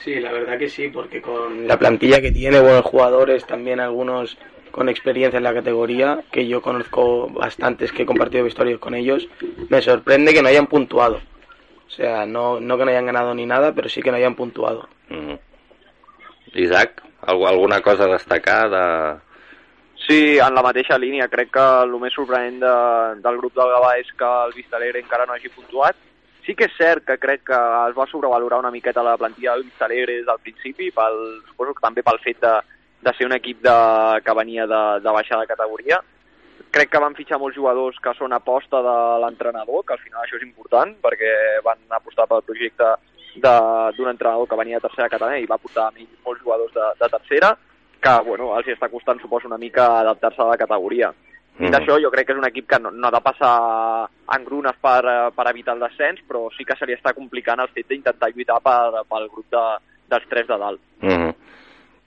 Sí, 0.00 0.18
la 0.18 0.32
verdad 0.32 0.58
que 0.58 0.68
sí, 0.68 0.88
porque 0.88 1.20
con 1.20 1.66
la 1.66 1.78
plantilla 1.78 2.20
que 2.20 2.32
tiene, 2.32 2.60
buenos 2.60 2.84
jugadores, 2.84 3.46
también 3.46 3.80
algunos 3.80 4.38
con 4.70 4.88
experiencia 4.88 5.36
en 5.36 5.44
la 5.44 5.54
categoría, 5.54 6.22
que 6.30 6.46
yo 6.46 6.62
conozco 6.62 7.28
bastantes 7.28 7.92
que 7.92 8.02
he 8.02 8.06
compartido 8.06 8.46
historias 8.46 8.78
con 8.78 8.94
ellos, 8.94 9.28
me 9.68 9.82
sorprende 9.82 10.32
que 10.32 10.42
no 10.42 10.48
hayan 10.48 10.66
puntuado. 10.66 11.20
O 11.86 11.90
sea, 11.90 12.24
no, 12.24 12.60
no 12.60 12.78
que 12.78 12.84
no 12.84 12.90
hayan 12.90 13.06
ganado 13.06 13.34
ni 13.34 13.46
nada, 13.46 13.74
pero 13.74 13.88
sí 13.88 14.00
que 14.00 14.10
no 14.10 14.16
hayan 14.16 14.36
puntuado. 14.36 14.88
Mm. 15.08 15.34
Isaac, 16.54 17.02
alguna 17.22 17.80
cosa 17.80 18.04
a 18.04 18.12
destacar 18.12 18.70
de... 18.70 19.20
Sí, 20.08 20.38
en 20.38 20.54
la 20.54 20.62
mateixa 20.62 20.96
línia. 20.98 21.28
Crec 21.28 21.50
que 21.52 21.64
el 21.84 21.92
més 22.00 22.14
sorprenent 22.16 22.56
de, 22.62 22.70
del 23.20 23.36
grup 23.36 23.52
del 23.54 23.68
Gavà 23.68 23.90
és 24.00 24.08
que 24.16 24.30
el 24.46 24.54
Vistalegre 24.56 25.02
encara 25.04 25.26
no 25.28 25.36
hagi 25.36 25.52
puntuat. 25.52 25.98
Sí 26.46 26.54
que 26.56 26.66
és 26.70 26.76
cert 26.78 27.04
que 27.04 27.18
crec 27.20 27.42
que 27.50 27.56
es 27.88 27.96
va 27.96 28.06
sobrevalorar 28.08 28.60
una 28.62 28.72
miqueta 28.72 29.02
la 29.04 29.18
plantilla 29.20 29.54
del 29.54 29.66
Vistalegre 29.68 30.20
des 30.20 30.26
del 30.26 30.40
principi, 30.42 30.90
pel, 30.90 31.18
suposo 31.50 31.74
que 31.76 31.84
també 31.84 32.04
pel 32.06 32.20
fet 32.24 32.40
de, 32.40 32.54
de 33.04 33.12
ser 33.16 33.28
un 33.28 33.36
equip 33.36 33.60
de, 33.64 33.76
que 34.24 34.36
venia 34.38 34.66
de, 34.66 34.80
de 35.04 35.14
baixa 35.18 35.38
de 35.40 35.50
categoria. 35.50 36.00
Crec 36.70 36.90
que 36.92 37.02
van 37.02 37.16
fitxar 37.18 37.40
molts 37.42 37.56
jugadors 37.56 37.98
que 38.02 38.12
són 38.16 38.32
aposta 38.32 38.80
de 38.84 38.96
l'entrenador, 39.24 39.84
que 39.84 39.96
al 39.96 40.02
final 40.04 40.22
això 40.22 40.38
és 40.38 40.46
important, 40.46 40.92
perquè 41.02 41.32
van 41.66 41.80
apostar 41.96 42.28
pel 42.30 42.44
projecte 42.46 42.92
d'un 43.40 44.08
entrenador 44.10 44.48
que 44.48 44.58
venia 44.58 44.78
de 44.78 44.86
tercera 44.88 45.08
catalana 45.08 45.40
i 45.40 45.48
va 45.50 45.58
portar 45.58 45.90
molts 45.96 46.42
jugadors 46.42 46.72
de, 46.74 46.86
de 47.00 47.08
tercera, 47.16 47.54
que 48.00 48.14
bueno, 48.26 48.54
els 48.56 48.70
està 48.72 48.88
costant, 48.88 49.20
suposo, 49.20 49.48
una 49.48 49.60
mica 49.60 50.00
adaptar-se 50.00 50.40
a 50.42 50.48
la 50.52 50.60
categoria. 50.60 51.12
I 51.60 51.68
mm. 51.68 51.74
d'això 51.74 51.98
jo 52.00 52.10
crec 52.10 52.26
que 52.26 52.32
és 52.32 52.40
un 52.40 52.48
equip 52.48 52.66
que 52.66 52.78
no, 52.80 52.90
no 52.90 53.08
ha 53.08 53.14
de 53.14 53.20
passar 53.20 53.54
engrunes 54.36 54.76
per, 54.80 55.02
per 55.36 55.48
evitar 55.50 55.76
el 55.76 55.84
descens, 55.84 56.22
però 56.26 56.48
sí 56.56 56.64
que 56.64 56.76
se 56.78 56.88
li 56.88 56.96
està 56.96 57.12
complicant 57.12 57.60
el 57.60 57.72
fet 57.74 57.88
d'intentar 57.88 58.32
lluitar 58.32 58.60
per, 58.64 59.04
pel 59.08 59.28
grup 59.28 59.46
de, 59.52 59.64
dels 60.08 60.28
tres 60.32 60.48
de 60.48 60.58
dalt. 60.58 60.80
Mm 61.04 61.16
-hmm 61.16 61.34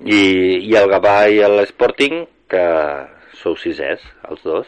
i, 0.04 0.68
i 0.68 0.76
el 0.76 0.90
Gavà 0.92 1.30
i 1.32 1.40
l'Sporting, 1.48 2.26
que 2.50 2.64
sou 3.40 3.56
sisès, 3.60 4.04
els 4.30 4.44
dos. 4.44 4.68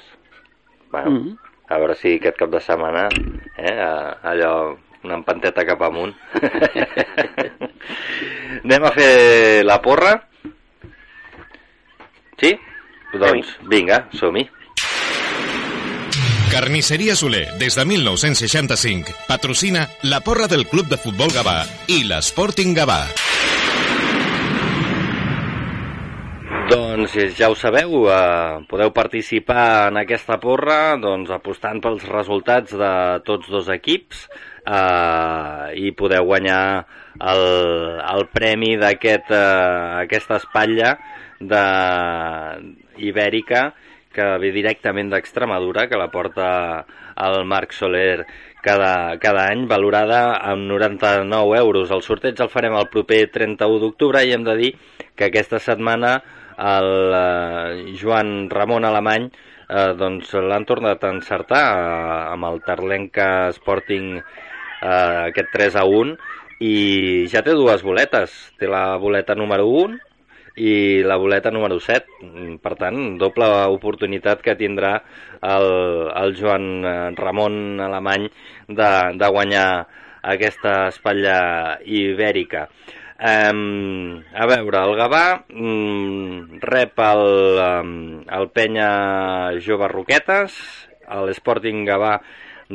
Bueno, 0.91 1.11
mm 1.11 1.17
-hmm. 1.17 1.37
a 1.67 1.77
veure 1.77 1.95
si 1.95 2.15
aquest 2.15 2.37
cap 2.37 2.49
de 2.49 2.59
setmana, 2.59 3.09
eh, 3.57 4.13
allò, 4.23 4.77
una 5.03 5.15
empanteta 5.15 5.65
cap 5.65 5.81
amunt. 5.81 6.15
Anem 8.63 8.83
a 8.83 8.91
fer 8.91 9.63
la 9.63 9.81
porra? 9.81 10.27
Sí? 12.37 12.59
Doncs 13.13 13.59
vinga, 13.69 14.07
som-hi. 14.11 14.49
Carnisseria 16.51 17.15
Soler, 17.15 17.47
des 17.59 17.75
de 17.75 17.83
1965, 17.85 19.13
patrocina 19.27 19.87
la 20.03 20.21
porra 20.21 20.47
del 20.47 20.67
Club 20.67 20.87
de 20.87 20.97
Futbol 21.01 21.31
Gavà 21.33 21.63
i 21.91 22.03
l'Sporting 22.07 22.75
Gavà. 22.77 22.99
Doncs 26.69 27.15
ja 27.37 27.49
ho 27.51 27.55
sabeu, 27.57 28.07
eh, 28.09 28.65
podeu 28.69 28.93
participar 28.93 29.89
en 29.89 29.99
aquesta 30.01 30.39
porra 30.41 30.97
doncs, 31.01 31.29
apostant 31.33 31.81
pels 31.83 32.05
resultats 32.09 32.73
de 32.73 32.91
tots 33.27 33.49
dos 33.53 33.69
equips 33.69 34.25
eh, 34.65 35.73
i 35.77 35.93
podeu 35.97 36.25
guanyar 36.29 36.85
el, 37.21 37.45
el 38.01 38.27
premi 38.33 38.75
d'aquesta 38.81 39.41
aquest, 39.41 40.05
aquesta 40.05 40.39
espatlla 40.41 40.95
de 41.39 41.65
ibèrica 42.97 43.69
que 44.15 44.25
ve 44.41 44.51
directament 44.55 45.11
d'Extremadura, 45.11 45.89
que 45.91 45.99
la 45.99 46.09
porta 46.13 46.47
el 47.25 47.43
Marc 47.45 47.75
Soler 47.75 48.25
cada, 48.63 49.19
cada 49.21 49.49
any, 49.51 49.67
valorada 49.67 50.39
amb 50.39 50.65
99 50.71 51.59
euros. 51.59 51.91
El 51.91 52.01
sorteig 52.01 52.39
el 52.41 52.51
farem 52.53 52.77
el 52.79 52.89
proper 52.93 53.25
31 53.33 53.83
d'octubre 53.83 54.23
i 54.23 54.33
hem 54.33 54.47
de 54.47 54.55
dir 54.61 54.71
que 55.15 55.27
aquesta 55.27 55.59
setmana 55.59 56.15
el 56.57 57.13
eh, 57.13 57.93
Joan 57.99 58.49
Ramon 58.49 58.87
Alemany 58.87 59.27
eh, 59.27 59.91
doncs 59.99 60.31
l'han 60.39 60.65
tornat 60.65 61.03
a 61.03 61.11
encertar 61.13 61.63
eh, 61.75 62.33
amb 62.33 62.49
el 62.49 62.61
Tarlenca 62.65 63.29
Sporting 63.55 64.15
eh, 64.17 65.29
aquest 65.29 65.51
3 65.53 65.79
a 65.81 65.85
1 65.85 66.15
i 66.65 66.75
ja 67.31 67.43
té 67.43 67.55
dues 67.55 67.83
boletes 67.83 68.33
té 68.59 68.69
la 68.71 68.95
boleta 69.01 69.35
número 69.35 69.67
1 69.67 69.99
i 70.55 71.03
la 71.03 71.17
boleta 71.19 71.51
número 71.51 71.79
7 71.79 72.59
per 72.63 72.73
tant, 72.79 73.17
doble 73.19 73.47
oportunitat 73.75 74.41
que 74.43 74.55
tindrà 74.55 74.95
el, 75.43 75.67
el 76.15 76.35
Joan 76.39 76.67
eh, 76.85 76.95
Ramon 77.17 77.81
Alemany 77.83 78.29
de, 78.69 78.91
de 79.19 79.31
guanyar 79.35 79.67
aquesta 80.25 80.87
espatlla 80.89 81.77
ibèrica. 81.85 82.65
Um, 83.15 84.19
a 84.35 84.47
veure, 84.49 84.79
el 84.81 84.97
Gavà 84.99 85.25
um, 85.55 86.59
rep 86.59 86.99
el, 86.99 87.27
um, 87.63 87.93
el 88.27 88.49
Penya 88.51 88.89
Jove 89.63 89.87
Roquetes, 89.91 90.57
l'Sporting 91.07 91.85
Gavà 91.87 92.17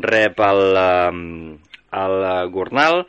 rep 0.01 0.41
el, 0.47 0.63
um, 0.81 1.21
el 1.93 2.17
Gornal, 2.55 3.05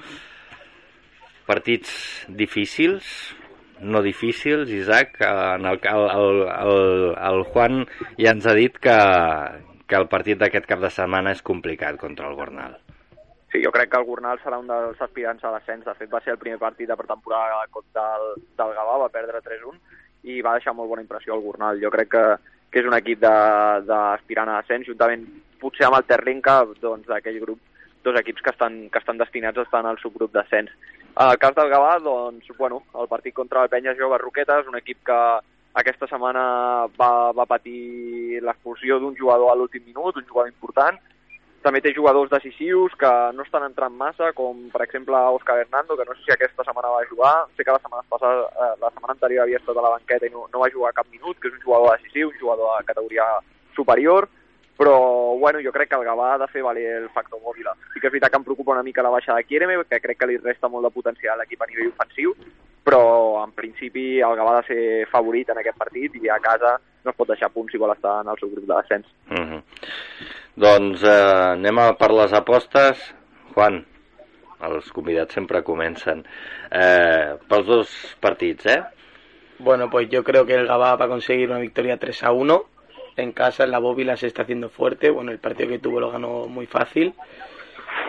partits 1.48 1.94
difícils, 2.28 3.08
no 3.82 4.02
difícils, 4.02 4.70
Isaac, 4.70 5.17
en 5.22 5.65
el, 5.65 5.80
el, 5.84 6.06
el, 6.13 7.15
el, 7.17 7.44
Juan 7.52 7.86
ja 8.17 8.34
ens 8.36 8.48
ha 8.48 8.56
dit 8.58 8.78
que, 8.82 8.98
que 9.88 10.00
el 10.00 10.08
partit 10.12 10.39
d'aquest 10.39 10.70
cap 10.70 10.82
de 10.84 10.91
setmana 10.94 11.34
és 11.36 11.44
complicat 11.46 12.00
contra 12.02 12.30
el 12.30 12.38
Gornal. 12.39 12.78
Sí, 13.52 13.60
jo 13.63 13.72
crec 13.76 13.89
que 13.91 14.00
el 14.00 14.08
Gornal 14.08 14.39
serà 14.39 14.62
un 14.62 14.70
dels 14.70 15.02
aspirants 15.04 15.44
a 15.44 15.52
l'ascens. 15.52 15.84
De 15.84 15.96
fet, 15.98 16.10
va 16.12 16.22
ser 16.24 16.38
el 16.38 16.39
primer 16.39 16.60
partit 16.62 16.88
de 16.88 16.96
pretemporada 16.96 17.65
del, 17.67 18.30
del 18.58 18.78
Gavà, 18.78 18.96
va 19.02 19.12
perdre 19.12 19.44
3-1 19.44 19.76
i 20.32 20.39
va 20.46 20.54
deixar 20.56 20.76
molt 20.78 20.88
bona 20.88 21.04
impressió 21.04 21.36
el 21.36 21.44
Gornal. 21.44 21.82
Jo 21.82 21.91
crec 21.91 22.13
que, 22.13 22.26
que 22.72 22.80
és 22.80 22.88
un 22.88 22.96
equip 22.96 23.20
d'aspirant 23.26 24.50
a 24.50 24.60
l'ascens, 24.60 24.88
juntament 24.88 25.26
potser 25.60 25.89
amb 25.89 26.00
el 26.00 26.08
Terlinca, 26.08 26.62
doncs 26.80 27.10
d'aquell 27.10 27.41
grup, 27.44 27.60
dos 28.06 28.17
equips 28.22 28.41
que 28.46 28.54
estan, 28.54 28.78
que 28.89 29.02
estan 29.02 29.20
destinats 29.20 29.60
a 29.60 29.67
estar 29.67 29.84
en 29.84 29.91
el 29.91 30.00
subgrup 30.02 30.32
d'ascens. 30.34 30.72
En 31.12 31.28
el 31.28 31.38
cas 31.38 31.56
del 31.56 31.69
Gavà, 31.69 31.97
doncs, 32.00 32.47
bueno, 32.58 32.84
el 32.95 33.08
partit 33.12 33.36
contra 33.36 33.63
el 33.63 33.69
Penya 33.69 33.95
Jove 34.00 34.17
Roquetes, 34.17 34.67
un 34.67 34.78
equip 34.80 35.02
que 35.06 35.17
aquesta 35.82 36.08
setmana 36.08 36.43
va, 37.00 37.32
va 37.36 37.47
patir 37.47 38.39
l'expulsió 38.43 38.99
d'un 38.99 39.16
jugador 39.20 39.51
a 39.51 39.55
l'últim 39.59 39.84
minut, 39.86 40.16
un 40.16 40.28
jugador 40.28 40.51
important. 40.51 40.99
També 41.62 41.82
té 41.84 41.91
jugadors 41.93 42.32
decisius 42.32 42.95
que 42.97 43.12
no 43.36 43.43
estan 43.45 43.68
entrant 43.68 43.93
massa, 43.93 44.32
com 44.34 44.64
per 44.74 44.82
exemple 44.88 45.20
Òscar 45.36 45.59
Hernando, 45.62 45.97
que 45.99 46.07
no 46.07 46.16
sé 46.16 46.26
si 46.26 46.34
aquesta 46.34 46.66
setmana 46.66 46.95
va 46.95 47.05
jugar. 47.09 47.36
Sé 47.55 47.64
que 47.68 47.76
la 47.76 47.84
setmana, 47.84 48.07
passada, 48.09 48.47
eh, 48.47 48.74
la 48.82 48.89
setmana 48.95 49.14
anterior 49.14 49.43
havia 49.43 49.59
estat 49.62 49.78
a 49.78 49.86
la 49.86 49.93
banqueta 49.97 50.26
i 50.26 50.34
no, 50.34 50.47
no 50.53 50.64
va 50.64 50.72
jugar 50.74 50.95
cap 50.97 51.12
minut, 51.12 51.38
que 51.38 51.51
és 51.51 51.59
un 51.59 51.66
jugador 51.68 51.99
decisiu, 51.99 52.32
un 52.32 52.39
jugador 52.39 52.80
de 52.80 52.88
categoria 52.89 53.28
superior 53.76 54.28
però 54.82 55.38
bueno, 55.38 55.60
jo 55.62 55.72
crec 55.72 55.92
que 55.92 55.98
el 56.00 56.08
Gavà 56.08 56.32
ha 56.34 56.38
de 56.42 56.48
fer 56.50 56.64
valer 56.66 56.88
el 57.04 57.10
factor 57.14 57.38
mòbil. 57.38 57.68
Sí 57.94 58.00
que 58.02 58.08
és 58.10 58.14
veritat 58.16 58.32
que 58.34 58.40
em 58.40 58.46
preocupa 58.48 58.74
una 58.74 58.82
mica 58.82 59.04
la 59.06 59.12
baixa 59.14 59.36
de 59.38 59.44
Kiereme, 59.46 59.76
que 59.86 60.00
crec 60.02 60.18
que 60.18 60.30
li 60.32 60.40
resta 60.42 60.72
molt 60.74 60.88
de 60.88 60.90
potencial 60.96 61.36
a 61.36 61.44
l'equip 61.44 61.62
a 61.62 61.68
nivell 61.70 61.92
ofensiu, 61.92 62.34
però 62.82 63.04
en 63.44 63.54
principi 63.54 64.06
el 64.26 64.34
Gavà 64.40 64.56
ha 64.56 64.64
de 64.64 64.72
ser 64.72 64.88
favorit 65.12 65.52
en 65.54 65.62
aquest 65.62 65.78
partit 65.78 66.18
i 66.18 66.34
a 66.34 66.40
casa 66.42 66.80
no 67.06 67.14
es 67.14 67.20
pot 67.20 67.30
deixar 67.30 67.52
punts 67.54 67.70
si 67.70 67.78
vol 67.78 67.94
estar 67.94 68.16
en 68.24 68.34
el 68.34 68.42
seu 68.42 68.50
grup 68.50 68.66
de 68.66 68.74
descens. 68.74 69.14
Uh 69.30 69.46
-huh. 69.52 69.62
Doncs 70.66 71.04
eh, 71.04 71.54
anem 71.54 71.78
a 71.78 71.94
per 71.94 72.12
les 72.12 72.34
apostes. 72.34 73.14
Juan, 73.54 73.86
els 74.62 74.92
convidats 74.92 75.34
sempre 75.34 75.62
comencen. 75.62 76.26
Eh, 76.72 77.38
pels 77.48 77.68
dos 77.68 78.18
partits, 78.20 78.66
eh? 78.66 78.82
Bueno, 79.60 79.92
pues 79.92 80.10
yo 80.10 80.24
creo 80.24 80.44
que 80.48 80.56
el 80.56 80.66
Gabá 80.66 80.96
va 80.96 81.06
a 81.06 81.08
conseguir 81.08 81.52
una 81.52 81.60
victoria 81.60 81.98
3 81.98 82.24
a 82.24 82.32
1 82.32 82.66
en 83.18 83.32
casa, 83.32 83.64
en 83.64 83.72
la 83.72 83.80
bóvila 83.80 84.16
se 84.18 84.28
está 84.28 84.43
haciendo 84.43 84.70
fuerte. 84.70 85.09
Bueno, 85.09 85.32
el 85.32 85.39
partido 85.39 85.70
que 85.70 85.80
tuvo 85.80 85.99
lo 85.99 86.12
ganó 86.12 86.47
muy 86.47 86.66
fácil. 86.66 87.14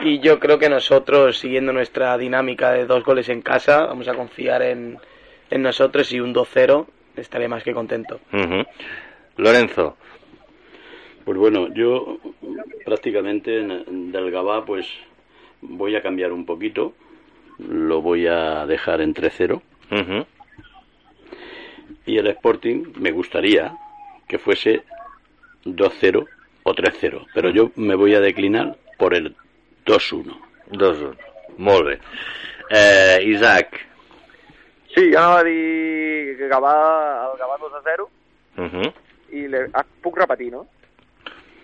Y 0.02 0.20
yo 0.20 0.38
creo 0.38 0.58
que 0.58 0.68
nosotros, 0.68 1.38
siguiendo 1.38 1.72
nuestra 1.72 2.16
dinámica 2.18 2.72
de 2.72 2.86
dos 2.86 3.04
goles 3.04 3.28
en 3.28 3.42
casa, 3.42 3.86
vamos 3.86 4.08
a 4.08 4.14
confiar 4.14 4.62
en, 4.62 4.98
en 5.50 5.62
nosotros 5.62 6.12
y 6.12 6.20
un 6.20 6.34
2-0 6.34 6.86
estaré 7.16 7.48
más 7.48 7.62
que 7.62 7.74
contento. 7.74 8.20
Uh 8.32 8.36
-huh. 8.36 8.66
Lorenzo. 9.36 9.96
Pues 11.24 11.38
bueno, 11.38 11.68
yo 11.74 12.18
prácticamente 12.84 13.60
en- 13.60 14.10
del 14.12 14.30
Gabá 14.30 14.64
pues 14.64 14.86
voy 15.60 15.94
a 15.96 16.02
cambiar 16.02 16.32
un 16.32 16.46
poquito. 16.46 16.94
Lo 17.58 18.00
voy 18.00 18.26
a 18.26 18.66
dejar 18.66 19.00
en 19.02 19.14
3-0. 19.14 19.62
Uh 19.90 19.94
-huh. 19.94 20.26
Y 22.06 22.18
el 22.18 22.26
Sporting 22.28 22.92
me 22.96 23.12
gustaría 23.12 23.72
que 24.26 24.38
fuese 24.38 24.82
2-0 25.64 26.26
o 26.64 26.74
3-0. 26.74 27.26
Pero 27.34 27.50
yo 27.50 27.70
me 27.76 27.94
voy 27.94 28.14
a 28.14 28.20
declinar 28.20 28.76
por 28.98 29.14
el 29.14 29.34
2-1. 29.86 30.36
2-1. 30.70 31.16
Molt 31.58 31.86
bé. 31.86 31.98
Eh, 32.70 33.22
Isaac. 33.26 33.68
Sí, 34.94 35.10
jo 35.12 35.18
anava 35.18 35.40
a 35.40 35.44
dir 35.44 36.36
que 36.36 36.48
Gavà, 36.48 36.74
el 37.32 37.38
Gavà 37.38 37.58
2 37.58 37.74
a 37.74 37.80
0 37.84 38.10
Uh 38.54 38.64
-huh. 38.68 38.92
i 39.30 39.48
le, 39.48 39.70
ah, 39.72 39.84
puc 40.02 40.18
repetir, 40.18 40.52
no? 40.52 40.66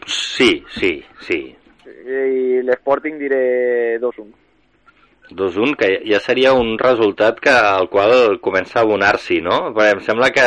Sí, 0.06 0.64
sí, 0.70 1.04
sí. 1.20 1.54
I 1.84 2.62
l'Sporting 2.62 3.18
diré 3.18 3.98
2-1. 4.00 4.32
2-1, 5.30 5.74
que 5.76 5.88
ja 6.08 6.20
seria 6.20 6.52
un 6.56 6.78
resultat 6.78 7.38
que 7.40 7.50
al 7.50 7.88
qual 7.88 8.38
comença 8.40 8.78
a 8.78 8.82
abonar-s'hi, 8.82 9.40
no? 9.44 9.72
Perquè 9.76 9.96
em 9.96 10.00
sembla 10.06 10.30
que 10.34 10.46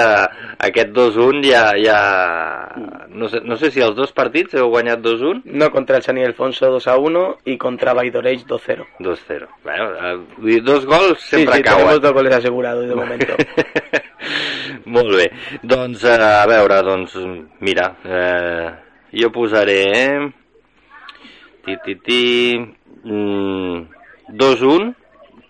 aquest 0.68 0.94
2-1 0.96 1.44
ja... 1.46 1.64
ja... 1.82 2.00
No, 3.12 3.28
sé, 3.28 3.42
no 3.44 3.58
sé 3.60 3.70
si 3.72 3.82
els 3.84 3.96
dos 3.98 4.14
partits 4.16 4.56
heu 4.56 4.70
guanyat 4.72 5.02
2-1? 5.04 5.42
No 5.46 5.68
contra 5.72 5.98
el 6.00 6.04
San 6.04 6.18
Ildefonso 6.18 6.70
2 6.72 6.88
a 6.88 6.96
1 6.98 7.24
y 7.46 7.58
contra 7.58 7.94
Baidoreig 7.94 8.46
2-0. 8.48 8.86
2-0. 9.00 9.48
Bueno, 9.64 9.90
eh, 10.00 10.62
dos 10.62 10.86
gols 10.86 11.20
Sí, 11.20 11.38
sempre 11.38 11.58
sí, 11.58 11.64
cauen. 11.64 11.78
tenemos 11.80 12.02
dos 12.02 12.14
goles 12.14 12.36
asegurados 12.36 12.88
de 12.88 12.96
momento. 12.96 13.34
Molt 14.86 15.16
bé. 15.16 15.32
Doncs, 15.62 16.04
eh, 16.06 16.16
a 16.24 16.46
veure, 16.48 16.82
doncs, 16.88 17.18
mira, 17.60 17.96
eh, 18.06 18.70
jo 19.12 19.32
posaré... 19.32 20.32
Ti, 21.66 21.76
ti, 21.86 21.96
ti... 22.02 22.22
Mm, 23.04 23.82
2-1 24.32 24.92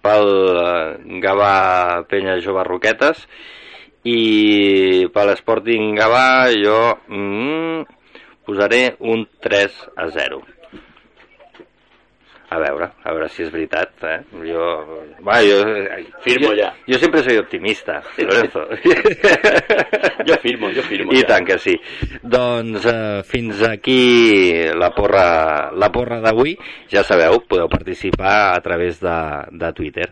pel 0.01 0.29
eh, 0.61 1.19
Gavà 1.23 2.03
Penya 2.09 2.37
Jove 2.41 2.63
Roquetes 2.67 3.25
i 4.09 5.07
per 5.13 5.27
l'Sporting 5.29 5.93
Gavà 5.97 6.49
jo 6.55 6.79
mm, 7.11 7.81
posaré 8.47 8.95
un 8.99 9.27
3 9.39 9.69
a 9.95 10.09
0 10.09 10.41
a 12.51 12.59
veure, 12.59 12.89
a 13.03 13.13
veure 13.15 13.29
si 13.31 13.45
és 13.45 13.51
veritat, 13.51 13.93
eh? 14.03 14.17
Jo, 14.43 14.65
va, 15.23 15.37
jo, 15.45 15.61
Firmo 16.25 16.49
jo, 16.51 16.57
ja. 16.59 16.71
Jo 16.83 16.99
sempre 16.99 17.23
soy 17.23 17.37
optimista, 17.39 18.01
Lorenzo. 18.19 18.65
Jo 20.27 20.35
firmo, 20.43 20.69
jo 20.75 20.83
firmo. 20.85 21.13
I 21.15 21.21
ja. 21.23 21.29
tant 21.31 21.47
que 21.47 21.57
sí. 21.61 21.73
Doncs 22.21 22.85
eh, 22.91 23.21
fins 23.25 23.63
aquí 23.65 24.67
la 24.77 24.91
porra, 24.95 25.71
la 25.73 25.89
porra 25.95 26.19
d'avui. 26.23 26.57
Ja 26.91 27.05
sabeu, 27.07 27.39
podeu 27.47 27.71
participar 27.71 28.51
a 28.51 28.59
través 28.61 28.99
de, 29.01 29.17
de 29.55 29.71
Twitter. 29.77 30.11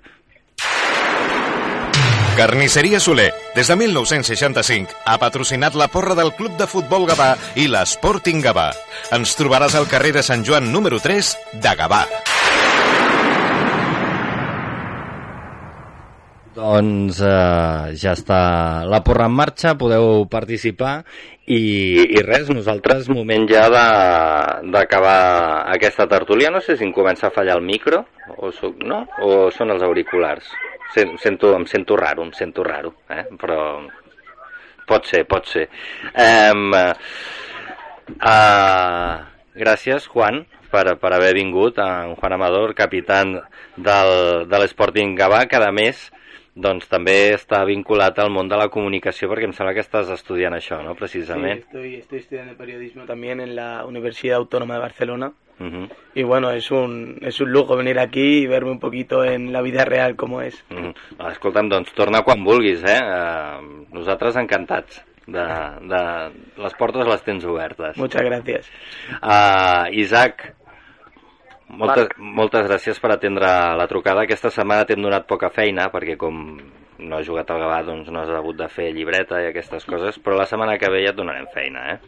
Carnisseria 2.40 3.02
Soler, 3.04 3.34
des 3.52 3.68
de 3.68 3.76
1965, 3.76 4.94
ha 5.04 5.18
patrocinat 5.20 5.74
la 5.76 5.90
porra 5.92 6.16
del 6.16 6.30
Club 6.38 6.54
de 6.56 6.70
Futbol 6.72 7.04
Gavà 7.04 7.34
i 7.60 7.66
l'Sporting 7.68 8.40
Gavà. 8.40 8.70
Ens 9.12 9.34
trobaràs 9.36 9.76
al 9.76 9.90
carrer 9.92 10.14
de 10.16 10.24
Sant 10.24 10.46
Joan 10.48 10.70
número 10.72 11.02
3 11.04 11.34
de 11.60 11.74
Gavà. 11.82 12.00
Doncs 16.56 17.20
eh, 17.20 17.92
ja 18.00 18.16
està 18.16 18.40
la 18.88 19.04
porra 19.04 19.28
en 19.28 19.36
marxa, 19.36 19.76
podeu 19.76 20.24
participar 20.32 21.02
i, 21.44 21.60
i 22.08 22.24
res, 22.24 22.48
nosaltres 22.56 23.12
moment 23.12 23.52
ja 23.52 23.68
d'acabar 23.68 25.20
aquesta 25.76 26.08
tertúlia. 26.08 26.56
No 26.56 26.64
sé 26.64 26.80
si 26.80 26.88
em 26.88 26.96
comença 26.96 27.28
a 27.28 27.36
fallar 27.36 27.60
el 27.60 27.68
micro 27.68 28.06
o, 28.38 28.56
soc, 28.56 28.80
no? 28.80 29.04
o 29.28 29.50
són 29.52 29.76
els 29.76 29.84
auriculars. 29.84 30.48
Sen, 30.94 31.18
sento, 31.22 31.54
em 31.56 31.66
sento 31.70 31.96
raro, 31.96 32.24
em 32.26 32.34
sento 32.34 32.64
raro, 32.64 32.96
eh? 33.10 33.26
però 33.38 33.88
pot 34.90 35.06
ser, 35.06 35.26
pot 35.30 35.46
ser. 35.46 35.68
Um, 36.18 36.74
uh, 38.18 39.18
gràcies, 39.54 40.08
Juan, 40.10 40.46
per, 40.72 40.96
per 41.02 41.12
haver 41.14 41.34
vingut, 41.38 41.78
en 41.78 42.16
Juan 42.18 42.34
Amador, 42.34 42.74
capità 42.78 43.22
del, 43.24 44.14
de 44.50 44.62
l'Sporting 44.64 45.14
Gavà, 45.18 45.46
que 45.50 45.62
a 45.62 45.72
més 45.72 46.08
doncs 46.60 46.90
també 46.92 47.36
està 47.36 47.62
vinculat 47.64 48.18
al 48.20 48.32
món 48.34 48.50
de 48.52 48.58
la 48.60 48.68
comunicació 48.74 49.30
perquè 49.32 49.48
em 49.48 49.54
sembla 49.56 49.76
que 49.78 49.84
estàs 49.86 50.10
estudiant 50.12 50.54
això, 50.58 50.82
no?, 50.84 50.96
Sí, 50.96 51.00
precisament. 51.00 51.62
estoy, 51.68 51.96
estoy 52.02 52.20
estudiando 52.20 52.58
periodismo 52.58 53.06
también 53.06 53.40
en 53.40 53.56
la 53.56 53.86
Universidad 53.86 54.38
Autónoma 54.38 54.74
de 54.74 54.80
Barcelona. 54.82 55.32
Uh 55.60 55.66
-huh. 55.66 55.90
Y 56.14 56.24
bueno, 56.24 56.52
es 56.52 56.72
un, 56.72 57.18
es 57.22 57.40
un 57.42 57.52
lujo 57.52 57.76
venir 57.76 58.00
aquí 58.00 58.44
y 58.44 58.48
verme 58.48 58.72
un 58.72 58.80
poquito 58.80 59.24
en 59.24 59.52
la 59.52 59.62
vida 59.62 59.86
real 59.86 60.16
como 60.16 60.42
es. 60.42 60.64
Mm. 60.70 60.92
Escolta'm, 61.32 61.70
doncs 61.70 61.94
torna 61.94 62.22
quan 62.24 62.44
vulguis, 62.44 62.84
eh? 62.84 63.00
Uh, 63.00 63.86
nosaltres 63.94 64.36
encantats. 64.38 65.06
De, 65.28 65.46
de... 65.82 66.32
Les 66.58 66.74
portes 66.74 67.06
les 67.06 67.24
tens 67.24 67.46
obertes. 67.46 67.98
Muchas 67.98 68.24
gracias. 68.24 68.72
Uh, 69.22 69.86
Isaac, 69.92 70.56
moltes, 71.68 72.08
moltes 72.18 72.68
gràcies 72.68 73.00
per 73.00 73.12
atendre 73.12 73.48
la 73.78 73.88
trucada. 73.88 74.24
Aquesta 74.24 74.50
setmana 74.50 74.86
t'hem 74.86 75.02
donat 75.02 75.28
poca 75.28 75.50
feina, 75.50 75.92
perquè 75.94 76.18
com 76.18 76.58
no 77.00 77.18
has 77.18 77.28
jugat 77.28 77.52
al 77.52 77.62
Gavà, 77.62 77.84
doncs 77.86 78.10
no 78.10 78.22
has 78.22 78.30
hagut 78.30 78.58
de 78.58 78.68
fer 78.68 78.92
llibreta 78.92 79.42
i 79.44 79.50
aquestes 79.52 79.86
coses, 79.86 80.20
però 80.20 80.36
la 80.36 80.48
setmana 80.50 80.78
que 80.78 80.90
ve 80.92 81.04
ja 81.06 81.14
et 81.14 81.16
donarem 81.16 81.48
feina, 81.54 81.94
eh? 81.94 82.00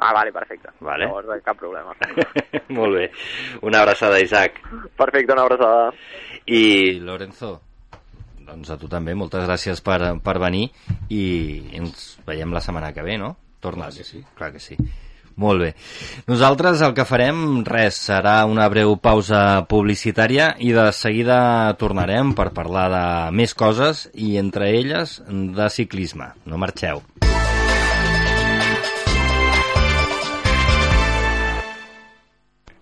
Ah, 0.00 0.12
vale, 0.16 0.32
perfecte. 0.32 0.72
Vale. 0.80 1.04
Llavors, 1.04 1.28
eh, 1.36 1.42
cap 1.44 1.58
problema. 1.60 1.92
Molt 2.78 2.96
bé. 2.96 3.10
Una 3.68 3.82
abraçada, 3.82 4.20
Isaac. 4.20 4.62
Perfecte, 4.96 5.34
una 5.34 5.42
abraçada. 5.42 5.90
I 6.46 6.98
Lorenzo, 7.04 7.58
doncs 8.48 8.72
a 8.72 8.78
tu 8.80 8.88
també, 8.90 9.14
moltes 9.14 9.44
gràcies 9.46 9.84
per, 9.84 10.00
per 10.24 10.38
venir 10.42 10.70
i 11.12 11.22
ens 11.78 12.16
veiem 12.26 12.56
la 12.56 12.64
setmana 12.64 12.94
que 12.96 13.04
ve, 13.06 13.20
no? 13.20 13.36
Tornes. 13.60 13.94
Clar 13.94 14.00
que 14.00 14.08
sí. 14.08 14.24
Clar 14.40 14.52
que 14.56 14.64
sí. 14.64 14.78
Molt 15.40 15.62
bé. 15.62 15.70
Nosaltres 16.28 16.82
el 16.84 16.92
que 16.96 17.06
farem, 17.08 17.62
res, 17.64 18.00
serà 18.10 18.40
una 18.50 18.66
breu 18.72 18.96
pausa 19.00 19.62
publicitària 19.70 20.50
i 20.58 20.72
de 20.76 20.90
seguida 20.96 21.38
tornarem 21.80 22.34
per 22.36 22.50
parlar 22.56 22.88
de 22.92 23.06
més 23.36 23.54
coses 23.54 24.08
i 24.12 24.36
entre 24.42 24.72
elles 24.76 25.20
de 25.28 25.72
ciclisme. 25.72 26.32
No 26.44 26.60
marxeu. 26.60 27.04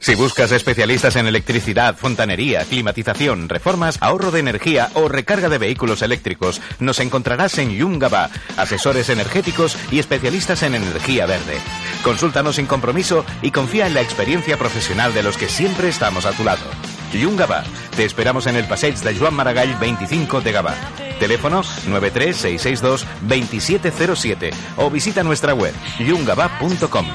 Si 0.01 0.15
buscas 0.15 0.53
especialistas 0.53 1.17
en 1.17 1.27
electricidad, 1.27 1.97
fontanería, 1.97 2.65
climatización, 2.65 3.49
reformas, 3.49 3.99
ahorro 4.01 4.31
de 4.31 4.39
energía 4.41 4.91
o 4.95 5.09
recarga 5.09 5.49
de 5.49 5.59
vehículos 5.59 6.03
eléctricos, 6.03 6.61
nos 6.79 7.01
encontrarás 7.01 7.59
en 7.59 7.71
Yungaba, 7.71 8.31
asesores 8.57 9.09
energéticos 9.09 9.77
y 9.91 9.99
especialistas 9.99 10.63
en 10.63 10.77
energía 10.77 11.27
verde. 11.27 11.59
Consúltanos 12.03 12.55
sin 12.57 12.67
compromiso 12.67 13.25
y 13.43 13.51
confía 13.51 13.89
en 13.89 13.95
la 13.95 14.01
experiencia 14.01 14.57
profesional 14.57 15.13
de 15.15 15.25
los 15.25 15.37
que 15.37 15.49
siempre 15.49 15.89
estamos 15.89 16.27
a 16.27 16.33
tu 16.33 16.45
lado. 16.45 16.65
Gavà. 17.13 17.65
Te 17.97 18.05
esperamos 18.05 18.47
en 18.47 18.55
el 18.57 18.67
passeig 18.67 18.97
de 18.97 19.17
Joan 19.17 19.33
Maragall 19.35 19.75
25 19.81 20.43
de 20.43 20.53
Gavà. 20.53 20.75
Teléfono 21.19 21.63
93662-2707 21.63 24.53
o 24.77 24.91
visita 24.91 25.25
nuestra 25.25 25.55
web 25.55 25.73
yungabá.com. 25.99 27.07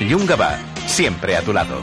Llum 0.00 0.26
Gavà, 0.26 0.58
siempre 0.86 1.36
a 1.36 1.42
tu 1.42 1.52
lado. 1.52 1.82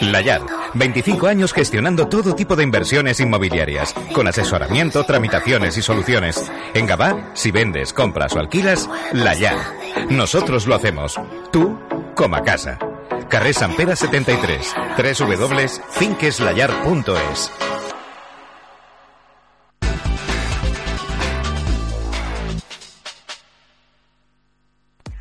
Layar, 0.00 0.42
25 0.74 1.26
años 1.26 1.52
gestionando 1.52 2.08
todo 2.08 2.34
tipo 2.34 2.56
de 2.56 2.64
inversiones 2.64 3.20
inmobiliarias, 3.20 3.94
con 4.14 4.28
asesoramiento, 4.28 5.04
tramitaciones 5.04 5.76
y 5.76 5.82
soluciones. 5.82 6.50
En 6.74 6.86
Gabá, 6.86 7.30
si 7.34 7.50
vendes, 7.50 7.92
compras 7.92 8.34
o 8.34 8.40
alquilas, 8.40 8.88
Layar. 9.12 9.58
Nosotros 10.10 10.66
lo 10.66 10.74
hacemos. 10.74 11.20
Tú, 11.50 11.78
como 12.14 12.36
a 12.36 12.42
casa. 12.42 12.78
Carrer 13.28 13.54
Sant 13.54 13.76
Pere 13.76 13.96
73, 13.96 14.74
www.finqueslayar.es. 14.96 17.50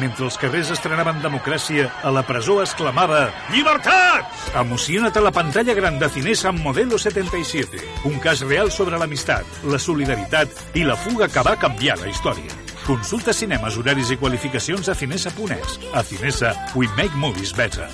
Mentre 0.00 0.24
els 0.24 0.38
carrers 0.40 0.70
estrenaven 0.72 1.20
democràcia, 1.20 1.90
a 2.02 2.10
la 2.14 2.22
presó 2.24 2.62
es 2.62 2.72
clamava 2.78 3.26
«Llibertat!». 3.52 4.54
Emociona't 4.56 5.18
a 5.18 5.24
la 5.24 5.32
pantalla 5.34 5.74
gran 5.76 5.98
de 6.00 6.08
Cinesa 6.08 6.48
amb 6.48 6.64
Modelo 6.64 6.98
77. 6.98 7.82
Un 8.08 8.16
cas 8.22 8.40
real 8.46 8.72
sobre 8.72 8.96
l'amistat, 8.96 9.44
la 9.68 9.78
solidaritat 9.78 10.78
i 10.80 10.86
la 10.88 10.96
fuga 10.96 11.28
que 11.28 11.44
va 11.44 11.58
canviar 11.60 11.98
la 12.00 12.08
història. 12.08 12.56
Consulta 12.86 13.34
cinemes, 13.36 13.76
horaris 13.78 14.10
i 14.10 14.16
qualificacions 14.16 14.88
a 14.88 14.96
cinesa.es. 14.96 15.78
A 15.92 16.02
Cinesa, 16.02 16.56
we 16.74 16.88
make 16.96 17.14
movies 17.14 17.52
better. 17.54 17.88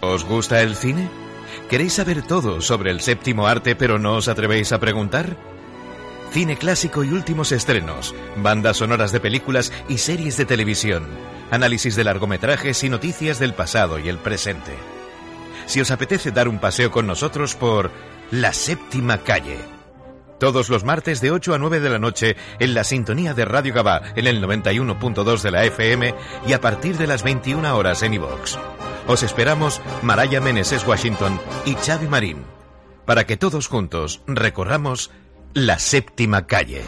¿Os 0.00 0.24
gusta 0.24 0.62
el 0.62 0.74
cine? 0.74 1.08
¿Queréis 1.68 1.92
saber 1.92 2.22
todo 2.22 2.60
sobre 2.60 2.90
el 2.90 3.00
séptimo 3.00 3.46
arte 3.46 3.76
pero 3.76 3.98
no 3.98 4.16
os 4.16 4.28
atrevéis 4.28 4.72
a 4.72 4.80
preguntar? 4.80 5.36
Cine 6.32 6.56
clásico 6.56 7.04
y 7.04 7.10
últimos 7.10 7.52
estrenos, 7.52 8.14
bandas 8.36 8.78
sonoras 8.78 9.12
de 9.12 9.20
películas 9.20 9.70
y 9.86 9.98
series 9.98 10.38
de 10.38 10.46
televisión, 10.46 11.06
análisis 11.50 11.94
de 11.94 12.04
largometrajes 12.04 12.82
y 12.84 12.88
noticias 12.88 13.38
del 13.38 13.52
pasado 13.52 13.98
y 13.98 14.08
el 14.08 14.16
presente. 14.16 14.72
Si 15.66 15.82
os 15.82 15.90
apetece 15.90 16.30
dar 16.30 16.48
un 16.48 16.58
paseo 16.58 16.90
con 16.90 17.06
nosotros 17.06 17.54
por 17.54 17.90
La 18.30 18.54
Séptima 18.54 19.18
Calle. 19.18 19.58
Todos 20.40 20.70
los 20.70 20.84
martes 20.84 21.20
de 21.20 21.32
8 21.32 21.52
a 21.52 21.58
9 21.58 21.80
de 21.80 21.90
la 21.90 21.98
noche 21.98 22.36
en 22.58 22.72
la 22.72 22.84
sintonía 22.84 23.34
de 23.34 23.44
Radio 23.44 23.74
Gabá 23.74 24.00
en 24.16 24.26
el 24.26 24.42
91.2 24.42 25.42
de 25.42 25.50
la 25.50 25.64
FM 25.66 26.14
y 26.46 26.54
a 26.54 26.62
partir 26.62 26.96
de 26.96 27.08
las 27.08 27.22
21 27.22 27.76
horas 27.76 28.02
en 28.02 28.14
iVox. 28.14 28.58
Os 29.06 29.22
esperamos 29.22 29.82
Maraya 30.00 30.40
Meneses 30.40 30.86
Washington 30.86 31.38
y 31.66 31.74
Xavi 31.74 32.08
Marín 32.08 32.38
para 33.04 33.26
que 33.26 33.36
todos 33.36 33.68
juntos 33.68 34.22
recorramos 34.26 35.10
la 35.54 35.78
séptima 35.78 36.42
calle. 36.46 36.84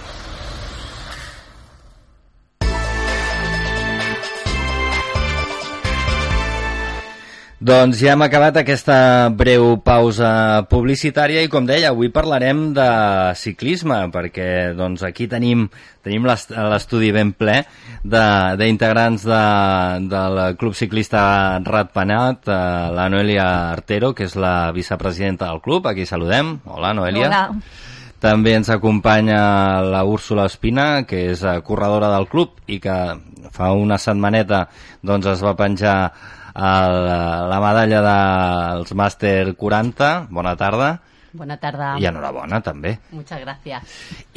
Doncs 7.64 7.96
ja 8.02 8.12
hem 8.12 8.20
acabat 8.26 8.58
aquesta 8.60 9.30
breu 9.32 9.78
pausa 9.80 10.66
publicitària 10.68 11.40
i 11.40 11.48
com 11.48 11.64
deia, 11.64 11.94
avui 11.94 12.10
parlarem 12.12 12.74
de 12.76 12.88
ciclisme 13.40 14.02
perquè 14.12 14.74
doncs, 14.76 15.00
aquí 15.06 15.24
tenim, 15.32 15.62
tenim 16.04 16.26
l'est- 16.28 16.52
l'estudi 16.52 17.08
ben 17.14 17.30
ple 17.32 17.62
d'integrants 18.04 19.24
de, 19.24 19.40
del 20.12 20.42
Club 20.60 20.76
Ciclista 20.76 21.22
Ratpenat, 21.64 22.44
eh, 22.52 22.60
la 22.98 23.08
Noelia 23.08 23.48
Artero, 23.72 24.12
que 24.12 24.28
és 24.28 24.36
la 24.36 24.68
vicepresidenta 24.76 25.48
del 25.48 25.62
club, 25.64 25.88
aquí 25.88 26.04
saludem. 26.04 26.58
Hola, 26.66 26.92
Noelia. 26.92 27.30
Hola. 27.30 27.48
També 28.24 28.54
ens 28.56 28.70
acompanya 28.72 29.38
la 29.84 30.00
Úrsula 30.08 30.46
Espina, 30.48 31.04
que 31.04 31.26
és 31.34 31.42
eh, 31.44 31.58
corredora 31.66 32.08
del 32.14 32.24
club 32.30 32.62
i 32.72 32.78
que 32.80 32.94
fa 33.52 33.72
una 33.76 33.98
setmaneta 34.00 34.62
doncs, 35.04 35.28
es 35.34 35.42
va 35.44 35.52
penjar 35.58 35.96
el, 36.54 36.96
la 37.50 37.58
medalla 37.60 38.00
dels 38.06 38.94
Màster 38.96 39.52
40. 39.60 40.12
Bona 40.32 40.54
tarda. 40.56 40.94
Buena 41.34 41.56
tarde. 41.58 41.90
I 41.98 42.06
enhorabona, 42.06 42.60
també. 42.62 42.94
Muchas 43.10 43.40
gracias. 43.42 43.82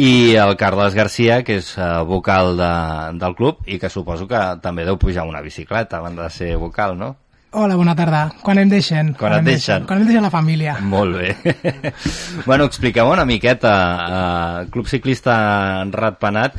I 0.02 0.36
el 0.36 0.56
Carles 0.58 0.98
Garcia, 0.98 1.44
que 1.46 1.60
és 1.62 1.70
eh, 1.78 1.88
vocal 2.10 2.58
de, 2.58 2.72
del 3.22 3.38
club 3.38 3.62
i 3.70 3.78
que 3.80 3.94
suposo 3.94 4.28
que 4.28 4.42
també 4.64 4.84
deu 4.84 4.98
pujar 4.98 5.28
una 5.30 5.44
bicicleta 5.46 6.02
abans 6.02 6.18
de 6.18 6.30
ser 6.34 6.56
vocal, 6.58 6.98
no? 6.98 7.14
Hola, 7.52 7.78
bona 7.80 7.96
tarda. 7.96 8.26
Quan 8.44 8.60
em 8.60 8.68
deixen? 8.68 9.14
Quan 9.16 9.38
et 9.38 9.40
em 9.40 9.46
deixen. 9.48 9.86
Quan 9.88 10.02
em 10.02 10.10
deixen 10.10 10.26
la 10.26 10.32
família. 10.34 10.74
Molt 10.84 11.16
bé. 11.16 11.54
bueno, 12.50 12.68
expliqueu 12.68 13.08
una 13.08 13.24
miqueta, 13.26 13.74
uh, 14.04 14.66
Club 14.74 14.90
Ciclista 14.92 15.38
Ratpenat, 15.94 16.58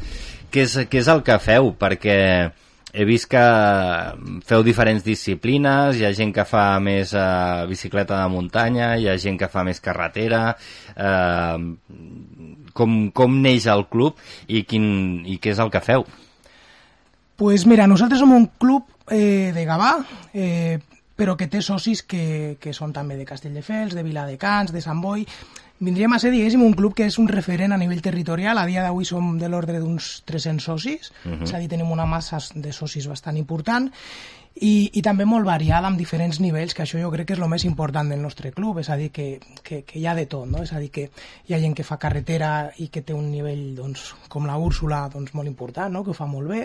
què 0.49 0.65
és, 0.65 0.79
què 0.89 1.03
és 1.03 1.11
el 1.13 1.21
que 1.27 1.37
feu? 1.45 1.75
Perquè 1.77 2.17
he 2.89 3.05
vist 3.05 3.29
que 3.29 3.45
feu 4.49 4.65
diferents 4.65 5.05
disciplines, 5.05 6.01
hi 6.01 6.07
ha 6.09 6.15
gent 6.17 6.33
que 6.33 6.47
fa 6.49 6.65
més 6.81 7.13
uh, 7.13 7.69
bicicleta 7.69 8.23
de 8.23 8.33
muntanya, 8.33 8.95
hi 8.97 9.11
ha 9.13 9.19
gent 9.21 9.37
que 9.41 9.53
fa 9.53 9.67
més 9.69 9.85
carretera... 9.85 10.55
Uh, 10.97 12.57
com, 12.79 13.09
com 13.11 13.41
neix 13.43 13.67
el 13.67 13.89
club 13.91 14.21
i, 14.47 14.63
quin, 14.63 14.85
i 15.27 15.41
què 15.43 15.51
és 15.51 15.59
el 15.59 15.73
que 15.75 15.83
feu? 15.83 16.05
Pues 17.39 17.65
mira, 17.71 17.89
nosaltres 17.91 18.23
som 18.23 18.35
un 18.35 18.47
club 18.63 18.87
eh, 19.11 19.53
de 19.55 19.65
Gavà, 19.65 19.97
eh, 20.33 20.79
però 21.19 21.37
que 21.37 21.49
té 21.51 21.63
socis 21.63 22.05
que, 22.07 22.57
que 22.61 22.73
són 22.73 22.93
també 22.95 23.17
de 23.19 23.27
Castelldefels, 23.27 23.97
de 23.97 24.05
Viladecans, 24.07 24.73
de 24.73 24.83
Sant 24.85 25.01
Boi. 25.03 25.27
Vindríem 25.79 26.15
a 26.15 26.19
ser, 26.19 26.33
diguéssim, 26.35 26.63
un 26.63 26.75
club 26.75 26.95
que 26.99 27.07
és 27.07 27.19
un 27.23 27.29
referent 27.31 27.75
a 27.75 27.79
nivell 27.79 28.03
territorial. 28.03 28.59
A 28.59 28.67
dia 28.67 28.83
d'avui 28.83 29.07
som 29.07 29.37
de 29.39 29.51
l'ordre 29.51 29.79
d'uns 29.79 30.23
300 30.27 30.65
socis, 30.65 31.13
uh 31.25 31.33
-huh. 31.33 31.43
és 31.43 31.55
a 31.55 31.59
dir, 31.59 31.69
tenim 31.69 31.91
una 31.91 32.07
massa 32.07 32.39
de 32.55 32.73
socis 32.73 33.07
bastant 33.07 33.37
important 33.37 33.91
i, 34.55 34.91
i 34.99 35.03
també 35.05 35.27
molt 35.29 35.47
variada 35.47 35.87
amb 35.87 35.99
diferents 36.01 36.41
nivells, 36.43 36.75
que 36.75 36.83
això 36.83 36.99
jo 37.01 37.11
crec 37.13 37.29
que 37.29 37.37
és 37.37 37.43
el 37.43 37.51
més 37.51 37.65
important 37.69 38.11
del 38.11 38.23
nostre 38.23 38.51
club, 38.55 38.81
és 38.83 38.91
a 38.91 38.97
dir, 38.99 39.11
que, 39.15 39.29
que, 39.63 39.83
que 39.87 39.99
hi 40.01 40.07
ha 40.07 40.15
de 40.19 40.27
tot, 40.31 40.49
no? 40.51 40.63
és 40.65 40.73
a 40.73 40.81
dir, 40.83 40.91
que 40.95 41.09
hi 41.47 41.55
ha 41.55 41.61
gent 41.63 41.77
que 41.79 41.87
fa 41.87 41.99
carretera 42.01 42.71
i 42.83 42.89
que 42.93 43.05
té 43.07 43.15
un 43.15 43.31
nivell, 43.31 43.77
doncs, 43.77 44.09
com 44.29 44.49
la 44.49 44.59
Úrsula, 44.59 45.05
doncs, 45.13 45.35
molt 45.39 45.51
important, 45.51 45.93
no? 45.95 46.03
que 46.05 46.11
ho 46.11 46.17
fa 46.17 46.27
molt 46.27 46.51
bé, 46.51 46.65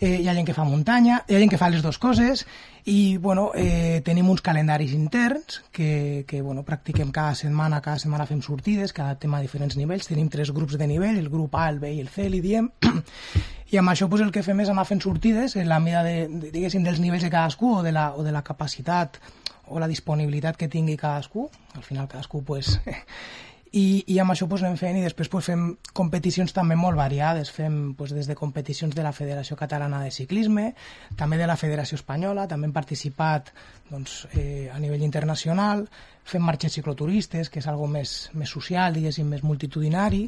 eh, 0.00 0.16
hi 0.18 0.28
ha 0.28 0.34
gent 0.34 0.48
que 0.48 0.56
fa 0.56 0.66
muntanya, 0.66 1.22
hi 1.28 1.36
ha 1.36 1.42
gent 1.44 1.54
que 1.54 1.60
fa 1.60 1.70
les 1.70 1.84
dues 1.84 2.00
coses, 2.02 2.46
i 2.88 3.18
bueno, 3.18 3.50
eh, 3.54 4.00
tenim 4.00 4.30
uns 4.32 4.40
calendaris 4.40 4.94
interns 4.96 5.60
que, 5.70 6.24
que 6.26 6.40
bueno, 6.40 6.62
practiquem 6.64 7.10
cada 7.12 7.34
setmana, 7.36 7.82
cada 7.84 8.00
setmana 8.00 8.24
fem 8.24 8.40
sortides, 8.40 8.94
cada 8.96 9.18
tema 9.20 9.36
a 9.38 9.44
diferents 9.44 9.76
nivells, 9.76 10.08
tenim 10.08 10.30
tres 10.32 10.48
grups 10.56 10.78
de 10.80 10.88
nivell, 10.88 11.18
el 11.20 11.28
grup 11.28 11.58
A, 11.60 11.66
el 11.68 11.82
B 11.82 11.92
i 11.92 12.00
el 12.00 12.08
C, 12.08 12.30
li 12.32 12.40
diem, 12.40 12.70
i 13.72 13.76
amb 13.76 13.92
això 13.92 14.08
pues, 14.08 14.24
el 14.24 14.32
que 14.32 14.42
fem 14.46 14.64
és 14.64 14.72
anar 14.72 14.86
fent 14.88 15.04
sortides 15.04 15.58
en 15.60 15.68
la 15.68 15.82
mida 15.84 16.00
de, 16.06 16.16
de, 16.32 16.52
diguéssim, 16.54 16.86
dels 16.86 17.02
nivells 17.04 17.28
de 17.28 17.32
cadascú 17.34 17.74
o 17.76 17.84
de 17.84 17.92
la, 17.92 18.14
o 18.16 18.24
de 18.24 18.32
la 18.32 18.40
capacitat 18.46 19.20
o 19.68 19.76
la 19.76 19.90
disponibilitat 19.90 20.56
que 20.56 20.70
tingui 20.72 20.96
cadascú. 20.96 21.50
Al 21.76 21.84
final 21.84 22.08
cadascú 22.08 22.40
pues, 22.40 22.78
i, 23.72 24.04
i 24.06 24.18
amb 24.22 24.32
això 24.32 24.48
pues, 24.48 24.62
anem 24.64 24.78
fent 24.80 24.98
i 24.98 25.04
després 25.04 25.30
pues, 25.32 25.48
fem 25.50 25.64
competicions 25.96 26.54
també 26.56 26.76
molt 26.78 26.98
variades. 26.98 27.50
Fem 27.54 27.94
pues, 27.98 28.14
des 28.16 28.28
de 28.28 28.36
competicions 28.38 28.94
de 28.94 29.04
la 29.04 29.12
Federació 29.12 29.56
Catalana 29.56 30.02
de 30.04 30.12
Ciclisme 30.14 30.70
també 31.16 31.40
de 31.40 31.48
la 31.48 31.58
Federació 31.60 31.98
Espanyola 31.98 32.46
també 32.48 32.68
hem 32.68 32.76
participat 32.76 33.52
doncs, 33.90 34.22
eh, 34.34 34.68
a 34.72 34.78
nivell 34.78 35.04
internacional. 35.04 35.86
Fem 36.28 36.44
marxes 36.44 36.74
cicloturistes 36.76 37.48
que 37.48 37.62
és 37.62 37.68
algo 37.68 37.88
més, 37.88 38.30
més 38.34 38.50
social, 38.52 38.92
diguéssim, 38.94 39.28
més 39.28 39.44
multitudinari 39.44 40.26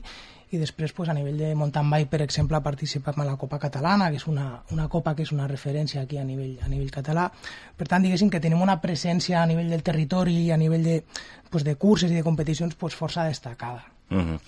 i 0.50 0.58
després 0.58 0.92
pues, 0.92 1.08
a 1.08 1.14
nivell 1.14 1.38
de 1.38 1.52
mountain 1.54 1.90
bike 1.90 2.10
per 2.10 2.22
exemple 2.24 2.60
participem 2.64 3.22
a 3.22 3.28
la 3.28 3.36
Copa 3.40 3.60
Catalana 3.62 4.10
que 4.10 4.18
és 4.18 4.26
una, 4.30 4.48
una 4.74 4.88
copa 4.88 5.14
que 5.14 5.22
és 5.26 5.32
una 5.36 5.46
referència 5.50 6.02
aquí 6.02 6.18
a 6.18 6.24
nivell, 6.24 6.56
a 6.62 6.68
nivell 6.68 6.90
català 6.90 7.28
per 7.76 7.86
tant 7.88 8.02
diguéssim 8.02 8.30
que 8.30 8.42
tenim 8.42 8.62
una 8.62 8.80
presència 8.82 9.42
a 9.42 9.46
nivell 9.46 9.70
del 9.70 9.86
territori 9.86 10.36
i 10.46 10.50
a 10.50 10.58
nivell 10.58 10.84
de, 10.84 10.98
pues, 11.50 11.64
de 11.64 11.76
curses 11.76 12.10
i 12.10 12.18
de 12.18 12.26
competicions 12.26 12.74
pues, 12.74 12.98
força 12.98 13.28
destacada 13.28 13.86
Uh 14.10 14.18
-huh. 14.18 14.40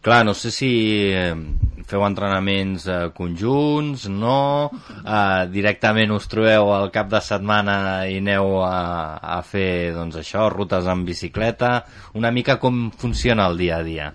Clar, 0.00 0.24
no 0.24 0.32
sé 0.32 0.50
si 0.50 1.12
eh, 1.12 1.36
feu 1.84 2.06
entrenaments 2.06 2.86
eh, 2.86 3.10
conjunts, 3.12 4.08
no? 4.08 4.70
Eh, 5.04 5.46
directament 5.50 6.10
us 6.10 6.26
trobeu 6.26 6.72
al 6.72 6.90
cap 6.90 7.10
de 7.10 7.20
setmana 7.20 8.08
i 8.08 8.16
aneu 8.16 8.64
a, 8.64 9.16
a 9.16 9.42
fer 9.42 9.92
doncs, 9.92 10.16
això, 10.16 10.48
rutes 10.48 10.86
en 10.86 11.04
bicicleta. 11.04 11.84
Una 12.14 12.30
mica 12.30 12.58
com 12.58 12.90
funciona 12.90 13.46
el 13.46 13.58
dia 13.58 13.76
a 13.76 13.82
dia. 13.82 14.14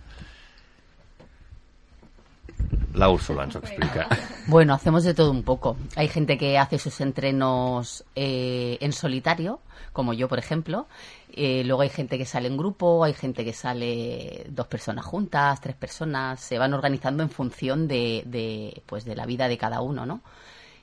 La 2.93 3.09
Úrsula 3.09 3.45
nos 3.45 3.55
explica. 3.55 4.07
Bueno, 4.47 4.73
hacemos 4.73 5.03
de 5.03 5.13
todo 5.13 5.29
un 5.29 5.43
poco. 5.43 5.77
Hay 5.95 6.07
gente 6.07 6.35
que 6.35 6.57
hace 6.57 6.79
sus 6.79 7.01
entrenos 7.01 8.03
eh, 8.15 8.79
en 8.81 8.91
solitario, 8.91 9.59
como 9.93 10.13
yo, 10.13 10.27
por 10.27 10.39
ejemplo. 10.39 10.87
Eh, 11.33 11.63
luego 11.65 11.83
hay 11.83 11.89
gente 11.89 12.17
que 12.17 12.25
sale 12.25 12.47
en 12.47 12.57
grupo, 12.57 13.03
hay 13.03 13.13
gente 13.13 13.45
que 13.45 13.53
sale 13.53 14.47
dos 14.49 14.65
personas 14.65 15.05
juntas, 15.05 15.61
tres 15.61 15.75
personas. 15.75 16.39
Se 16.39 16.57
van 16.57 16.73
organizando 16.73 17.21
en 17.21 17.29
función 17.29 17.87
de, 17.87 18.23
de 18.25 18.81
pues, 18.87 19.05
de 19.05 19.15
la 19.15 19.27
vida 19.27 19.47
de 19.47 19.59
cada 19.59 19.81
uno, 19.81 20.07
¿no? 20.07 20.21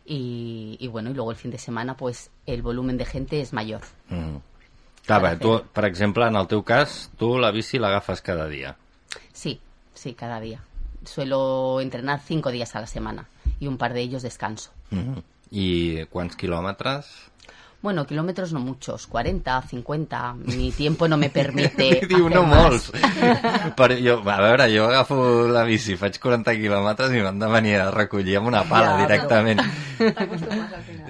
Y, 0.05 0.77
y 0.79 0.87
bueno, 0.87 1.11
y 1.11 1.14
luego 1.14 1.33
el 1.33 1.37
fin 1.37 1.51
de 1.51 1.59
semana, 1.59 1.97
pues 1.97 2.31
el 2.47 2.62
volumen 2.62 2.97
de 2.97 3.05
gente 3.05 3.41
es 3.41 3.53
mayor. 3.53 3.81
Mm. 4.09 4.37
Clar, 5.07 5.22
bé, 5.22 5.37
tu, 5.37 5.62
per 5.72 5.85
exemple, 5.85 6.27
en 6.27 6.35
el 6.35 6.49
teu 6.51 6.64
cas, 6.66 7.11
tu 7.18 7.37
la 7.39 7.53
bici 7.55 7.79
l'agafes 7.79 8.20
cada 8.22 8.49
dia. 8.49 8.77
Sí, 9.33 9.61
sí, 9.95 10.14
cada 10.14 10.41
día. 10.41 10.61
Suelo 11.07 11.81
entrenar 11.81 12.21
cinco 12.27 12.51
días 12.51 12.75
a 12.77 12.81
la 12.81 12.87
semana 12.87 13.27
y 13.61 13.67
un 13.67 13.79
par 13.79 13.93
de 13.95 14.01
ellos 14.03 14.23
descanso. 14.23 14.71
I 15.51 16.05
quants 16.11 16.37
quilòmetres? 16.37 17.07
Bueno, 17.83 18.05
kilómetros 18.07 18.53
no 18.53 18.59
muchos, 18.59 19.07
40, 19.07 19.63
50. 19.63 20.35
Mi 20.35 20.73
tiempo 20.73 21.07
no 21.07 21.17
me 21.17 21.31
permite. 21.31 22.01
Diu, 22.09 22.27
hacer 22.27 22.35
no 22.35 22.43
más. 22.43 22.63
molts. 22.65 22.91
per, 23.79 23.93
jo, 24.03 24.17
a 24.29 24.41
veure, 24.41 24.67
jo 24.75 24.87
agafo 24.89 25.47
la 25.47 25.63
bici, 25.69 25.95
faig 26.01 26.19
40 26.19 26.57
quilòmetres 26.59 27.15
i 27.15 27.21
m'han 27.23 27.39
de 27.39 27.51
venir 27.53 27.77
a 27.85 27.91
recollir 27.95 28.39
amb 28.41 28.49
una 28.51 28.65
pala 28.67 28.97
Ja, 28.97 29.05
directament. 29.05 29.63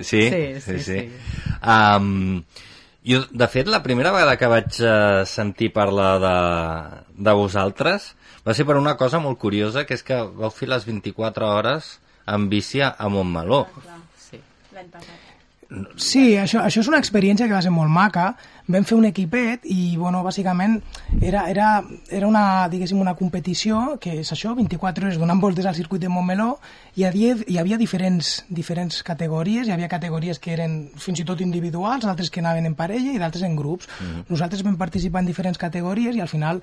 Sí, 0.03 0.29
Sí, 0.29 0.29
sí, 0.29 0.61
sí, 0.61 0.61
sí. 0.61 0.85
sí. 0.85 0.99
Um, 1.65 2.43
jo, 3.07 3.23
de 3.31 3.49
fet, 3.51 3.69
la 3.71 3.83
primera 3.85 4.13
vegada 4.15 4.37
que 4.41 4.51
vaig 4.51 4.81
uh, 4.83 5.25
sentir 5.29 5.71
parlar 5.75 6.13
de, 6.23 6.37
de 7.29 7.37
vosaltres 7.39 8.13
va 8.47 8.55
ser 8.55 8.67
per 8.69 8.79
una 8.81 8.97
cosa 8.99 9.21
molt 9.23 9.41
curiosa, 9.43 9.87
que 9.87 9.99
és 9.99 10.05
que 10.07 10.21
vau 10.41 10.53
fer 10.55 10.71
les 10.71 10.87
24 10.89 11.53
hores 11.59 11.97
en 12.27 12.51
bici 12.51 12.83
a 12.83 13.11
Montmeló. 13.11 13.65
Sí. 14.29 14.43
L'any 14.75 14.91
passat. 14.91 15.26
Sí, 15.99 16.37
això, 16.39 16.61
això 16.63 16.83
és 16.85 16.89
una 16.89 17.01
experiència 17.03 17.49
que 17.49 17.55
va 17.57 17.63
ser 17.65 17.73
molt 17.75 17.91
maca. 17.91 18.29
Vam 18.71 18.85
fer 18.87 18.97
un 18.97 19.07
equipet 19.09 19.67
i, 19.71 19.97
bueno, 19.99 20.23
bàsicament 20.27 20.77
era, 21.21 21.45
era, 21.51 21.69
era 22.11 22.27
una, 22.27 22.67
diguéssim, 22.71 23.01
una 23.03 23.17
competició 23.19 23.97
que 24.03 24.17
és 24.23 24.31
això, 24.35 24.55
24 24.59 25.07
hores 25.07 25.19
donant 25.19 25.43
voltes 25.43 25.67
al 25.67 25.75
circuit 25.79 26.03
de 26.03 26.11
Montmeló 26.11 26.57
i 26.95 27.03
hi 27.03 27.07
havia, 27.09 27.37
hi 27.47 27.59
havia 27.63 27.79
diferents, 27.79 28.45
diferents 28.51 29.03
categories, 29.07 29.67
hi 29.67 29.75
havia 29.75 29.91
categories 29.91 30.43
que 30.43 30.55
eren 30.55 30.79
fins 31.03 31.23
i 31.23 31.27
tot 31.27 31.43
individuals, 31.43 32.07
altres 32.07 32.31
que 32.31 32.43
anaven 32.43 32.71
en 32.71 32.79
parella 32.79 33.15
i 33.15 33.23
d'altres 33.23 33.47
en 33.47 33.59
grups. 33.59 33.91
Nosaltres 34.31 34.63
vam 34.67 34.79
participar 34.79 35.23
en 35.23 35.31
diferents 35.31 35.59
categories 35.59 36.15
i 36.15 36.23
al 36.23 36.31
final 36.31 36.63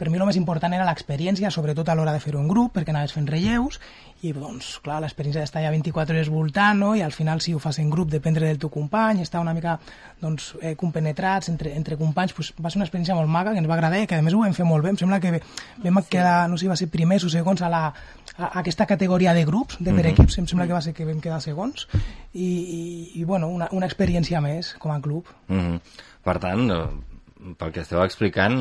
per 0.00 0.08
mi 0.08 0.16
el 0.16 0.24
més 0.24 0.38
important 0.40 0.72
era 0.72 0.86
l'experiència, 0.88 1.50
sobretot 1.52 1.88
a 1.92 1.94
l'hora 1.98 2.14
de 2.16 2.22
fer-ho 2.24 2.40
en 2.40 2.48
grup, 2.48 2.72
perquè 2.78 2.94
anaves 2.94 3.12
fent 3.12 3.28
relleus, 3.28 3.76
i 4.24 4.32
doncs, 4.36 4.78
clar, 4.84 4.98
l'experiència 5.04 5.42
d'estar 5.44 5.62
ja 5.64 5.70
24 5.72 6.16
hores 6.16 6.30
voltant, 6.32 6.78
no? 6.80 6.94
i 6.96 7.02
al 7.04 7.12
final 7.12 7.40
si 7.44 7.52
ho 7.52 7.60
fas 7.60 7.78
en 7.80 7.90
grup, 7.92 8.08
dependre 8.12 8.46
del 8.48 8.58
teu 8.60 8.70
company, 8.72 9.20
estar 9.20 9.40
una 9.40 9.52
mica 9.56 9.78
doncs, 10.20 10.54
eh, 10.60 10.74
compenetrats 10.76 11.48
entre, 11.52 11.74
entre 11.76 11.96
companys, 12.00 12.32
doncs, 12.36 12.52
va 12.60 12.72
ser 12.72 12.80
una 12.80 12.86
experiència 12.88 13.16
molt 13.16 13.28
maca, 13.32 13.52
que 13.52 13.60
ens 13.60 13.68
va 13.68 13.76
agradar 13.76 14.00
i 14.00 14.06
que 14.08 14.16
a 14.16 14.22
més 14.24 14.36
ho 14.36 14.40
vam 14.40 14.56
fer 14.56 14.66
molt 14.68 14.84
bé. 14.84 14.94
Em 14.94 15.00
sembla 15.00 15.20
que 15.20 15.34
vam 15.84 16.00
quedar, 16.08 16.48
no 16.48 16.56
sé 16.56 16.64
si 16.64 16.72
va 16.72 16.76
ser 16.80 16.88
primers 16.92 17.24
o 17.24 17.32
segons 17.32 17.60
a, 17.60 17.68
la, 17.72 17.82
a, 18.36 18.44
a 18.46 18.52
aquesta 18.60 18.88
categoria 18.88 19.36
de 19.36 19.44
grups, 19.44 19.76
de 19.80 19.92
per 19.92 20.04
Mhm. 20.04 20.12
equips, 20.12 20.38
em 20.38 20.46
sembla 20.46 20.66
que 20.66 20.72
va 20.76 20.82
ser 20.82 20.94
que 20.94 21.04
vam 21.04 21.20
quedar 21.20 21.40
segons, 21.40 21.88
i, 22.32 22.44
i, 22.44 23.12
i 23.20 23.24
bueno, 23.24 23.48
una, 23.48 23.68
una 23.72 23.86
experiència 23.86 24.40
més 24.40 24.74
com 24.78 24.92
a 24.92 25.00
club. 25.00 25.26
Mm 25.48 25.60
-hmm. 25.60 25.80
Per 26.24 26.38
tant, 26.38 26.70
eh, 26.70 27.09
pel 27.58 27.72
que 27.72 27.82
esteu 27.84 28.02
explicant, 28.04 28.56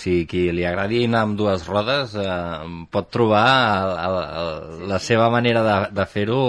si 0.00 0.24
qui 0.30 0.46
li 0.54 0.64
agradi 0.66 1.04
anar 1.06 1.24
amb 1.26 1.38
dues 1.38 1.66
rodes 1.68 2.16
eh, 2.18 2.30
pot 2.92 3.10
trobar 3.12 3.46
el, 3.82 3.94
el, 4.06 4.18
el, 4.40 4.88
la 4.94 5.00
seva 5.02 5.28
manera 5.32 5.62
de, 5.66 5.76
de 5.96 6.06
fer-ho 6.08 6.42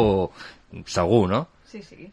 segur, 0.87 1.27
no? 1.31 1.45
Sí, 1.71 1.83
sí. 1.83 2.09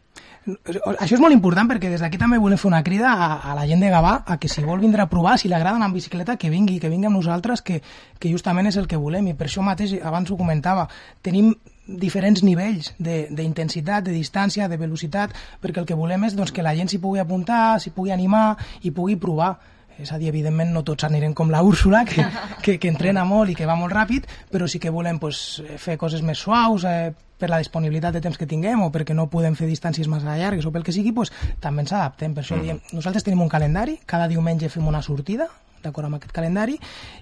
Això 0.49 1.13
és 1.17 1.21
molt 1.21 1.35
important 1.35 1.67
perquè 1.69 1.91
des 1.91 2.01
d'aquí 2.01 2.17
també 2.17 2.39
volem 2.41 2.57
fer 2.57 2.69
una 2.69 2.83
crida 2.83 3.11
a, 3.11 3.27
a 3.51 3.55
la 3.57 3.65
gent 3.69 3.83
de 3.83 3.91
Gavà 3.91 4.13
a 4.25 4.37
que 4.41 4.49
si 4.49 4.63
vol 4.65 4.79
vindre 4.81 5.03
a 5.03 5.09
provar, 5.11 5.37
si 5.37 5.49
li 5.49 5.55
agrada 5.57 5.77
anar 5.77 5.89
amb 5.89 5.99
bicicleta, 5.99 6.37
que 6.41 6.49
vingui, 6.49 6.79
que 6.79 6.89
vingui 6.89 7.09
amb 7.09 7.19
nosaltres, 7.19 7.61
que, 7.61 7.81
que 8.19 8.31
justament 8.31 8.71
és 8.71 8.79
el 8.79 8.87
que 8.89 8.97
volem. 8.97 9.29
I 9.29 9.35
per 9.37 9.49
això 9.49 9.65
mateix, 9.65 9.99
abans 10.01 10.31
ho 10.31 10.39
comentava, 10.39 10.87
tenim 11.21 11.53
diferents 11.97 12.43
nivells 12.43 12.93
de- 12.99 13.27
d'intensitat, 13.31 14.03
de, 14.03 14.11
de 14.11 14.17
distància, 14.17 14.67
de 14.69 14.77
velocitat, 14.77 15.31
perquè 15.61 15.79
el 15.81 15.85
que 15.89 15.95
volem 15.97 16.23
és 16.25 16.35
doncs, 16.35 16.51
que 16.51 16.63
la 16.63 16.75
gent 16.75 16.89
s'hi 16.89 16.99
pugui 17.01 17.19
apuntar, 17.19 17.79
s'hi 17.81 17.89
pugui 17.91 18.11
animar 18.11 18.57
i 18.83 18.91
pugui 18.91 19.15
provar. 19.15 19.57
És 19.99 20.13
a 20.13 20.17
dir, 20.17 20.29
evidentment 20.29 20.69
no 20.71 20.81
tots 20.87 21.03
anirem 21.03 21.33
com 21.35 21.49
la 21.51 21.59
Úrsula, 21.61 22.05
que, 22.07 22.23
que, 22.63 22.77
que 22.79 22.87
entrena 22.87 23.25
molt 23.27 23.49
i 23.51 23.55
que 23.55 23.65
va 23.67 23.75
molt 23.75 23.91
ràpid, 23.91 24.29
però 24.49 24.67
sí 24.67 24.79
que 24.79 24.89
volem 24.89 25.19
pues, 25.19 25.61
fer 25.77 25.97
coses 25.99 26.21
més 26.23 26.37
suaus, 26.39 26.85
eh, 26.87 27.11
per 27.39 27.49
la 27.49 27.57
disponibilitat 27.59 28.13
de 28.15 28.21
temps 28.21 28.37
que 28.37 28.47
tinguem 28.47 28.79
o 28.81 28.91
perquè 28.91 29.13
no 29.15 29.27
podem 29.31 29.55
fer 29.55 29.67
distàncies 29.67 30.07
massa 30.07 30.37
llargues 30.39 30.65
o 30.65 30.71
pel 30.71 30.83
que 30.87 30.91
sigui, 30.95 31.11
pues, 31.11 31.31
també 31.59 31.81
ens 31.83 31.91
adaptem. 31.91 32.33
Per 32.33 32.43
això 32.45 32.55
Mhm. 32.55 32.61
diem, 32.63 32.79
nosaltres 32.93 33.23
tenim 33.23 33.41
un 33.41 33.49
calendari, 33.49 33.99
cada 34.05 34.27
diumenge 34.29 34.69
fem 34.69 34.87
una 34.87 35.01
sortida, 35.01 35.47
d'acord 35.83 36.05
amb 36.09 36.17
aquest 36.19 36.31
calendari, 36.35 36.77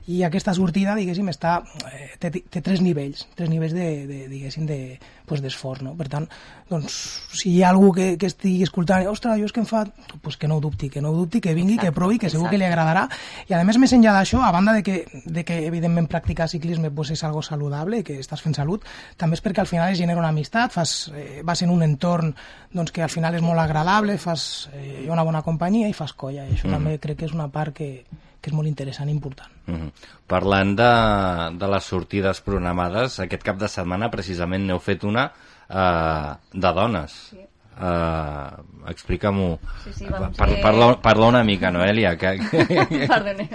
i 0.08 0.24
aquesta 0.24 0.54
sortida, 0.54 0.96
diguéssim, 0.96 1.28
està, 1.30 1.62
eh, 1.92 2.12
té, 2.20 2.32
té 2.32 2.62
tres 2.62 2.82
nivells, 2.82 3.28
tres 3.36 3.50
nivells 3.50 3.74
de, 3.74 3.88
de 4.08 4.20
diguéssim, 4.32 4.66
de, 4.66 5.00
pues, 5.28 5.42
d'esforç, 5.44 5.82
no? 5.84 5.94
Per 6.00 6.08
tant, 6.10 6.28
doncs, 6.70 6.94
si 7.36 7.52
hi 7.56 7.64
ha 7.64 7.70
algú 7.74 7.92
que, 7.96 8.18
que 8.18 8.28
estigui 8.28 8.64
escoltant, 8.64 9.06
ostres, 9.12 9.40
jo 9.40 9.46
és 9.46 9.54
que 9.56 9.62
em 9.64 9.68
fa... 9.70 9.86
Pues 10.22 10.38
que 10.38 10.48
no 10.48 10.58
ho 10.58 10.62
dubti, 10.64 10.90
que 10.90 11.02
no 11.02 11.10
ho 11.12 11.16
dubti, 11.16 11.40
que 11.42 11.54
vingui, 11.54 11.78
que 11.78 11.92
provi, 11.92 12.18
que 12.20 12.30
segur 12.30 12.50
que 12.50 12.58
li 12.58 12.66
agradarà. 12.66 13.06
I 13.48 13.54
a 13.54 13.64
més, 13.68 13.78
més 13.80 13.94
enllà 13.94 14.14
d'això, 14.16 14.42
a 14.44 14.52
banda 14.52 14.74
de 14.74 14.84
que, 14.84 14.96
de 15.26 15.44
que 15.48 15.60
evidentment 15.68 16.08
practicar 16.12 16.48
ciclisme 16.50 16.92
pues, 16.92 17.12
és 17.16 17.24
algo 17.28 17.42
saludable, 17.46 18.02
que 18.04 18.18
estàs 18.20 18.42
fent 18.44 18.56
salut, 18.58 18.84
també 19.18 19.38
és 19.38 19.44
perquè 19.44 19.64
al 19.64 19.70
final 19.70 19.92
es 19.92 20.00
genera 20.00 20.20
una 20.20 20.32
amistat, 20.34 20.72
fas, 20.74 21.12
eh, 21.16 21.42
vas 21.44 21.62
en 21.64 21.72
un 21.72 21.84
entorn 21.84 22.34
doncs, 22.74 22.92
que 22.92 23.04
al 23.04 23.12
final 23.14 23.36
és 23.36 23.44
molt 23.44 23.60
agradable, 23.60 24.18
fas 24.18 24.70
eh, 24.74 25.06
una 25.12 25.24
bona 25.24 25.44
companyia 25.46 25.88
i 25.88 25.94
fas 25.96 26.14
colla, 26.14 26.48
i 26.48 26.56
això 26.56 26.68
Mhm. 26.68 26.74
també 26.74 26.98
crec 27.00 27.20
que 27.20 27.26
és 27.26 27.34
una 27.34 27.48
part 27.48 27.74
que, 27.76 28.06
que 28.48 28.54
és 28.54 28.56
molt 28.56 28.70
interessant 28.72 29.10
i 29.10 29.12
important. 29.12 29.52
Mm 29.68 29.76
-hmm. 29.76 29.92
Parlant 30.28 30.76
de, 30.78 31.58
de 31.60 31.68
les 31.68 31.84
sortides 31.84 32.42
programades, 32.42 33.20
aquest 33.20 33.44
cap 33.44 33.58
de 33.60 33.68
setmana 33.68 34.10
precisament 34.10 34.64
n'heu 34.66 34.80
fet 34.80 35.04
una 35.04 35.32
eh, 35.70 36.34
de 36.54 36.74
dones. 36.74 37.12
Sí. 37.32 37.38
Uh, 37.80 38.90
Explica-m'ho. 38.90 39.60
Sí, 39.84 39.94
sí, 39.94 40.06
vam 40.10 40.34
Par 40.34 40.50
ser- 40.50 40.62
parla, 40.62 41.00
parla 41.00 41.28
una 41.28 41.44
mica, 41.44 41.70
Noelia. 41.72 42.18
Que... 42.18 42.40
Perdoneu. 43.08 43.48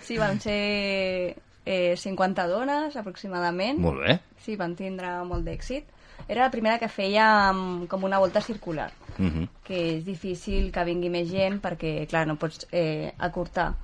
Sí, 0.00 0.16
van 0.18 0.40
ser 0.40 1.36
eh, 1.64 1.94
50 1.96 2.46
dones, 2.48 2.96
aproximadament. 2.96 3.78
Molt 3.78 4.00
bé. 4.00 4.18
Sí, 4.42 4.56
van 4.56 4.74
tindre 4.74 5.22
molt 5.24 5.44
d'èxit. 5.44 5.84
Era 6.28 6.42
la 6.44 6.50
primera 6.50 6.78
que 6.80 6.88
feia 6.88 7.52
mm, 7.52 7.86
com 7.86 8.02
una 8.04 8.18
volta 8.18 8.40
circular, 8.40 8.90
Mm 9.18 9.28
-hmm. 9.30 9.48
que 9.64 9.96
és 9.98 10.04
difícil 10.04 10.70
que 10.72 10.84
vingui 10.84 11.08
més 11.08 11.30
gent 11.30 11.60
perquè, 11.62 12.06
clar, 12.06 12.26
no 12.26 12.36
pots 12.36 12.66
eh, 12.72 13.12
acurtar. 13.18 13.74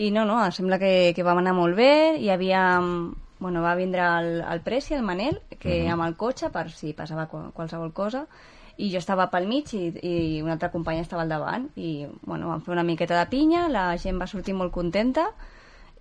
I 0.00 0.10
no, 0.14 0.24
no, 0.24 0.38
em 0.44 0.52
sembla 0.56 0.78
que, 0.80 1.12
que 1.16 1.24
vam 1.26 1.38
anar 1.42 1.52
molt 1.56 1.76
bé. 1.76 2.16
Hi 2.20 2.30
havia... 2.32 2.62
Bueno, 3.40 3.62
va 3.64 3.74
vindre 3.74 4.02
el, 4.04 4.42
el 4.44 4.60
Preci, 4.60 4.92
el 4.94 5.02
Manel, 5.02 5.38
que 5.58 5.78
Mhm. 5.82 5.92
amb 5.94 6.02
el 6.04 6.16
cotxe, 6.16 6.50
per 6.52 6.66
si 6.70 6.92
passava 6.92 7.26
qual- 7.28 7.52
qualsevol 7.56 7.92
cosa, 7.96 8.26
i 8.76 8.90
jo 8.92 8.98
estava 8.98 9.30
pel 9.32 9.46
mig 9.48 9.72
i, 9.74 9.86
i 10.02 10.42
una 10.42 10.52
altra 10.58 10.70
companya 10.70 11.00
estava 11.02 11.22
al 11.22 11.28
davant 11.28 11.66
i 11.76 12.06
bueno, 12.22 12.48
vam 12.48 12.60
fer 12.64 12.72
una 12.72 12.82
miqueta 12.84 13.18
de 13.18 13.26
pinya 13.28 13.66
la 13.68 13.96
gent 13.98 14.20
va 14.20 14.26
sortir 14.26 14.54
molt 14.54 14.72
contenta 14.72 15.26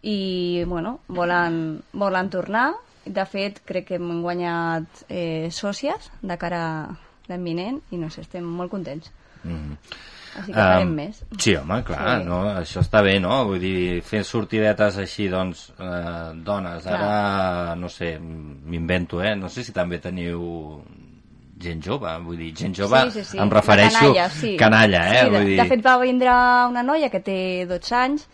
i 0.01 0.63
bueno, 0.67 0.99
volen, 1.07 1.81
volen 1.91 2.29
tornar 2.29 2.73
de 3.05 3.25
fet 3.25 3.59
crec 3.65 3.87
que 3.87 3.95
hem 3.99 4.21
guanyat 4.23 5.03
eh, 5.09 5.49
sòcies 5.51 6.07
de 6.21 6.37
cara 6.37 6.61
a 6.85 6.95
l'any 7.27 7.43
vinent 7.43 7.81
i 7.91 7.97
no 7.97 8.09
sé, 8.09 8.21
estem 8.21 8.43
molt 8.45 8.71
contents 8.71 9.11
Mm 9.43 9.55
-hmm. 9.55 9.77
Així 10.39 10.53
que 10.53 10.67
Em, 10.81 10.93
més. 10.95 11.23
Sí, 11.37 11.55
home, 11.55 11.81
clar, 11.83 12.19
Sí. 12.21 12.25
no? 12.27 12.39
això 12.59 12.81
està 12.81 13.01
bé, 13.03 13.19
no? 13.19 13.45
Vull 13.45 13.59
dir, 13.59 14.01
fer 14.01 14.23
sortidetes 14.23 14.97
així, 14.97 15.27
doncs, 15.29 15.73
eh, 15.79 16.31
dones, 16.43 16.87
ara, 16.87 17.75
no 17.75 17.89
sé, 17.89 18.17
m'invento, 18.19 19.21
eh? 19.21 19.35
No 19.35 19.49
sé 19.49 19.63
si 19.63 19.71
també 19.75 19.99
teniu 19.99 20.81
gent 21.59 21.81
jove, 21.83 22.11
vull 22.23 22.37
dir, 22.39 22.53
gent 22.55 22.73
jove, 22.75 23.01
sí, 23.11 23.19
sí, 23.19 23.23
sí. 23.33 23.37
em 23.37 23.49
refereixo 23.51 23.99
canalla, 23.99 24.29
sí. 24.29 24.55
canalla 24.57 25.01
eh? 25.09 25.17
Sí, 25.19 25.23
de, 25.25 25.29
vull 25.37 25.45
dir... 25.49 25.57
de 25.59 25.65
fet 25.73 25.85
va 25.85 25.97
vindre 25.99 26.29
una 26.69 26.83
noia 26.83 27.09
que 27.11 27.19
té 27.19 27.65
12 27.67 27.95
anys, 27.95 28.27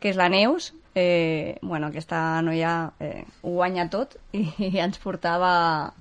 que 0.00 0.10
és 0.10 0.16
la 0.18 0.28
Neus, 0.28 0.72
eh, 0.94 1.58
bueno, 1.62 1.86
aquesta 1.92 2.42
noia 2.42 2.90
eh, 2.98 3.22
ho 3.42 3.50
guanya 3.54 3.86
tot 3.88 4.16
i, 4.32 4.42
i 4.58 4.78
ens 4.82 4.98
portava 4.98 5.92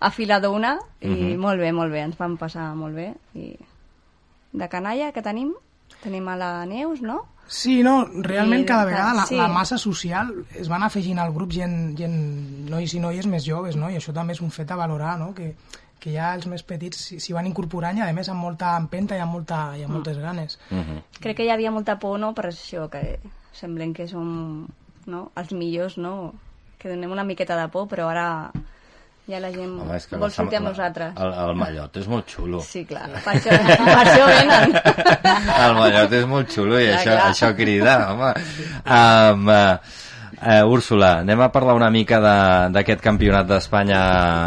a 0.00 0.10
fila 0.10 0.38
d'una 0.40 0.74
i 1.00 1.08
Mhm. 1.08 1.38
molt 1.40 1.58
bé, 1.60 1.72
molt 1.72 1.90
bé, 1.92 2.00
ens 2.04 2.16
vam 2.18 2.36
passar 2.36 2.74
molt 2.76 2.94
bé 2.94 3.14
i 3.34 3.56
de 4.60 4.68
canalla 4.68 5.10
que 5.16 5.24
tenim 5.24 5.54
tenim 6.00 6.28
a 6.28 6.36
la 6.38 6.50
Neus, 6.66 7.02
no? 7.02 7.24
Sí, 7.50 7.80
no, 7.82 8.04
realment 8.06 8.62
I, 8.62 8.66
cada 8.68 8.84
vegada 8.86 9.12
la, 9.14 9.26
sí. 9.26 9.36
la 9.36 9.48
massa 9.50 9.76
social 9.78 10.30
es 10.54 10.68
van 10.70 10.84
afegint 10.86 11.18
al 11.18 11.32
grup 11.34 11.50
gent, 11.50 11.96
gent 11.98 12.16
nois 12.70 12.94
i 12.94 13.00
noies 13.02 13.26
més 13.26 13.44
joves, 13.44 13.76
no? 13.76 13.90
I 13.90 13.98
això 13.98 14.14
també 14.14 14.36
és 14.36 14.42
un 14.44 14.52
fet 14.54 14.70
a 14.70 14.78
valorar, 14.78 15.16
no? 15.18 15.32
Que, 15.34 15.56
que 16.00 16.14
ja 16.14 16.30
els 16.36 16.46
més 16.46 16.62
petits 16.62 17.10
s'hi 17.10 17.34
van 17.36 17.48
incorporant 17.50 17.98
i 17.98 18.04
a 18.06 18.12
més 18.14 18.30
amb 18.30 18.46
molta 18.46 18.76
empenta 18.78 19.18
i 19.18 19.24
amb, 19.24 19.34
molta, 19.34 19.64
i 19.76 19.82
amb 19.84 19.98
moltes 19.98 20.22
ganes. 20.22 20.60
Mhm. 20.70 21.02
Crec 21.18 21.40
que 21.40 21.48
hi 21.48 21.50
havia 21.50 21.74
molta 21.74 21.98
por, 21.98 22.18
no?, 22.22 22.32
per 22.38 22.46
això, 22.52 22.86
que 22.92 23.18
semblen 23.52 23.92
que 23.94 24.06
som 24.08 24.68
no? 25.10 25.30
els 25.34 25.52
millors, 25.52 25.98
no? 25.98 26.32
Que 26.78 26.88
donem 26.88 27.10
una 27.10 27.26
miqueta 27.26 27.58
de 27.58 27.66
por, 27.68 27.88
però 27.90 28.08
ara 28.08 28.28
ja 29.30 29.40
la 29.40 29.50
gent 29.54 29.78
Home, 29.80 29.98
vol 30.10 30.20
la- 30.26 30.30
sortir 30.30 30.58
amb 30.58 30.66
la- 30.66 30.70
nosaltres. 30.72 31.12
El, 31.16 31.32
el 31.44 31.54
mallot 31.56 31.96
és 32.02 32.06
molt 32.10 32.28
xulo. 32.34 32.60
Sí, 32.66 32.84
clar, 32.84 33.08
per 33.24 33.34
això, 33.36 33.50
per 33.54 33.96
això 34.04 34.26
venen. 34.26 34.76
El 35.64 35.74
mallot 35.78 36.12
és 36.20 36.26
molt 36.26 36.50
xulo 36.54 36.78
i 36.80 36.86
Clar, 36.90 37.00
això, 37.00 37.16
clar. 37.16 37.30
això 37.32 37.50
crida, 37.56 37.96
home. 38.12 38.30
Um, 38.84 39.48
uh, 39.48 39.76
uh, 40.40 40.72
Úrsula, 40.72 41.12
anem 41.24 41.40
a 41.40 41.50
parlar 41.52 41.74
una 41.78 41.90
mica 41.90 42.20
de- 42.20 42.70
d'aquest 42.76 43.00
campionat 43.04 43.46
d'Espanya 43.50 44.00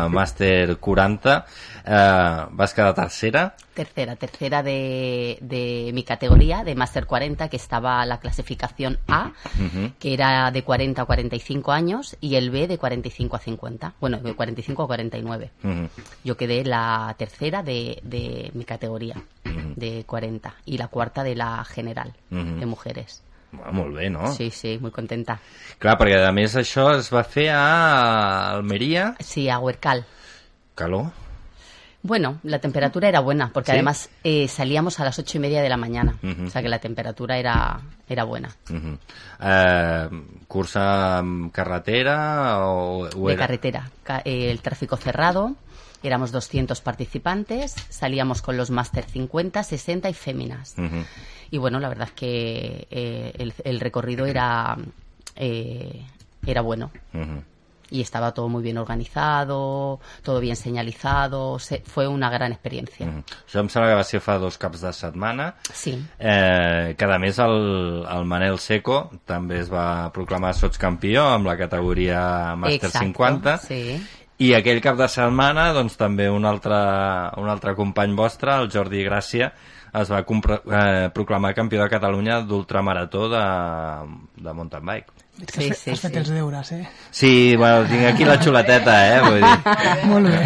Màster 0.10 0.76
40. 0.80 1.44
Uh, 1.86 2.48
vas 2.52 2.74
quedar 2.74 2.94
tercera. 2.96 3.56
Tercera, 3.74 4.16
tercera 4.16 4.64
de, 4.64 5.38
de 5.42 5.92
mi 5.94 6.04
categoría, 6.04 6.64
de 6.64 6.76
Master 6.76 7.06
40, 7.06 7.50
que 7.50 7.58
estaba 7.58 8.06
la 8.06 8.20
clasificación 8.20 9.00
A, 9.08 9.32
Ujú. 9.60 9.92
que 10.00 10.14
era 10.14 10.50
de 10.52 10.64
40 10.64 11.02
a 11.02 11.06
45 11.06 11.72
años, 11.74 12.16
y 12.22 12.36
el 12.36 12.52
B 12.52 12.68
de 12.68 12.78
45 12.78 13.36
a 13.36 13.40
50. 13.40 13.94
Bueno, 14.00 14.18
de 14.20 14.34
45 14.34 14.84
a 14.84 14.88
49. 14.88 15.52
Ujú. 15.64 15.90
Yo 16.24 16.38
quedé 16.38 16.64
la 16.64 17.14
tercera 17.18 17.64
de, 17.64 18.00
de 18.04 18.50
mi 18.54 18.64
categoría, 18.64 19.16
de 19.76 20.06
40, 20.06 20.54
y 20.66 20.78
la 20.78 20.88
cuarta 20.88 21.24
de 21.24 21.36
la 21.36 21.66
general, 21.66 22.14
de 22.30 22.66
mujeres. 22.66 23.24
Ah, 23.64 23.72
molt 23.72 23.94
bé, 23.96 24.10
no? 24.10 24.32
Sí, 24.32 24.50
sí, 24.50 24.80
muy 24.82 24.90
contenta. 24.90 25.40
Clar, 25.78 25.94
perquè 26.00 26.24
a 26.26 26.32
més 26.34 26.56
això 26.58 26.88
es 26.98 27.12
va 27.14 27.22
fer 27.28 27.50
a 27.54 28.54
Almeria. 28.56 29.12
Sí, 29.20 29.46
a 29.50 29.60
Huercal. 29.60 30.06
Calor. 30.74 31.12
Bueno, 32.06 32.40
la 32.44 32.60
temperatura 32.60 33.08
era 33.08 33.22
buena, 33.22 33.50
porque 33.54 33.72
¿Sí? 33.72 33.78
además 33.78 34.10
eh, 34.26 34.48
salíamos 34.50 35.00
a 35.00 35.06
las 35.06 35.18
ocho 35.20 35.38
y 35.38 35.40
media 35.40 35.62
de 35.62 35.70
la 35.70 35.78
mañana. 35.78 36.18
O 36.46 36.50
sea 36.50 36.62
que 36.62 36.68
la 36.70 36.80
temperatura 36.80 37.38
era, 37.38 37.80
era 38.10 38.26
buena. 38.26 38.50
Uh 38.70 38.98
cursa 40.48 41.18
amb 41.20 41.52
carretera 41.52 42.60
o, 42.68 43.08
o 43.10 43.28
de 43.28 43.34
era- 43.34 43.40
carretera. 43.44 43.90
Ca- 44.04 44.22
eh, 44.26 44.52
el 44.52 44.62
tráfico 44.62 44.98
cerrado, 44.98 45.56
éramos 46.04 46.32
200 46.32 46.82
participantes, 46.82 47.74
salíamos 47.90 48.42
con 48.42 48.58
los 48.58 48.70
Master 48.70 49.06
50, 49.06 49.64
60 49.64 50.10
y 50.10 50.14
féminas. 50.14 50.76
Y 51.52 51.58
bueno, 51.58 51.80
la 51.80 51.90
verdad 51.90 52.10
es 52.10 52.14
que 52.14 52.88
eh, 52.92 53.34
el, 53.38 53.54
el 53.64 53.80
recorrido 53.80 54.26
era, 54.26 54.78
eh, 55.36 56.04
era 56.46 56.62
bueno. 56.62 56.92
Y 57.92 58.02
estaba 58.02 58.32
todo 58.34 58.48
muy 58.50 58.64
bien 58.64 58.78
organizado, 58.78 60.00
todo 60.24 60.40
bien 60.40 60.56
señalizado, 60.56 61.60
se- 61.60 61.82
fue 61.86 62.08
una 62.08 62.30
gran 62.30 62.52
experiencia. 62.52 63.06
Mhm. 63.06 63.24
Això 63.48 63.60
em 63.60 63.70
sembla 63.70 63.90
que 63.92 63.96
va 63.96 64.04
ser 64.04 64.20
fa 64.22 64.38
dos 64.40 64.58
caps 64.58 64.82
de 64.82 64.94
setmana. 64.94 65.56
Sí. 65.74 66.04
Eh, 66.20 66.96
que 66.98 67.06
a 67.06 67.20
més 67.20 67.38
el, 67.40 68.06
el 68.10 68.26
Manel 68.26 68.58
Seco 68.60 69.12
també 69.26 69.60
es 69.60 69.70
va 69.72 70.12
proclamar 70.12 70.54
sotscampió 70.56 71.28
amb 71.28 71.46
la 71.46 71.58
categoria 71.58 72.56
Màster 72.56 72.88
Exacto, 72.90 73.06
50 73.06 73.58
Sí. 73.60 74.02
i 74.40 74.54
aquell 74.56 74.82
cap 74.82 74.98
de 74.98 75.08
setmana 75.08 75.72
doncs 75.74 75.96
també 75.98 76.30
un 76.30 76.46
altre, 76.46 76.74
un 77.38 77.48
altre 77.50 77.76
company 77.76 78.16
vostre, 78.16 78.56
el 78.56 78.72
Jordi 78.72 79.04
Gràcia 79.06 79.52
es 79.94 80.10
va 80.10 80.24
eh, 80.26 81.10
proclamar 81.14 81.54
campió 81.54 81.80
de 81.84 81.90
Catalunya 81.90 82.42
d'ultramarató 82.42 83.30
de, 83.30 83.44
de 84.42 84.54
mountain 84.54 84.84
bike. 84.84 85.12
Veig 85.38 85.50
que 85.50 85.70
has, 85.72 85.80
fet, 85.82 85.94
has 85.96 86.02
fet 86.06 86.18
els 86.22 86.30
deures, 86.30 86.72
eh? 86.76 86.84
Sí, 87.12 87.56
bueno, 87.58 87.88
tinc 87.90 88.06
aquí 88.12 88.26
la 88.28 88.38
xuleteta, 88.42 88.94
eh? 89.16 89.22
Vull 89.26 89.42
dir. 89.42 89.56
Molt 90.12 90.30
bé. 90.30 90.44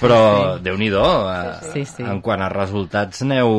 Però, 0.00 0.16
sí. 0.56 0.62
déu-n'hi-do, 0.64 1.02
eh, 1.30 1.70
Sí, 1.72 1.84
sí. 1.86 2.02
en 2.02 2.18
quant 2.24 2.40
a 2.42 2.48
resultats 2.50 3.20
aneu, 3.22 3.50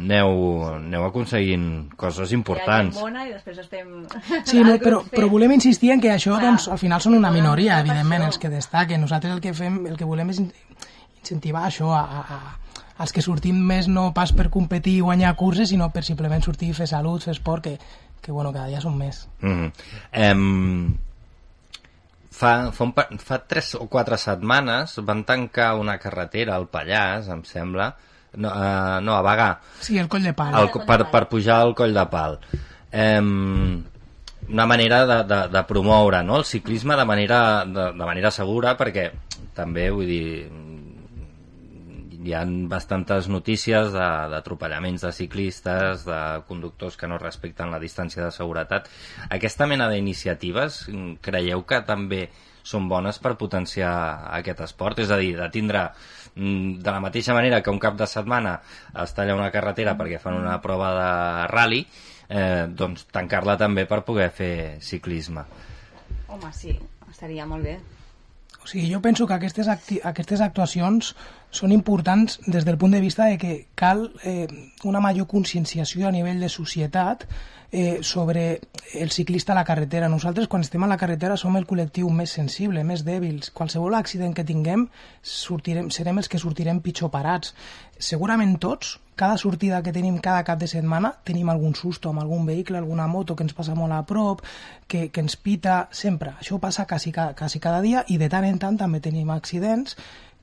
aneu, 0.00 0.32
aneu 0.80 1.04
aconseguint 1.06 1.92
coses 2.00 2.32
importants. 2.34 2.96
bona 2.98 3.26
i 3.28 3.32
després 3.36 3.60
estem... 3.62 3.92
Sí, 4.48 4.64
no, 4.66 4.74
però, 4.82 5.02
però 5.12 5.28
volem 5.30 5.54
insistir 5.54 5.92
en 5.94 6.02
que 6.02 6.10
això 6.10 6.40
doncs, 6.42 6.66
al 6.72 6.80
final 6.80 7.02
són 7.04 7.14
una 7.20 7.30
minoria, 7.34 7.78
evidentment, 7.84 8.24
els 8.26 8.38
que 8.42 8.50
destaquen. 8.50 9.04
Nosaltres 9.04 9.36
el 9.36 9.42
que 9.44 9.54
fem, 9.54 9.78
el 9.86 9.96
que 10.00 10.08
volem 10.08 10.32
és 10.34 10.40
in- 10.42 10.50
incentivar 11.20 11.68
això 11.68 11.92
a, 11.94 12.02
a, 12.02 12.24
a 12.40 12.40
als 13.04 13.10
que 13.14 13.22
sortim 13.26 13.56
més 13.66 13.86
no 13.90 14.12
pas 14.14 14.30
per 14.34 14.48
competir 14.54 14.96
i 15.00 15.06
guanyar 15.06 15.32
curses, 15.38 15.68
sinó 15.70 15.88
per 15.90 16.02
simplement 16.06 16.42
sortir 16.46 16.68
i 16.70 16.74
fer 16.78 16.86
salut, 16.90 17.24
fer 17.26 17.34
esport, 17.34 17.64
que, 17.66 17.78
que 18.24 18.32
bueno, 18.32 18.52
cada 18.52 18.70
dia 18.72 18.80
són 18.80 18.96
més. 18.96 19.26
Mm 19.40 19.52
-hmm. 19.52 19.72
em, 20.12 20.96
fa, 22.30 22.72
fa, 22.72 22.84
un, 22.84 22.94
fa 23.20 23.38
tres 23.46 23.74
o 23.76 23.86
quatre 23.86 24.18
setmanes 24.18 24.96
van 25.04 25.24
tancar 25.28 25.74
una 25.76 25.98
carretera 25.98 26.56
al 26.56 26.68
Pallars, 26.68 27.28
em 27.28 27.44
sembla, 27.44 27.94
no, 28.36 28.48
uh, 28.48 29.00
no 29.04 29.14
a 29.14 29.22
Bagà, 29.22 29.50
Sí, 29.80 29.98
el 29.98 30.08
coll 30.08 30.22
de 30.22 30.32
pal. 30.32 30.54
el, 30.54 30.70
per, 30.86 31.10
per 31.10 31.28
pujar 31.28 31.60
al 31.60 31.74
coll 31.74 31.94
de 31.94 32.06
pal. 32.06 32.38
Em, 32.90 33.84
una 34.48 34.66
manera 34.66 35.06
de, 35.06 35.22
de, 35.24 35.48
de 35.48 35.62
promoure 35.64 36.22
no? 36.22 36.36
el 36.38 36.44
ciclisme 36.44 36.96
de 36.96 37.04
manera, 37.04 37.64
de, 37.64 37.92
de 37.92 38.04
manera 38.04 38.30
segura 38.30 38.76
perquè 38.76 39.10
també, 39.54 39.90
vull 39.90 40.06
dir, 40.06 40.48
hi 42.24 42.32
ha 42.32 42.42
bastantes 42.70 43.28
notícies 43.28 43.92
d'atropellaments 43.92 45.02
de, 45.02 45.10
de 45.10 45.16
ciclistes, 45.16 46.06
de 46.08 46.20
conductors 46.48 46.96
que 46.96 47.08
no 47.10 47.20
respecten 47.20 47.72
la 47.72 47.80
distància 47.82 48.24
de 48.24 48.32
seguretat. 48.32 48.88
Aquesta 49.28 49.68
mena 49.68 49.90
d'iniciatives 49.92 50.86
mm, 50.88 51.20
creieu 51.24 51.64
que 51.68 51.82
també 51.84 52.24
són 52.64 52.88
bones 52.88 53.20
per 53.20 53.34
potenciar 53.40 53.92
aquest 54.38 54.64
esport? 54.64 55.02
És 55.04 55.12
a 55.12 55.20
dir, 55.20 55.34
de 55.36 55.48
tindre 55.52 55.84
mm, 56.34 56.80
de 56.80 56.90
la 56.90 57.02
mateixa 57.04 57.36
manera 57.36 57.60
que 57.62 57.74
un 57.74 57.82
cap 57.82 57.98
de 58.00 58.08
setmana 58.08 58.56
es 59.04 59.14
talla 59.16 59.36
una 59.36 59.52
carretera 59.52 59.96
perquè 59.98 60.20
fan 60.22 60.40
una 60.40 60.56
prova 60.64 60.92
de 60.96 61.10
rally, 61.52 61.82
eh, 62.28 62.64
doncs 62.72 63.04
tancar-la 63.12 63.58
també 63.60 63.84
per 63.90 64.00
poder 64.08 64.30
fer 64.32 64.54
ciclisme. 64.80 65.44
Home, 66.32 66.54
sí, 66.56 66.72
estaria 67.10 67.44
molt 67.46 67.68
bé. 67.68 67.78
O 68.64 68.66
sigui, 68.66 68.88
jo 68.88 69.02
penso 69.04 69.26
que 69.28 69.36
aquestes, 69.36 69.68
aquestes 69.68 70.40
actuacions 70.40 71.12
són 71.52 71.72
importants 71.74 72.38
des 72.46 72.64
del 72.64 72.78
punt 72.80 72.96
de 72.96 73.02
vista 73.04 73.26
de 73.28 73.36
que 73.36 73.66
cal 73.76 74.06
eh, 74.24 74.48
una 74.88 75.02
major 75.04 75.28
conscienciació 75.28 76.08
a 76.08 76.14
nivell 76.14 76.40
de 76.40 76.48
societat 76.48 77.26
eh, 77.70 77.98
sobre 78.00 78.62
el 78.94 79.10
ciclista 79.10 79.52
a 79.52 79.58
la 79.58 79.66
carretera. 79.68 80.08
Nosaltres, 80.08 80.48
quan 80.48 80.62
estem 80.64 80.82
a 80.82 80.88
la 80.88 80.96
carretera, 80.96 81.36
som 81.36 81.58
el 81.58 81.66
col·lectiu 81.66 82.08
més 82.08 82.32
sensible, 82.32 82.86
més 82.88 83.04
dèbils. 83.04 83.50
Qualsevol 83.52 83.98
accident 83.98 84.32
que 84.32 84.46
tinguem, 84.48 84.86
sortirem, 85.20 85.90
serem 85.90 86.22
els 86.22 86.30
que 86.30 86.40
sortirem 86.40 86.80
pitjor 86.80 87.10
parats. 87.10 87.52
Segurament 88.04 88.58
tots, 88.60 88.98
cada 89.16 89.38
sortida 89.40 89.80
que 89.82 89.92
tenim 89.96 90.18
cada 90.20 90.42
cap 90.44 90.58
de 90.60 90.66
setmana, 90.68 91.14
tenim 91.24 91.48
algun 91.48 91.72
susto 91.78 92.10
amb 92.10 92.20
algun 92.20 92.44
vehicle, 92.44 92.76
alguna 92.76 93.06
moto 93.08 93.36
que 93.36 93.46
ens 93.46 93.56
passa 93.56 93.76
molt 93.78 93.96
a 93.96 94.02
prop, 94.04 94.42
que, 94.86 95.08
que 95.08 95.24
ens 95.24 95.38
pita, 95.40 95.86
sempre. 95.90 96.34
Això 96.42 96.58
passa 96.60 96.84
quasi, 96.90 97.14
quasi 97.14 97.62
cada 97.64 97.80
dia 97.80 98.04
i 98.12 98.18
de 98.20 98.28
tant 98.28 98.44
en 98.44 98.60
tant 98.60 98.76
també 98.76 99.00
tenim 99.00 99.32
accidents 99.32 99.96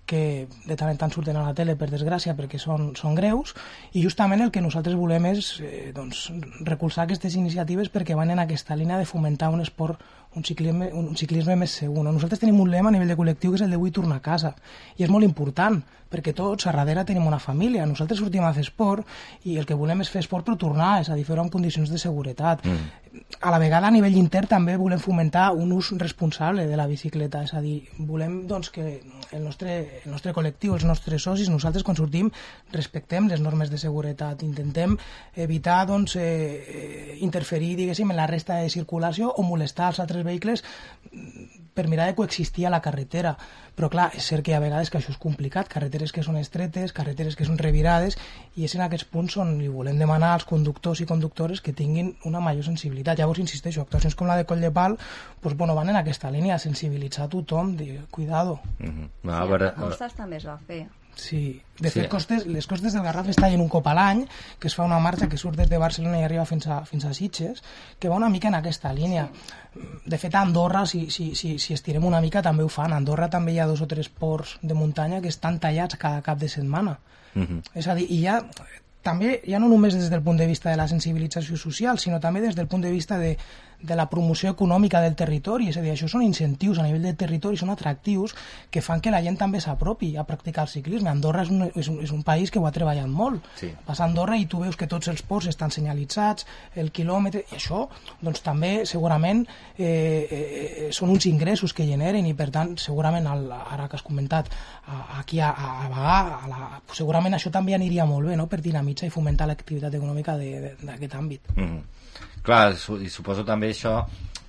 que 0.09 0.47
de 0.65 0.75
tant 0.75 0.89
en 0.89 0.97
tant 0.99 1.13
surten 1.13 1.37
a 1.37 1.43
la 1.45 1.53
tele 1.55 1.77
per 1.79 1.87
desgràcia 1.91 2.33
perquè 2.35 2.57
són, 2.59 2.89
són 2.99 3.13
greus 3.15 3.53
i 3.93 4.01
justament 4.03 4.41
el 4.43 4.49
que 4.51 4.63
nosaltres 4.63 4.97
volem 4.99 5.29
és 5.29 5.51
eh, 5.61 5.91
doncs, 5.95 6.25
recolzar 6.67 7.05
aquestes 7.05 7.37
iniciatives 7.39 7.91
perquè 7.93 8.17
van 8.17 8.33
en 8.33 8.41
aquesta 8.41 8.75
línia 8.75 8.97
de 8.99 9.07
fomentar 9.07 9.51
un 9.53 9.61
esport 9.63 10.01
un 10.35 10.43
ciclisme, 10.47 10.91
un 10.93 11.15
ciclisme 11.19 11.57
més 11.59 11.73
segur. 11.81 12.03
No? 12.05 12.13
Nosaltres 12.15 12.39
tenim 12.39 12.59
un 12.63 12.71
lema 12.71 12.89
a 12.89 12.95
nivell 12.95 13.11
de 13.11 13.17
col·lectiu 13.19 13.51
que 13.51 13.59
és 13.59 13.65
el 13.65 13.73
de 13.73 13.79
vull 13.81 13.91
tornar 13.95 14.21
a 14.21 14.25
casa 14.25 14.53
i 14.97 15.03
és 15.03 15.11
molt 15.11 15.27
important 15.27 15.81
perquè 16.11 16.33
tots 16.35 16.67
a 16.67 16.73
darrere 16.75 17.05
tenim 17.07 17.27
una 17.27 17.39
família. 17.39 17.85
Nosaltres 17.87 18.19
sortim 18.19 18.43
a 18.43 18.53
fer 18.55 18.65
esport 18.65 19.07
i 19.47 19.57
el 19.57 19.67
que 19.67 19.77
volem 19.79 20.03
és 20.03 20.11
fer 20.11 20.23
esport 20.23 20.47
però 20.47 20.57
tornar, 20.59 20.97
és 21.01 21.09
a 21.09 21.15
dir, 21.15 21.25
fer-ho 21.27 21.43
en 21.45 21.53
condicions 21.53 21.91
de 21.91 22.01
seguretat. 22.01 22.65
Mm. 22.65 23.01
a 23.41 23.51
la 23.51 23.59
vegada 23.59 23.87
a 23.87 23.91
nivell 23.91 24.15
intern 24.15 24.47
també 24.47 24.77
volem 24.79 24.99
fomentar 24.99 25.49
un 25.51 25.71
ús 25.75 25.91
responsable 25.99 26.63
de 26.67 26.77
la 26.79 26.85
bicicleta, 26.87 27.41
és 27.43 27.53
a 27.53 27.59
dir, 27.59 27.81
volem 28.07 28.45
doncs, 28.47 28.69
que 28.71 29.01
el 29.31 29.43
nostre, 29.43 30.01
el 30.05 30.11
nostre 30.11 30.31
col·lectiu, 30.35 30.75
els 30.75 30.85
nostres 30.87 31.23
socis, 31.23 31.49
nosaltres 31.49 31.83
quan 31.83 31.97
sortim 31.97 32.29
respectem 32.71 33.27
les 33.27 33.41
normes 33.43 33.71
de 33.71 33.79
seguretat, 33.81 34.45
intentem 34.47 34.95
evitar 35.35 35.81
doncs, 35.89 36.15
eh, 36.15 36.23
eh, 36.23 37.17
interferir 37.19 37.75
diguéssim, 37.79 38.11
en 38.11 38.19
la 38.19 38.27
resta 38.27 38.61
de 38.61 38.69
circulació 38.69 39.31
o 39.31 39.43
molestar 39.43 39.91
els 39.91 39.99
altres 39.99 40.20
vehicles 40.27 40.63
per 41.73 41.87
mirar 41.87 42.07
de 42.07 42.15
coexistir 42.15 42.65
a 42.67 42.69
la 42.69 42.81
carretera. 42.81 43.35
Però 43.75 43.87
clar, 43.89 44.09
és 44.17 44.25
cert 44.27 44.43
que 44.43 44.51
hi 44.51 44.55
ha 44.57 44.61
vegades 44.63 44.91
que 44.91 44.99
això 44.99 45.13
és 45.13 45.19
complicat, 45.21 45.69
carreteres 45.71 46.11
que 46.11 46.23
són 46.25 46.35
estretes, 46.37 46.91
carreteres 46.93 47.37
que 47.39 47.47
són 47.47 47.57
revirades, 47.61 48.17
i 48.59 48.67
és 48.67 48.75
en 48.75 48.83
aquests 48.85 49.07
punts 49.13 49.37
on 49.39 49.55
li 49.61 49.69
volem 49.71 49.99
demanar 50.01 50.33
als 50.35 50.45
conductors 50.49 51.01
i 51.01 51.07
conductores 51.07 51.63
que 51.63 51.73
tinguin 51.73 52.13
una 52.27 52.43
major 52.43 52.67
sensibilitat. 52.67 53.19
Llavors, 53.19 53.39
insisteixo, 53.39 53.85
actuacions 53.85 54.17
com 54.19 54.27
la 54.27 54.37
de 54.37 54.47
Coll 54.49 54.61
de 54.61 54.71
Pal 54.75 54.97
doncs, 55.41 55.57
bueno, 55.57 55.75
van 55.75 55.89
en 55.89 56.01
aquesta 56.01 56.31
línia, 56.31 56.59
sensibilitzar 56.59 57.25
a 57.25 57.31
tothom, 57.31 57.75
dir, 57.77 58.01
cuidado. 58.11 58.59
Mm 58.79 58.89
-hmm. 58.89 59.09
no, 59.23 59.31
Sí, 59.31 59.41
a 59.41 59.45
veure, 59.45 59.67
a 59.67 59.73
Costes 59.73 60.13
també 60.13 60.37
es 60.37 60.45
va 60.45 60.57
fer. 60.67 60.87
Sí, 61.21 61.61
de 61.79 61.89
Sí. 61.91 61.99
fet, 61.99 62.09
costes, 62.09 62.47
les 62.47 62.65
costes 62.65 62.93
del 62.93 63.03
Garraf 63.03 63.27
es 63.29 63.35
tallen 63.37 63.61
un 63.61 63.69
cop 63.69 63.85
a 63.87 63.93
l'any, 63.93 64.23
que 64.57 64.67
es 64.67 64.73
fa 64.75 64.83
una 64.87 64.97
marxa 64.99 65.27
que 65.29 65.37
surt 65.37 65.55
des 65.59 65.69
de 65.69 65.77
Barcelona 65.77 66.17
i 66.19 66.23
arriba 66.25 66.45
fins 66.49 66.65
a, 66.65 66.79
fins 66.83 67.05
a 67.05 67.13
Sitges, 67.13 67.61
que 67.99 68.09
va 68.09 68.15
una 68.17 68.29
mica 68.29 68.47
en 68.49 68.55
aquesta 68.57 68.91
línia. 68.93 69.27
De 70.05 70.17
fet, 70.17 70.33
a 70.33 70.41
Andorra, 70.41 70.85
si, 70.89 71.11
si, 71.11 71.35
si, 71.35 71.59
si 71.59 71.75
estirem 71.75 72.03
una 72.09 72.21
mica, 72.21 72.41
també 72.41 72.63
ho 72.63 72.69
fan. 72.69 72.91
A 72.93 72.97
Andorra 72.97 73.29
també 73.29 73.53
hi 73.53 73.59
ha 73.61 73.67
dos 73.69 73.81
o 73.81 73.87
tres 73.87 74.09
ports 74.09 74.57
de 74.63 74.73
muntanya 74.73 75.21
que 75.21 75.29
estan 75.29 75.59
tallats 75.59 75.95
cada 76.01 76.23
cap 76.25 76.39
de 76.39 76.49
setmana. 76.49 76.97
Mhm. 77.35 77.61
És 77.75 77.87
a 77.87 77.93
dir, 77.95 78.07
i 78.09 78.23
ja 78.23 78.41
també, 79.03 79.41
ja 79.47 79.59
no 79.59 79.69
només 79.69 79.93
des 79.93 80.09
del 80.09 80.21
punt 80.21 80.37
de 80.37 80.47
vista 80.47 80.69
de 80.71 80.77
la 80.77 80.87
sensibilització 80.87 81.55
social, 81.57 81.99
sinó 81.99 82.19
també 82.19 82.41
des 82.41 82.55
del 82.55 82.67
punt 82.67 82.81
de 82.83 82.91
vista 82.91 83.17
de, 83.17 83.37
de 83.81 83.95
la 83.95 84.07
promoció 84.09 84.51
econòmica 84.51 85.01
del 85.01 85.15
territori, 85.15 85.69
és 85.71 85.77
a 85.77 85.83
dir, 85.83 85.91
això 85.93 86.07
són 86.11 86.23
incentius 86.25 86.79
a 86.79 86.85
nivell 86.85 87.05
de 87.09 87.13
territori, 87.17 87.57
són 87.57 87.71
atractius 87.73 88.35
que 88.69 88.81
fan 88.81 89.01
que 89.01 89.11
la 89.13 89.21
gent 89.25 89.37
també 89.39 89.61
s'apropi 89.61 90.15
a 90.17 90.25
practicar 90.27 90.65
el 90.67 90.71
ciclisme. 90.71 91.09
Andorra 91.09 91.43
és 91.43 91.51
un, 91.53 91.63
és 91.75 91.89
un, 91.91 91.99
és 92.05 92.11
un 92.11 92.23
país 92.23 92.51
que 92.51 92.59
ho 92.59 92.67
ha 92.67 92.73
treballat 92.75 93.09
molt. 93.09 93.47
Sí. 93.59 93.71
Vas 93.87 94.01
a 94.01 94.07
Andorra 94.07 94.37
i 94.37 94.45
tu 94.45 94.61
veus 94.63 94.77
que 94.77 94.89
tots 94.91 95.09
els 95.11 95.23
ports 95.25 95.49
estan 95.51 95.73
senyalitzats, 95.73 96.47
el 96.75 96.91
quilòmetre, 96.91 97.45
i 97.51 97.57
això 97.57 97.85
doncs, 98.21 98.43
també 98.45 98.85
segurament 98.89 99.43
eh, 99.77 99.87
eh, 99.87 100.89
són 100.93 101.13
uns 101.15 101.27
ingressos 101.29 101.73
que 101.73 101.87
generen 101.87 102.27
i 102.27 102.35
per 102.37 102.49
tant 102.53 102.75
segurament 102.81 103.27
el, 103.31 103.47
ara 103.51 103.87
que 103.89 103.97
has 103.97 104.05
comentat 104.05 104.51
aquí 105.17 105.39
a, 105.39 105.51
a, 105.51 105.71
a 105.85 105.89
Bagà, 105.91 106.19
a 106.41 106.51
la, 106.51 106.81
segurament 106.93 107.37
això 107.37 107.51
també 107.53 107.75
aniria 107.75 108.05
molt 108.09 108.31
bé 108.31 108.37
no? 108.37 108.47
per 108.51 108.61
dinamitzar 108.61 109.09
i 109.09 109.13
fomentar 109.13 109.47
l'activitat 109.49 109.95
econòmica 109.97 110.37
d'aquest 110.37 111.15
àmbit. 111.17 111.51
Mm 111.55 111.67
-hmm. 111.67 112.00
Clar, 112.43 112.75
su 112.77 112.97
i 113.01 113.09
suposo 113.09 113.43
també 113.45 113.69
això, 113.73 113.99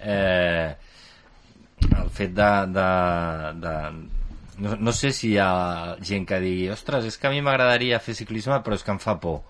eh, 0.01 0.75
el 1.93 2.11
fet 2.11 2.33
de... 2.37 2.51
de, 2.73 2.89
de 3.63 3.77
no, 4.63 4.77
no 4.79 4.93
sé 4.93 5.11
si 5.17 5.33
hi 5.33 5.39
ha 5.41 5.97
gent 6.05 6.27
que 6.29 6.39
digui 6.41 6.69
ostres, 6.71 7.07
és 7.09 7.17
que 7.19 7.27
a 7.27 7.33
mi 7.33 7.41
m'agradaria 7.43 7.99
fer 8.05 8.15
ciclisme 8.15 8.61
però 8.63 8.77
és 8.77 8.85
que 8.85 8.93
em 8.95 9.01
fa 9.03 9.17
por. 9.19 9.41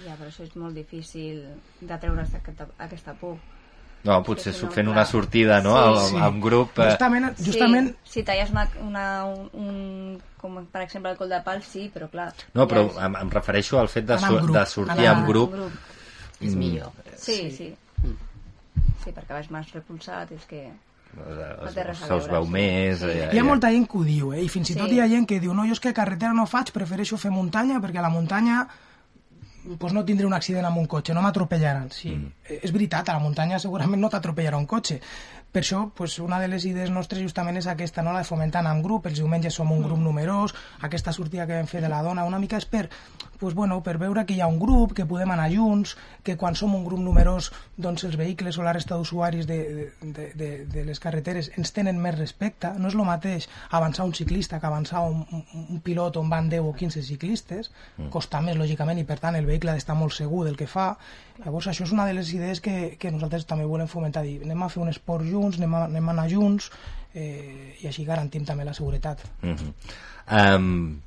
Ja, 0.00 0.14
però 0.16 0.28
això 0.30 0.42
és 0.46 0.54
molt 0.58 0.74
difícil 0.74 1.42
de 1.80 1.98
treure's 2.00 2.32
aquesta, 2.34 2.66
aquesta 2.80 3.14
por. 3.20 3.36
No, 4.02 4.16
potser 4.24 4.54
si 4.56 4.64
no, 4.64 4.70
fent 4.72 4.88
una 4.88 5.04
sortida, 5.04 5.58
no?, 5.60 5.74
Sí. 6.08 6.16
amb, 6.16 6.24
amb 6.24 6.42
grup... 6.42 6.78
Eh, 6.80 6.88
Justament, 6.88 7.26
justament 7.44 7.90
Sí, 8.00 8.14
si 8.14 8.22
talles 8.24 8.50
una, 8.50 8.64
una, 8.80 9.04
un, 9.28 9.50
un, 9.52 10.20
com 10.40 10.56
per 10.72 10.86
exemple 10.86 11.12
el 11.12 11.18
col 11.20 11.28
de 11.28 11.42
pal, 11.44 11.60
sí, 11.62 11.90
però 11.92 12.08
clar... 12.08 12.30
no, 12.56 12.64
però 12.66 12.86
ja 12.88 12.94
és- 12.94 13.02
em, 13.10 13.16
em 13.20 13.30
refereixo 13.36 13.78
al 13.78 13.92
fet 13.92 14.08
de, 14.08 14.16
en 14.16 14.38
grup, 14.38 14.56
de 14.56 14.64
sortir 14.66 15.04
anar 15.04 15.12
amb 15.18 15.26
en 15.26 15.30
grup. 15.34 15.52
grup. 15.52 15.72
És 16.40 16.54
Mm, 16.54 16.58
millor. 16.58 16.92
Sí, 17.20 17.50
sí. 17.54 17.72
Sí, 19.00 19.12
perquè 19.12 19.34
vas 19.36 19.50
més 19.52 19.74
repulsat, 19.76 20.32
és 20.36 20.46
que... 20.48 20.64
No 21.16 21.24
Es, 21.26 21.38
a 21.74 21.94
se'ls 21.98 22.28
veure, 22.28 22.34
veu 22.36 22.44
sí. 22.44 22.52
més... 22.54 23.00
Sí. 23.00 23.10
Eh, 23.10 23.30
Hi 23.34 23.40
ha 23.40 23.46
molta 23.46 23.72
gent 23.74 23.88
que 23.90 23.98
ho 23.98 24.04
diu, 24.06 24.30
eh? 24.36 24.44
i 24.44 24.50
fins 24.52 24.70
i 24.70 24.76
tot 24.78 24.86
Sí. 24.86 24.94
hi 24.94 25.00
ha 25.02 25.08
gent 25.10 25.26
que 25.26 25.40
diu 25.42 25.56
no, 25.56 25.64
jo 25.66 25.74
és 25.74 25.82
que 25.82 25.92
carretera 25.96 26.30
no 26.36 26.46
faig, 26.46 26.70
prefereixo 26.76 27.18
fer 27.18 27.32
muntanya 27.34 27.80
perquè 27.82 27.98
a 27.98 28.06
la 28.06 28.12
muntanya 28.14 28.60
pues 29.78 29.92
no 29.92 30.04
tindré 30.04 30.26
un 30.26 30.32
accident 30.32 30.64
amb 30.64 30.78
un 30.80 30.86
cotxe, 30.88 31.12
no 31.14 31.20
m'atropellaran. 31.20 31.90
Sí, 31.92 32.14
mm. 32.14 32.60
és 32.64 32.72
veritat, 32.72 33.10
a 33.10 33.18
la 33.18 33.24
muntanya 33.24 33.58
segurament 33.60 34.00
no 34.00 34.08
t'atropellarà 34.12 34.56
un 34.56 34.66
cotxe. 34.66 35.00
Per 35.50 35.60
això, 35.64 35.82
pues, 35.96 36.18
una 36.22 36.38
de 36.40 36.48
les 36.48 36.64
idees 36.64 36.90
nostres 36.94 37.20
justament 37.22 37.58
és 37.58 37.66
aquesta, 37.66 38.04
no? 38.06 38.14
la 38.14 38.22
de 38.22 38.28
fomentar 38.28 38.62
en 38.64 38.82
grup, 38.82 39.10
els 39.10 39.18
diumenges 39.18 39.58
som 39.58 39.72
un 39.74 39.82
grup 39.82 39.98
numerós, 39.98 40.54
aquesta 40.86 41.12
sortida 41.12 41.46
que 41.46 41.58
vam 41.58 41.66
fer 41.66 41.82
de 41.82 41.90
la 41.90 42.02
dona, 42.06 42.24
una 42.24 42.38
mica 42.38 42.60
és 42.60 42.68
per, 42.70 42.86
pues, 43.40 43.54
bueno, 43.54 43.80
per 43.82 43.96
veure 43.98 44.26
que 44.26 44.34
hi 44.36 44.40
ha 44.40 44.46
un 44.46 44.60
grup, 44.60 44.94
que 44.94 45.06
podem 45.08 45.30
anar 45.34 45.50
junts, 45.52 45.96
que 46.22 46.36
quan 46.36 46.54
som 46.54 46.74
un 46.76 46.84
grup 46.84 47.00
numerós, 47.00 47.50
doncs 47.76 48.04
els 48.04 48.16
vehicles 48.20 48.58
o 48.58 48.62
la 48.62 48.74
resta 48.76 48.96
d'usuaris 48.96 49.46
de, 49.48 49.90
de, 50.00 50.30
de, 50.34 50.50
de 50.70 50.84
les 50.84 51.00
carreteres 51.00 51.50
ens 51.56 51.72
tenen 51.72 51.98
més 52.00 52.18
respecte. 52.18 52.70
No 52.78 52.88
és 52.88 52.94
el 52.94 53.04
mateix 53.08 53.48
avançar 53.70 54.04
un 54.04 54.14
ciclista 54.14 54.60
que 54.60 54.66
avançar 54.66 55.02
un, 55.08 55.24
un, 55.32 55.44
un 55.66 55.80
pilot 55.80 56.20
on 56.20 56.30
van 56.30 56.48
10 56.52 56.68
o 56.68 56.74
15 56.76 57.02
ciclistes, 57.02 57.70
Mm. 57.96 58.08
costa 58.12 58.40
més, 58.44 58.56
lògicament, 58.58 59.00
i 59.00 59.04
per 59.08 59.18
tant 59.20 59.36
el 59.36 59.46
vehicle 59.48 59.72
ha 59.72 59.76
d'estar 59.78 59.96
molt 59.98 60.14
segur 60.16 60.44
del 60.46 60.56
que 60.56 60.68
fa. 60.70 60.92
Llavors, 61.40 61.68
això 61.70 61.84
és 61.86 61.92
una 61.92 62.06
de 62.08 62.14
les 62.16 62.32
idees 62.34 62.60
que, 62.64 62.96
que 63.00 63.10
nosaltres 63.12 63.46
també 63.48 63.66
volem 63.68 63.88
fomentar, 63.90 64.22
dir, 64.26 64.40
anem 64.44 64.62
a 64.62 64.70
fer 64.72 64.82
un 64.82 64.92
esport 64.92 65.26
junts, 65.26 65.58
anem 65.60 65.76
a, 65.76 65.84
anem 65.88 66.08
a 66.08 66.14
anar 66.16 66.26
junts, 66.30 66.70
eh, 67.14 67.76
i 67.80 67.88
així 67.90 68.04
garantim 68.08 68.44
també 68.48 68.64
la 68.64 68.74
seguretat. 68.76 69.24
Mm 69.42 69.54
-hmm. 69.54 70.56
um, 70.56 71.00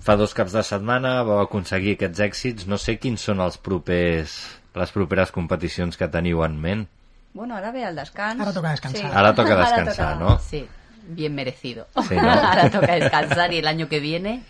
fa 0.00 0.16
dos 0.16 0.32
caps 0.36 0.54
de 0.56 0.62
setmana 0.66 1.20
vau 1.26 1.40
aconseguir 1.42 1.96
aquests 1.96 2.22
èxits. 2.26 2.66
No 2.70 2.78
sé 2.78 2.96
quins 3.02 3.22
són 3.28 3.42
els 3.44 3.58
propers, 3.58 4.36
les 4.78 4.94
properes 4.94 5.32
competicions 5.34 5.98
que 5.98 6.08
teniu 6.08 6.44
en 6.46 6.56
ment. 6.60 6.86
Bueno, 7.32 7.56
ara 7.56 7.70
ve 7.70 7.84
el 7.86 7.96
descans. 7.98 8.40
Ara 8.40 8.52
toca 8.52 8.70
descansar. 8.70 9.10
Sí. 9.10 9.16
Ara 9.22 9.34
toca 9.34 9.56
descansar, 9.62 10.16
¿no? 10.18 10.38
Sí, 10.38 10.66
bien 11.08 11.34
merecido. 11.34 11.86
Sí, 12.08 12.14
¿no? 12.14 12.30
Ahora 12.50 12.70
toca 12.70 12.94
descansar 12.94 13.52
y 13.52 13.58
el 13.58 13.66
año 13.66 13.88
que 13.88 14.00
viene 14.00 14.42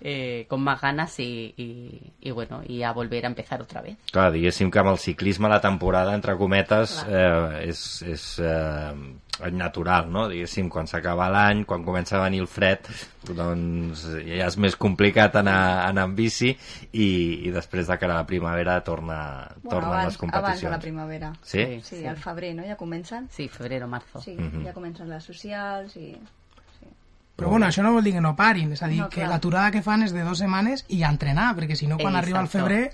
eh, 0.00 0.46
con 0.48 0.62
más 0.62 0.80
ganas 0.80 1.18
y, 1.20 1.54
y, 1.56 2.12
y 2.20 2.30
bueno, 2.30 2.62
y 2.66 2.82
a 2.82 2.92
volver 2.92 3.24
a 3.24 3.28
empezar 3.28 3.60
otra 3.62 3.80
vez. 3.82 3.96
Clar, 4.12 4.32
diguéssim 4.32 4.70
que 4.70 4.78
amb 4.80 4.90
el 4.92 4.98
ciclisme 4.98 5.48
la 5.48 5.60
temporada, 5.60 6.14
entre 6.14 6.36
cometes, 6.36 7.04
eh, 7.08 7.66
és, 7.68 8.02
és 8.02 8.24
eh, 8.42 9.50
natural, 9.52 10.10
no? 10.12 10.26
Diguéssim, 10.28 10.68
quan 10.68 10.86
s'acaba 10.86 11.28
l'any, 11.32 11.64
quan 11.64 11.84
comença 11.84 12.18
a 12.18 12.24
venir 12.24 12.40
el 12.42 12.48
fred, 12.50 12.84
doncs 13.34 14.02
ja 14.26 14.46
és 14.48 14.56
més 14.60 14.76
complicat 14.76 15.36
anar, 15.40 15.86
anar 15.86 16.04
en 16.08 16.14
bici 16.16 16.50
i, 16.92 17.06
i 17.46 17.50
després 17.54 17.88
de 17.88 17.96
cara 18.00 18.14
a 18.18 18.22
la 18.22 18.26
primavera 18.28 18.78
torna, 18.84 19.20
Bueno, 19.62 19.70
tornen 19.70 19.90
abans, 19.92 20.04
les 20.12 20.18
competicions. 20.18 20.44
abans 20.48 20.62
de 20.62 20.70
la 20.70 20.80
primavera. 20.80 21.32
Sí? 21.42 21.64
Sí, 21.82 21.96
sí, 22.00 22.06
al 22.06 22.16
febrer, 22.20 22.54
no? 22.56 22.64
Ja 22.66 22.76
comencen. 22.76 23.28
Sí, 23.30 23.48
febrero, 23.48 23.88
marzo. 23.88 24.20
Sí, 24.20 24.36
Mhm. 24.36 24.64
ja 24.66 24.72
comencen 24.74 25.08
les 25.08 25.24
socials 25.24 25.96
i... 25.96 26.16
Però 27.36 27.48
bueno, 27.48 27.66
això 27.66 27.82
no 27.82 27.92
vol 27.94 28.04
dir 28.04 28.12
que 28.12 28.20
no 28.20 28.34
parin, 28.36 28.72
és 28.72 28.82
a 28.82 28.88
dir, 28.88 28.98
No, 29.00 29.08
que 29.08 29.26
l'aturada 29.26 29.70
que 29.70 29.80
fan 29.82 30.02
és 30.02 30.12
de 30.12 30.22
dues 30.22 30.38
setmanes 30.42 30.84
i 30.88 31.02
a 31.02 31.08
entrenar, 31.08 31.54
perquè 31.56 31.76
si 31.76 31.86
no 31.86 31.96
quan 31.98 32.16
arriba 32.16 32.40
el 32.40 32.46
Exacto. 32.46 32.66
febrer 32.66 32.92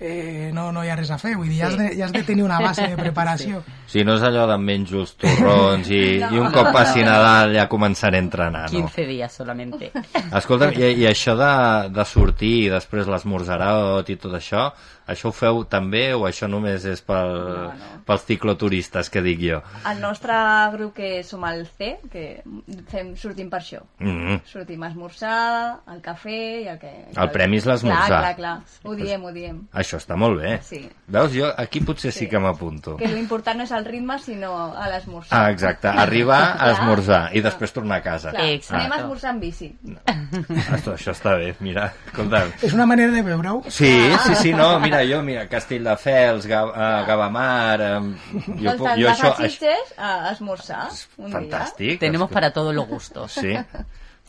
eh, 0.00 0.50
no, 0.54 0.70
no 0.72 0.84
hi 0.84 0.90
ha 0.90 0.96
res 0.96 1.10
a 1.10 1.18
fer, 1.18 1.34
vull 1.36 1.48
dir, 1.48 1.58
ja, 1.60 1.68
has 1.68 1.76
de, 1.78 1.88
ja 1.98 2.04
has 2.06 2.12
de 2.12 2.22
tenir 2.22 2.44
una 2.44 2.60
base 2.60 2.86
de 2.86 2.96
preparació. 3.04 3.62
Si 3.88 4.04
no 4.04 4.14
és 4.18 4.22
allò 4.22 4.46
d'em 4.50 4.64
menjo 4.64 5.00
els 5.00 5.14
torrons 5.16 5.88
i, 5.90 6.02
No. 6.18 6.30
i 6.34 6.38
un 6.42 6.52
cop 6.52 6.70
passi 6.74 7.02
Nadal 7.06 7.54
ja 7.54 7.68
començaré 7.70 8.18
a 8.18 8.24
entrenar, 8.24 8.66
no? 8.72 8.84
15 8.88 9.06
días 9.06 9.32
solamente. 9.32 9.90
Escolta, 10.34 10.70
i, 10.74 10.92
i 11.02 11.06
això 11.08 11.34
de, 11.38 11.52
de 11.94 12.04
sortir 12.04 12.54
i 12.66 12.68
després 12.72 13.08
l'esmorzarot 13.08 14.08
i 14.12 14.16
tot 14.20 14.34
això, 14.38 14.68
això 15.08 15.30
ho 15.30 15.32
feu 15.32 15.62
també 15.64 16.12
o 16.12 16.26
això 16.28 16.48
només 16.50 16.84
és 16.84 17.00
pel, 17.06 17.32
no, 17.32 17.70
no. 17.72 18.00
pels 18.04 18.26
cicloturistes, 18.28 19.08
que 19.08 19.22
dic 19.24 19.40
jo? 19.40 19.62
El 19.88 20.02
nostre 20.04 20.36
grup 20.74 20.94
que 20.98 21.22
som 21.24 21.46
el 21.48 21.64
C, 21.78 21.94
que 22.12 22.42
fem, 22.92 23.14
sortim 23.16 23.48
per 23.48 23.62
això. 23.62 23.80
Mm 24.00 24.16
-hmm. 24.18 24.40
Sortim 24.44 24.82
a 24.82 24.88
esmorzar, 24.88 25.80
al 25.86 26.02
cafè 26.02 26.62
i 26.64 26.68
el 26.68 26.78
que... 26.78 26.92
El 27.16 27.30
premi 27.30 27.56
és 27.56 27.64
l'esmorzar. 27.66 28.06
Clar, 28.06 28.20
clar, 28.20 28.36
clar. 28.36 28.60
Ho 28.84 28.94
diem, 28.94 29.24
ho 29.24 29.32
diem. 29.32 29.66
Això 29.72 29.87
està 29.96 30.16
molt 30.16 30.40
bé. 30.42 30.60
Sí. 30.62 30.88
Veus, 31.06 31.32
jo 31.32 31.46
aquí 31.56 31.80
potser 31.80 32.12
sí, 32.12 32.18
Sí. 32.20 32.28
que 32.28 32.38
m'apunto. 32.38 32.96
Que 32.98 33.06
l'important 33.08 33.56
no 33.56 33.64
és 33.64 33.70
el 33.72 33.84
ritme, 33.86 34.18
sinó 34.18 34.74
a 34.76 34.88
l'esmorzar. 34.90 35.38
Ah, 35.46 35.50
exacte. 35.50 35.88
Arribar 35.88 36.56
a 36.60 36.72
esmorzar 36.72 37.34
i 37.34 37.40
després 37.40 37.72
tornar 37.72 37.96
a 37.98 38.02
casa. 38.02 38.30
Clar, 38.30 38.44
anem 38.44 38.92
a 38.92 38.96
esmorzar 38.98 39.30
en 39.34 39.40
bici. 39.40 39.72
això, 40.72 40.92
això 40.94 41.12
està 41.12 41.36
bé, 41.38 41.54
mira, 41.60 41.92
escolta'm. 42.06 42.52
És 42.62 42.72
una 42.74 42.86
manera 42.86 43.12
de 43.12 43.22
veure-ho. 43.22 43.62
Sí, 43.68 43.90
sí, 44.26 44.34
sí, 44.34 44.52
no, 44.52 44.78
mira, 44.80 45.00
jo, 45.08 45.22
mira, 45.22 45.48
Castelldefels, 45.48 46.44
eh, 46.46 46.48
Gavamar, 47.06 47.80
eh, 47.80 48.00
jo, 48.58 48.74
doncs 48.74 48.80
puc- 48.80 48.98
jo 49.00 49.06
vas 49.08 49.20
això, 49.22 49.32
a 49.32 49.36
Sitges 49.48 49.94
a 49.96 50.30
esmorzar 50.32 50.88
un 51.16 51.32
fantàstic. 51.32 51.98
Tenemos 51.98 52.30
para 52.30 52.52
todos 52.52 52.74
los 52.74 52.86
gustos. 52.86 53.32
Sí. 53.32 53.54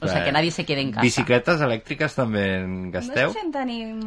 O 0.02 0.08
sea, 0.08 0.24
que 0.24 0.32
nadie 0.32 0.50
se 0.50 0.64
quede 0.66 0.80
en 0.80 0.92
casa. 0.92 1.02
Bicicletes 1.02 1.60
elèctriques 1.60 2.14
també 2.16 2.46
en 2.62 2.92
dia. 2.92 3.02
gasteu? 3.02 3.28
No 3.28 3.34
sé 3.34 3.40
si 3.42 3.46
en 3.46 3.52
tenim... 3.52 4.00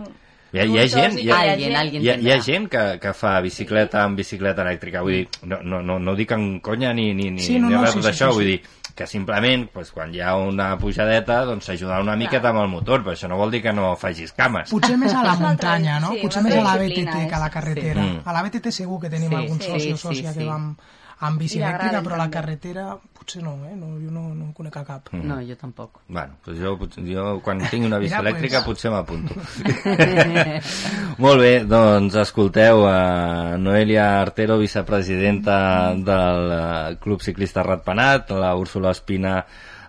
Hi 0.52 0.60
ha, 0.60 0.64
hi 0.68 0.78
ha 0.78 0.86
gent, 0.88 1.18
hi 1.18 1.30
ha, 1.30 1.38
Alguien, 1.52 1.76
alguien 1.76 2.02
hi 2.04 2.08
ha, 2.10 2.16
hi 2.20 2.30
ha 2.30 2.36
gent 2.44 2.66
que, 2.68 2.80
que 3.00 3.14
fa 3.16 3.38
bicicleta 3.40 4.02
amb 4.04 4.18
bicicleta 4.20 4.60
elèctrica. 4.66 5.00
Vull 5.00 5.14
dir, 5.22 5.28
no, 5.48 5.62
no, 5.64 5.80
no, 5.82 5.98
no 5.98 6.14
dic 6.18 6.34
en 6.36 6.60
conya 6.60 6.92
ni, 6.92 7.14
ni, 7.14 7.30
ni, 7.30 7.40
Sí, 7.40 7.58
no, 7.58 7.70
ni 7.70 7.74
no, 7.78 7.80
res 7.86 7.94
sí, 7.94 8.02
sí, 8.02 8.06
d'això. 8.08 8.28
sí, 8.28 8.32
sí. 8.32 8.36
Vull 8.36 8.50
dir, 8.50 8.60
que 8.94 9.06
simplement 9.08 9.64
pues, 9.72 9.88
quan 9.96 10.12
hi 10.12 10.20
ha 10.20 10.34
una 10.36 10.76
pujadeta 10.76 11.38
doncs 11.48 11.64
s'ajuda 11.70 12.02
una 12.04 12.12
miqueta 12.20 12.50
amb 12.50 12.60
el 12.60 12.68
motor 12.68 13.00
però 13.00 13.14
això 13.16 13.30
no 13.30 13.38
vol 13.40 13.50
dir 13.54 13.62
que 13.64 13.72
no 13.72 13.94
facis 13.96 14.34
cames 14.36 14.68
Potser 14.68 14.98
més 15.00 15.14
a 15.16 15.22
la 15.24 15.32
muntanya, 15.40 15.94
no? 16.04 16.10
sí, 16.12 16.20
Potser 16.20 16.42
més 16.44 16.58
a 16.58 16.66
la 16.66 16.74
BTT 16.76 17.22
que 17.30 17.34
a 17.34 17.40
la 17.40 17.48
carretera. 17.48 18.04
Sí. 18.04 18.18
A 18.28 18.34
la 18.36 18.42
BTT 18.44 18.68
segur 18.70 19.00
que 19.00 19.08
tenim 19.08 19.30
Sí, 19.32 19.38
algun 19.40 19.58
sí, 19.62 19.70
soci 19.70 19.92
o 19.94 19.96
sí, 19.96 20.02
sòcia 20.08 20.34
sí. 20.34 20.38
que 20.42 20.44
vam 20.50 20.74
amb 21.22 21.38
bici 21.38 21.60
elèctrica, 21.60 22.02
però 22.02 22.18
la 22.18 22.28
carretera 22.32 22.86
potser 23.22 23.42
no, 23.44 23.54
eh? 23.68 23.76
No, 23.78 23.92
jo 24.00 24.10
no, 24.10 24.24
no 24.34 24.48
en 24.48 24.52
conec 24.56 24.76
a 24.80 24.82
cap. 24.86 25.10
Mm. 25.14 25.28
No, 25.30 25.38
jo 25.46 25.56
tampoc. 25.60 26.00
Bueno, 26.08 26.38
doncs 26.44 26.58
jo, 26.58 26.74
jo 27.06 27.26
quan 27.44 27.62
tingui 27.70 27.86
una 27.86 28.00
bici 28.02 28.16
Mira, 28.16 28.24
elèctrica 28.26 28.62
pues. 28.64 28.82
potser 28.82 28.90
m'apunto. 28.90 29.36
Molt 31.22 31.44
bé, 31.44 31.52
doncs 31.68 32.18
escolteu 32.24 32.86
a 32.88 33.56
Noelia 33.62 34.08
Artero, 34.20 34.58
vicepresidenta 34.58 35.58
del 35.94 36.56
eh, 36.58 36.96
Club 37.02 37.22
Ciclista 37.22 37.62
Ratpenat, 37.62 38.34
la 38.34 38.56
Úrsula 38.58 38.90
Espina, 38.90 39.38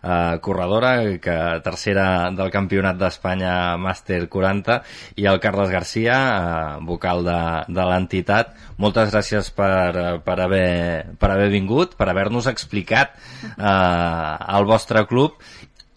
eh, 0.04 0.40
corredora, 0.42 0.94
que 1.24 1.38
tercera 1.64 2.30
del 2.36 2.52
Campionat 2.52 3.00
d'Espanya 3.00 3.56
Màster 3.82 4.28
40, 4.30 4.80
i 5.16 5.28
el 5.32 5.40
Carles 5.44 5.72
Garcia, 5.74 6.20
eh, 6.20 6.86
vocal 6.86 7.24
de, 7.26 7.40
de 7.74 7.88
l'entitat. 7.90 8.54
Moltes 8.78 9.14
gràcies 9.16 9.50
per, 9.56 9.90
eh, 9.96 10.16
per, 10.26 10.38
haver, 10.44 11.18
per 11.20 11.34
haver 11.34 11.50
vingut, 11.54 11.98
per 12.00 12.10
haver-nos 12.12 12.50
explicat 12.52 13.16
eh, 13.56 14.56
el 14.58 14.70
vostre 14.70 15.08
club. 15.10 15.40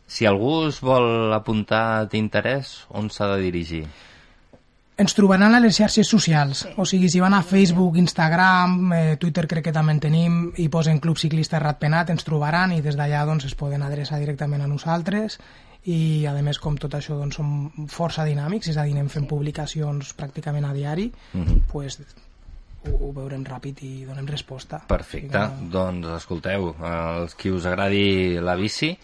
Si 0.07 0.27
algú 0.27 0.61
us 0.69 0.79
vol 0.81 1.35
apuntar 1.35 2.07
d'interès, 2.11 2.87
on 2.95 3.11
s'ha 3.11 3.35
de 3.35 3.41
dirigir? 3.43 3.87
Ens 4.97 5.13
trobaran 5.13 5.53
a 5.53 5.59
les 5.61 5.77
xarxes 5.77 6.09
socials, 6.09 6.63
o 6.81 6.87
sigui, 6.89 7.11
si 7.13 7.21
van 7.21 7.35
a 7.37 7.43
Facebook, 7.45 7.99
Instagram, 8.01 8.93
eh, 8.97 9.17
Twitter 9.21 9.45
crec 9.47 9.67
que 9.69 9.73
també 9.77 9.93
en 9.93 10.01
tenim, 10.01 10.37
i 10.57 10.71
posen 10.73 11.03
Club 11.05 11.19
Ciclista 11.21 11.59
Ratpenat, 11.61 12.09
ens 12.15 12.25
trobaran 12.25 12.73
i 12.73 12.81
des 12.81 12.97
d'allà 12.97 13.27
doncs, 13.29 13.45
es 13.45 13.55
poden 13.55 13.85
adreçar 13.85 14.19
directament 14.23 14.65
a 14.65 14.67
nosaltres. 14.71 15.37
I 15.85 16.25
a 16.27 16.33
més 16.43 16.59
com 16.59 16.79
tot 16.81 16.97
això 16.97 17.15
doncs, 17.15 17.37
som 17.37 17.69
força 17.93 18.25
dinàmics, 18.25 18.69
és 18.73 18.77
a 18.81 18.87
dir, 18.89 18.95
anem 18.97 19.11
fent 19.13 19.29
publicacions 19.29 20.15
pràcticament 20.17 20.65
a 20.65 20.73
diari, 20.73 21.13
Mhm. 21.35 21.61
pues, 21.71 22.01
ho, 22.87 22.97
ho 22.97 23.13
veurem 23.13 23.45
ràpid 23.45 23.83
i 23.83 24.05
donem 24.07 24.27
resposta. 24.27 24.81
Perfecte, 24.89 25.37
O 25.37 25.49
sigui 25.59 25.71
doncs 25.71 26.09
escolteu, 26.17 26.75
els 26.81 27.35
qui 27.35 27.51
us 27.51 27.67
agradi 27.67 28.41
la 28.41 28.57
bici 28.57 28.97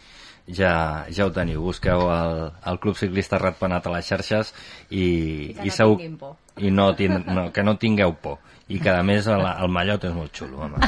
ja, 0.46 1.04
ja 1.10 1.26
ho 1.26 1.32
teniu, 1.34 1.62
busqueu 1.62 2.06
el, 2.12 2.38
el 2.66 2.80
Club 2.82 2.96
Ciclista 2.98 3.38
Ratpenat 3.38 3.86
a 3.86 3.92
les 3.96 4.08
xarxes 4.08 4.54
i, 4.90 5.04
I 5.04 5.54
que 5.58 5.68
i 5.68 5.70
no 5.70 5.76
segur 5.76 5.98
por. 6.20 6.34
i 6.58 6.70
no, 6.70 6.88
tin, 6.98 7.20
no, 7.26 7.50
que 7.52 7.62
no 7.62 7.76
tingueu 7.78 8.16
por 8.22 8.40
i 8.72 8.80
que 8.80 8.90
a 8.90 9.02
més 9.04 9.26
el, 9.28 9.42
el 9.42 9.68
mallot 9.68 10.08
és 10.08 10.16
molt 10.16 10.32
xulo 10.32 10.64
home. 10.64 10.80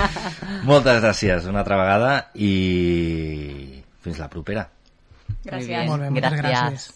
moltes 0.70 1.02
gràcies 1.02 1.50
una 1.50 1.64
altra 1.64 1.80
vegada 1.80 2.14
i 2.34 3.82
fins 4.04 4.22
la 4.22 4.30
propera 4.30 4.68
Gràcies. 5.46 5.88
Molt 5.88 6.02
bé, 6.02 6.10
moltes 6.10 6.38
gracias. 6.40 6.62
gràcies. 6.62 6.95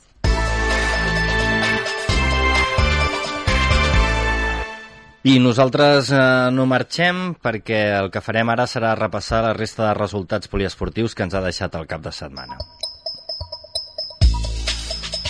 I 5.23 5.35
nosaltres 5.37 6.09
eh, 6.17 6.19
no 6.57 6.65
marxem 6.65 7.35
perquè 7.45 7.81
el 7.99 8.07
que 8.13 8.23
farem 8.25 8.49
ara 8.49 8.65
serà 8.65 8.95
repassar 8.97 9.43
la 9.45 9.53
resta 9.53 9.85
de 9.85 9.97
resultats 9.99 10.49
poliesportius 10.49 11.13
que 11.15 11.27
ens 11.27 11.37
ha 11.37 11.43
deixat 11.45 11.77
el 11.77 11.85
cap 11.91 12.01
de 12.01 12.13
setmana. 12.13 12.57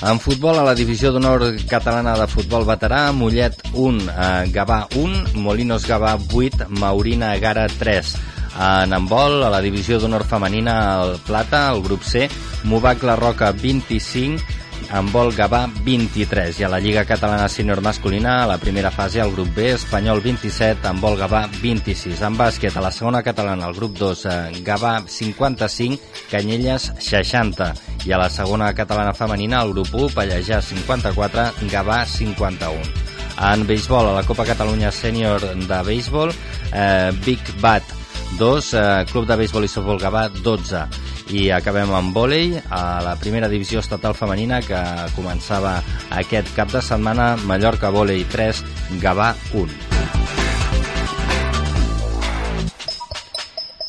En 0.06 0.20
futbol, 0.22 0.56
a 0.56 0.62
la 0.64 0.76
divisió 0.78 1.10
d'honor 1.12 1.42
catalana 1.68 2.14
de 2.16 2.28
futbol 2.30 2.62
veterà, 2.64 3.02
Mollet 3.12 3.58
1, 3.74 4.06
eh, 4.06 4.46
Gavà 4.54 4.84
1, 4.96 5.34
Molinos 5.42 5.84
Gavà 5.90 6.14
8, 6.16 6.70
Maurina 6.70 7.34
Gara 7.42 7.66
3. 7.66 8.14
En 8.60 8.94
handbol, 8.94 9.42
a 9.42 9.50
la 9.50 9.60
divisió 9.60 9.98
d'honor 9.98 10.22
femenina, 10.22 11.02
el 11.02 11.18
Plata, 11.26 11.66
el 11.74 11.82
grup 11.82 12.06
C, 12.06 12.30
Movac 12.64 13.02
La 13.02 13.18
Roca 13.18 13.50
25, 13.52 14.59
handbol 14.88 15.34
Gavà 15.36 15.66
23 15.84 16.60
i 16.60 16.64
a 16.64 16.70
la 16.72 16.80
Lliga 16.80 17.04
Catalana 17.04 17.48
Sènior 17.52 17.82
Masculina 17.84 18.38
a 18.42 18.46
la 18.48 18.56
primera 18.58 18.90
fase 18.90 19.20
el 19.20 19.34
grup 19.34 19.52
B, 19.54 19.68
Espanyol 19.74 20.22
27 20.24 20.88
handbol 20.88 21.18
Gavà 21.20 21.44
26 21.60 22.24
en 22.26 22.38
bàsquet 22.38 22.76
a 22.76 22.84
la 22.84 22.90
segona 22.94 23.22
catalana 23.22 23.68
el 23.68 23.76
grup 23.76 23.98
2 23.98 24.24
eh, 24.24 24.62
Gavà 24.66 24.96
55 25.06 26.26
Canyelles 26.30 26.90
60 26.98 27.70
i 28.08 28.12
a 28.12 28.18
la 28.18 28.30
segona 28.32 28.72
catalana 28.74 29.12
femenina 29.14 29.62
el 29.62 29.74
grup 29.76 29.94
1 29.94 30.14
Pallejà 30.16 30.62
54 30.64 31.68
Gavà 31.70 32.02
51 32.06 33.10
en 33.40 33.66
béisbol, 33.66 34.10
a 34.10 34.18
la 34.18 34.26
Copa 34.28 34.44
Catalunya 34.44 34.90
Sènior 34.92 35.40
de 35.40 35.78
béisbol, 35.86 36.32
eh, 36.74 37.10
Big 37.24 37.40
Bat 37.60 37.82
2, 38.38 38.74
eh, 38.74 39.04
Club 39.10 39.26
de 39.26 39.36
Béisbol 39.36 39.64
i 39.64 39.68
Softbol 39.68 39.98
Gavà 39.98 40.28
12. 40.28 40.84
I 41.30 41.46
acabem 41.54 41.92
amb 41.94 42.16
vòlei, 42.16 42.56
a 42.58 42.98
la 43.06 43.14
primera 43.20 43.46
divisió 43.48 43.78
estatal 43.84 44.16
femenina 44.18 44.58
que 44.66 44.80
començava 45.14 45.76
aquest 46.18 46.50
cap 46.56 46.72
de 46.74 46.82
setmana, 46.82 47.36
Mallorca 47.46 47.92
Vòlei 47.94 48.24
3, 48.32 48.64
Gavà 48.98 49.30
1. 49.54 49.90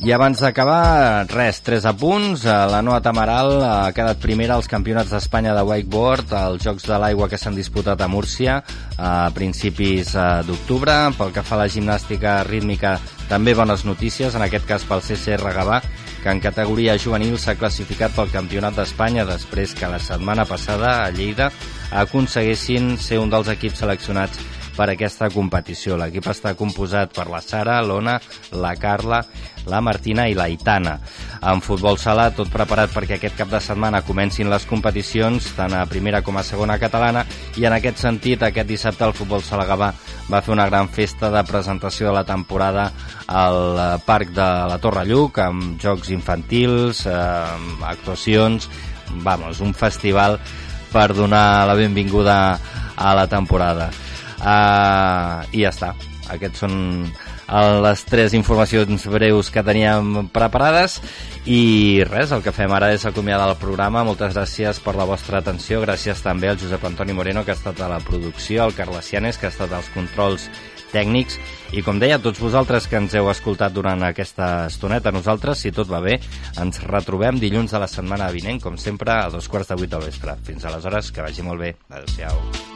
I 0.02 0.10
abans 0.16 0.39
d'acabar, 0.42 1.28
res, 1.30 1.60
tres 1.62 1.86
apunts. 1.86 2.42
Eh, 2.46 2.54
La 2.74 2.80
Noa 2.82 3.04
Tamaral 3.06 3.52
ha 3.62 3.92
quedat 3.94 4.18
primera 4.18 4.56
als 4.58 4.66
campionats 4.66 5.14
d'Espanya 5.14 5.54
de 5.54 5.62
wakeboard, 5.62 6.34
als 6.34 6.66
Jocs 6.66 6.88
de 6.89 6.98
l'Aigua 6.98 7.28
que 7.30 7.38
s'han 7.38 7.54
disputat 7.54 8.02
a 8.02 8.08
Múrcia 8.10 8.64
a 8.98 9.30
principis 9.34 10.16
eh, 10.16 10.26
d'octubre. 10.48 10.96
Pel 11.20 11.36
que 11.36 11.46
fa 11.46 11.60
a 11.60 11.62
la 11.62 11.70
gimnàstica 11.70 12.39
rítmica, 12.50 12.96
també 13.30 13.54
bones 13.54 13.86
notícies, 13.86 14.34
en 14.34 14.42
aquest 14.48 14.66
cas 14.66 14.88
pel 14.89 15.06
CCR 15.06 15.54
Gavà, 15.54 15.84
que 16.22 16.30
en 16.30 16.40
categoria 16.40 16.98
juvenil 17.02 17.38
s'ha 17.42 17.58
classificat 17.58 18.14
pel 18.16 18.30
Campionat 18.34 18.78
d'Espanya 18.78 19.26
després 19.26 19.74
que 19.78 19.90
la 19.90 20.00
setmana 20.00 20.46
passada 20.46 21.02
a 21.02 21.10
Lleida 21.10 21.50
aconseguessin 21.92 22.96
ser 23.02 23.20
un 23.20 23.34
dels 23.34 23.50
equips 23.50 23.82
seleccionats 23.82 24.40
per 24.76 24.88
aquesta 24.92 25.30
competició. 25.34 25.98
L'equip 26.00 26.30
està 26.32 26.54
composat 26.58 27.14
per 27.16 27.28
la 27.32 27.42
Sara, 27.44 27.80
l'Ona, 27.84 28.20
la 28.54 28.76
Carla, 28.80 29.24
la 29.66 29.82
Martina 29.82 30.28
i 30.30 30.36
la 30.38 30.47
Itana. 30.49 30.97
En 31.41 31.62
futbol 31.62 31.97
sala, 32.01 32.30
tot 32.36 32.51
preparat 32.53 32.91
perquè 32.93 33.18
aquest 33.18 33.38
cap 33.38 33.51
de 33.51 33.62
setmana 33.62 34.03
comencin 34.05 34.49
les 34.49 34.66
competicions, 34.70 35.51
tant 35.57 35.74
a 35.74 35.86
primera 35.89 36.22
com 36.22 36.38
a 36.38 36.45
segona 36.45 36.78
catalana, 36.82 37.26
i 37.57 37.66
en 37.66 37.76
aquest 37.78 38.01
sentit, 38.03 38.43
aquest 38.43 38.70
dissabte 38.70 39.05
el 39.07 39.16
futbol 39.18 39.43
sala 39.45 39.68
Gavà 39.70 39.91
va 40.32 40.41
fer 40.41 40.53
una 40.53 40.68
gran 40.70 40.89
festa 40.89 41.32
de 41.34 41.43
presentació 41.47 42.09
de 42.09 42.16
la 42.20 42.26
temporada 42.26 42.91
al 43.28 43.62
eh, 43.78 43.89
Parc 44.05 44.34
de 44.36 44.49
la 44.72 44.80
Torre 44.82 45.05
Lluc, 45.09 45.41
amb 45.41 45.80
jocs 45.82 46.12
infantils, 46.14 47.05
eh, 47.05 47.86
actuacions, 47.89 48.70
vamos, 49.26 49.59
un 49.59 49.74
festival 49.74 50.39
per 50.91 51.14
donar 51.16 51.66
la 51.68 51.76
benvinguda 51.76 52.38
a 52.95 53.16
la 53.16 53.28
temporada. 53.28 53.89
Uh, 54.41 55.45
I 55.53 55.66
ja 55.66 55.70
està. 55.70 55.91
Aquests 56.34 56.64
són 56.64 56.74
uh, 57.52 57.82
les 57.84 58.06
tres 58.08 58.34
informacions 58.34 59.06
breus 59.12 59.52
que 59.52 59.64
teníem 59.64 60.30
preparades 60.34 60.99
i 61.45 62.02
res, 62.08 62.32
el 62.32 62.41
que 62.45 62.56
fem 62.56 62.72
ara 62.72 62.93
és 62.95 63.06
acomiadar 63.06 63.49
el 63.52 63.60
programa. 63.62 64.06
Moltes 64.08 64.34
gràcies 64.34 64.82
per 64.82 64.95
la 64.95 65.08
vostra 65.10 65.43
atenció. 65.43 65.84
Gràcies 65.84 66.24
també 66.24 66.49
al 66.49 66.60
Josep 66.62 66.86
Antoni 66.88 67.14
Moreno, 67.14 67.45
que 67.45 67.54
ha 67.54 67.60
estat 67.60 67.82
a 67.82 67.89
la 67.91 67.99
producció, 67.99 68.64
al 68.64 68.78
Carles 68.78 69.12
Cianes, 69.12 69.38
que 69.38 69.49
ha 69.49 69.54
estat 69.54 69.74
als 69.76 69.91
controls 69.95 70.49
tècnics 70.91 71.39
i 71.72 71.84
com 71.86 72.02
deia, 72.02 72.20
tots 72.20 72.41
vosaltres 72.43 72.88
que 72.91 72.99
ens 72.99 73.16
heu 73.16 73.30
escoltat 73.32 73.72
durant 73.72 74.04
aquesta 74.04 74.68
estoneta, 74.68 75.14
nosaltres, 75.16 75.64
si 75.64 75.72
tot 75.76 75.88
va 75.91 76.02
bé, 76.04 76.18
ens 76.60 76.82
retrobem 76.84 77.39
dilluns 77.39 77.72
de 77.72 77.80
la 77.80 77.88
setmana 77.88 78.28
vinent, 78.36 78.60
com 78.64 78.76
sempre, 78.76 79.16
a 79.16 79.32
dos 79.32 79.47
quarts 79.47 79.72
de 79.72 79.80
vuit 79.80 79.91
del 79.91 80.04
vespre. 80.10 80.36
Fins 80.47 80.68
aleshores, 80.68 81.14
que 81.16 81.24
vagi 81.24 81.47
molt 81.47 81.64
bé. 81.64 81.76
Adéu-siau. 81.89 82.71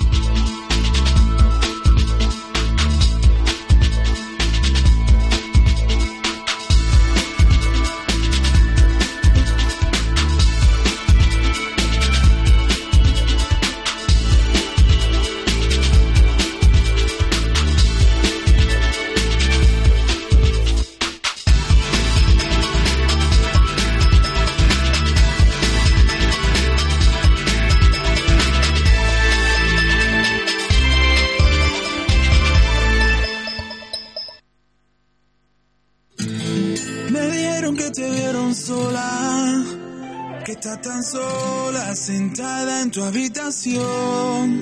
Tan 40.86 41.03
sola 41.03 41.95
sentada 41.95 42.83
en 42.83 42.91
tu 42.91 43.01
habitación. 43.03 44.61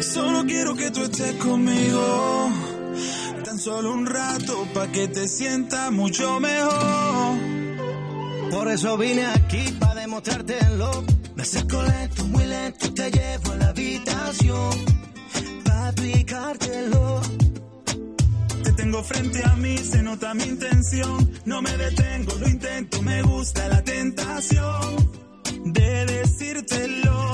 Solo 0.00 0.44
quiero 0.46 0.74
que 0.74 0.90
tú 0.90 1.02
estés 1.02 1.34
conmigo, 1.34 2.50
tan 3.44 3.58
solo 3.58 3.92
un 3.92 4.06
rato 4.06 4.66
pa' 4.72 4.90
que 4.90 5.08
te 5.08 5.28
sientas 5.28 5.92
mucho 5.92 6.40
mejor. 6.40 7.36
Por 8.50 8.68
eso 8.68 8.96
vine 8.96 9.26
aquí 9.26 9.64
para 9.78 10.00
demostrártelo. 10.00 11.04
Me 11.34 11.42
acerco 11.42 11.82
lento, 11.82 12.24
muy 12.28 12.46
lento, 12.46 12.94
te 12.94 13.10
llevo 13.10 13.52
a 13.52 13.56
la 13.56 13.68
habitación. 13.68 14.70
Pa' 15.64 15.88
aplicártelo. 15.88 17.20
Te 18.86 18.92
tengo 18.92 19.02
frente 19.02 19.42
a 19.44 19.56
mí, 19.56 19.76
se 19.78 20.00
nota 20.00 20.32
mi 20.32 20.44
intención. 20.44 21.28
No 21.44 21.60
me 21.60 21.76
detengo, 21.76 22.36
lo 22.36 22.48
intento, 22.48 23.02
me 23.02 23.20
gusta 23.22 23.66
la 23.66 23.82
tentación 23.82 25.10
de 25.64 26.06
decírtelo. 26.06 27.32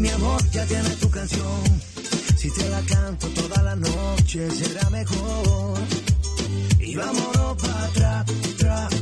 Mi 0.00 0.10
amor, 0.10 0.40
ya 0.52 0.64
tienes 0.64 0.96
tu 1.00 1.10
canción. 1.10 1.80
Si 2.36 2.48
te 2.52 2.68
la 2.68 2.80
canto 2.82 3.26
toda 3.30 3.62
la 3.64 3.74
noche, 3.74 4.48
será 4.48 4.88
mejor. 4.90 5.80
Y 6.78 6.94
vámonos 6.94 7.56
para 7.60 7.84
atrás, 7.84 8.24
atrás. 8.54 8.94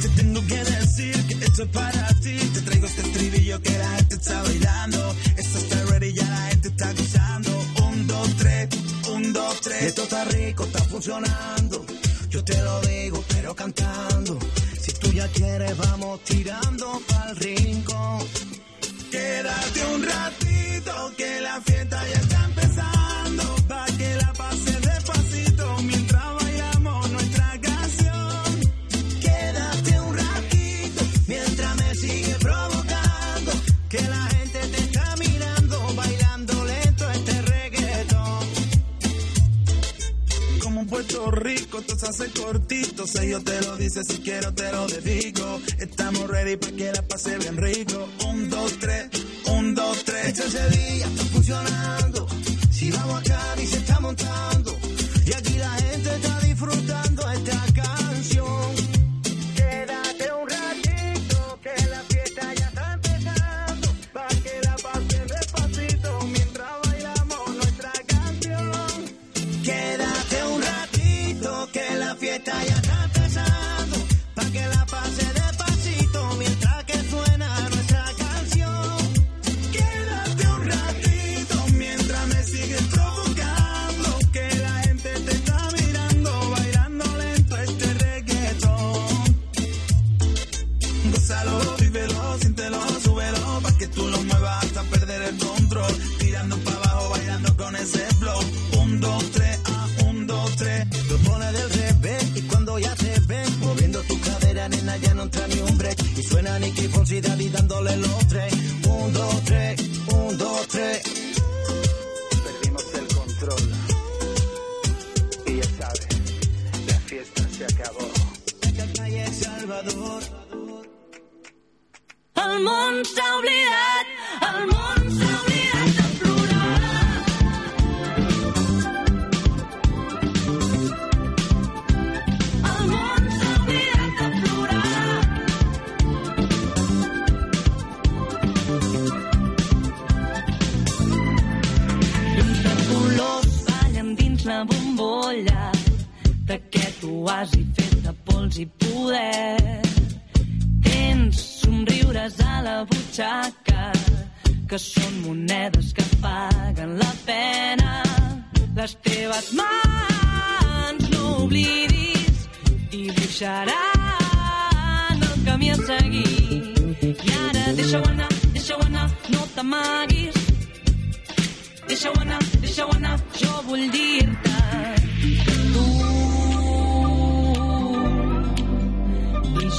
Te 0.00 0.08
tengo 0.16 0.40
que 0.46 0.64
decir 0.64 1.26
que 1.26 1.44
esto 1.44 1.64
es 1.64 1.68
para 1.68 2.08
ti. 2.20 2.36
Te 2.54 2.62
traigo 2.62 2.86
este 2.86 3.02
estribillo 3.02 3.60
que 3.60 3.76
la 3.76 3.90
gente 3.96 4.14
está 4.14 4.42
bailando. 4.42 5.14
Esto 5.36 5.58
está 5.58 5.84
ready, 5.84 6.12
ya 6.14 6.24
la 6.24 6.48
gente 6.48 6.68
está 6.68 6.92
gozando. 6.94 7.64
Un, 7.88 8.06
dos, 8.06 8.36
tres, 8.36 8.68
un, 9.12 9.32
dos, 9.34 9.60
tres. 9.60 9.82
Esto 9.82 10.02
está 10.04 10.24
rico, 10.24 10.64
está 10.64 10.82
funcionando. 10.84 11.84
Yo 12.30 12.42
te 12.42 12.56
lo 12.62 12.80
digo, 12.80 13.22
pero 13.28 13.54
cantando. 13.54 14.38
Si 14.80 14.92
tú 14.92 15.12
ya 15.12 15.28
quieres, 15.28 15.76
vamos 15.76 16.24
tirando 16.24 17.02
pa'l 17.06 17.36
rincón. 17.36 18.47
Quédate 19.28 19.84
un 19.94 20.02
ratito 20.02 21.12
que 21.18 21.40
la 21.42 21.60
fiesta 21.60 22.00
ya 22.08 22.18
está 22.18 22.44
empezando. 22.46 22.97
Puerto 41.18 41.30
Rico, 41.32 41.78
esto 41.80 41.98
se 41.98 42.06
hace 42.06 42.30
cortito. 42.30 43.06
Si 43.06 43.28
yo 43.28 43.42
te 43.42 43.60
lo 43.62 43.76
dice, 43.76 44.04
si 44.04 44.18
quiero 44.18 44.54
te 44.54 44.70
lo 44.70 44.86
dedico. 44.86 45.60
Estamos 45.78 46.28
ready 46.28 46.56
para 46.56 46.72
que 46.76 46.92
la 46.92 47.02
pase 47.02 47.36
bien 47.38 47.56
rico. 47.56 48.08
Un, 48.28 48.48
dos, 48.48 48.78
tres, 48.78 49.08
un, 49.46 49.74
dos, 49.74 50.04
tres. 50.04 50.38
Este 50.38 50.46
ese 50.46 50.70
día 50.70 51.06
está 51.06 51.24
funcionando. 51.24 52.28
Si 52.70 52.90
vamos 52.92 53.20
acá 53.20 53.40
y 53.60 53.66
se 53.66 53.76
está 53.78 53.98
montando. 53.98 54.78
Y 55.26 55.32
aquí 55.32 55.58
la 55.58 55.70
gente 55.70 56.14
está 56.14 56.40
disfrutando 56.40 57.30
esta 57.32 57.67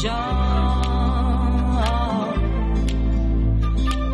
jo 0.02 0.20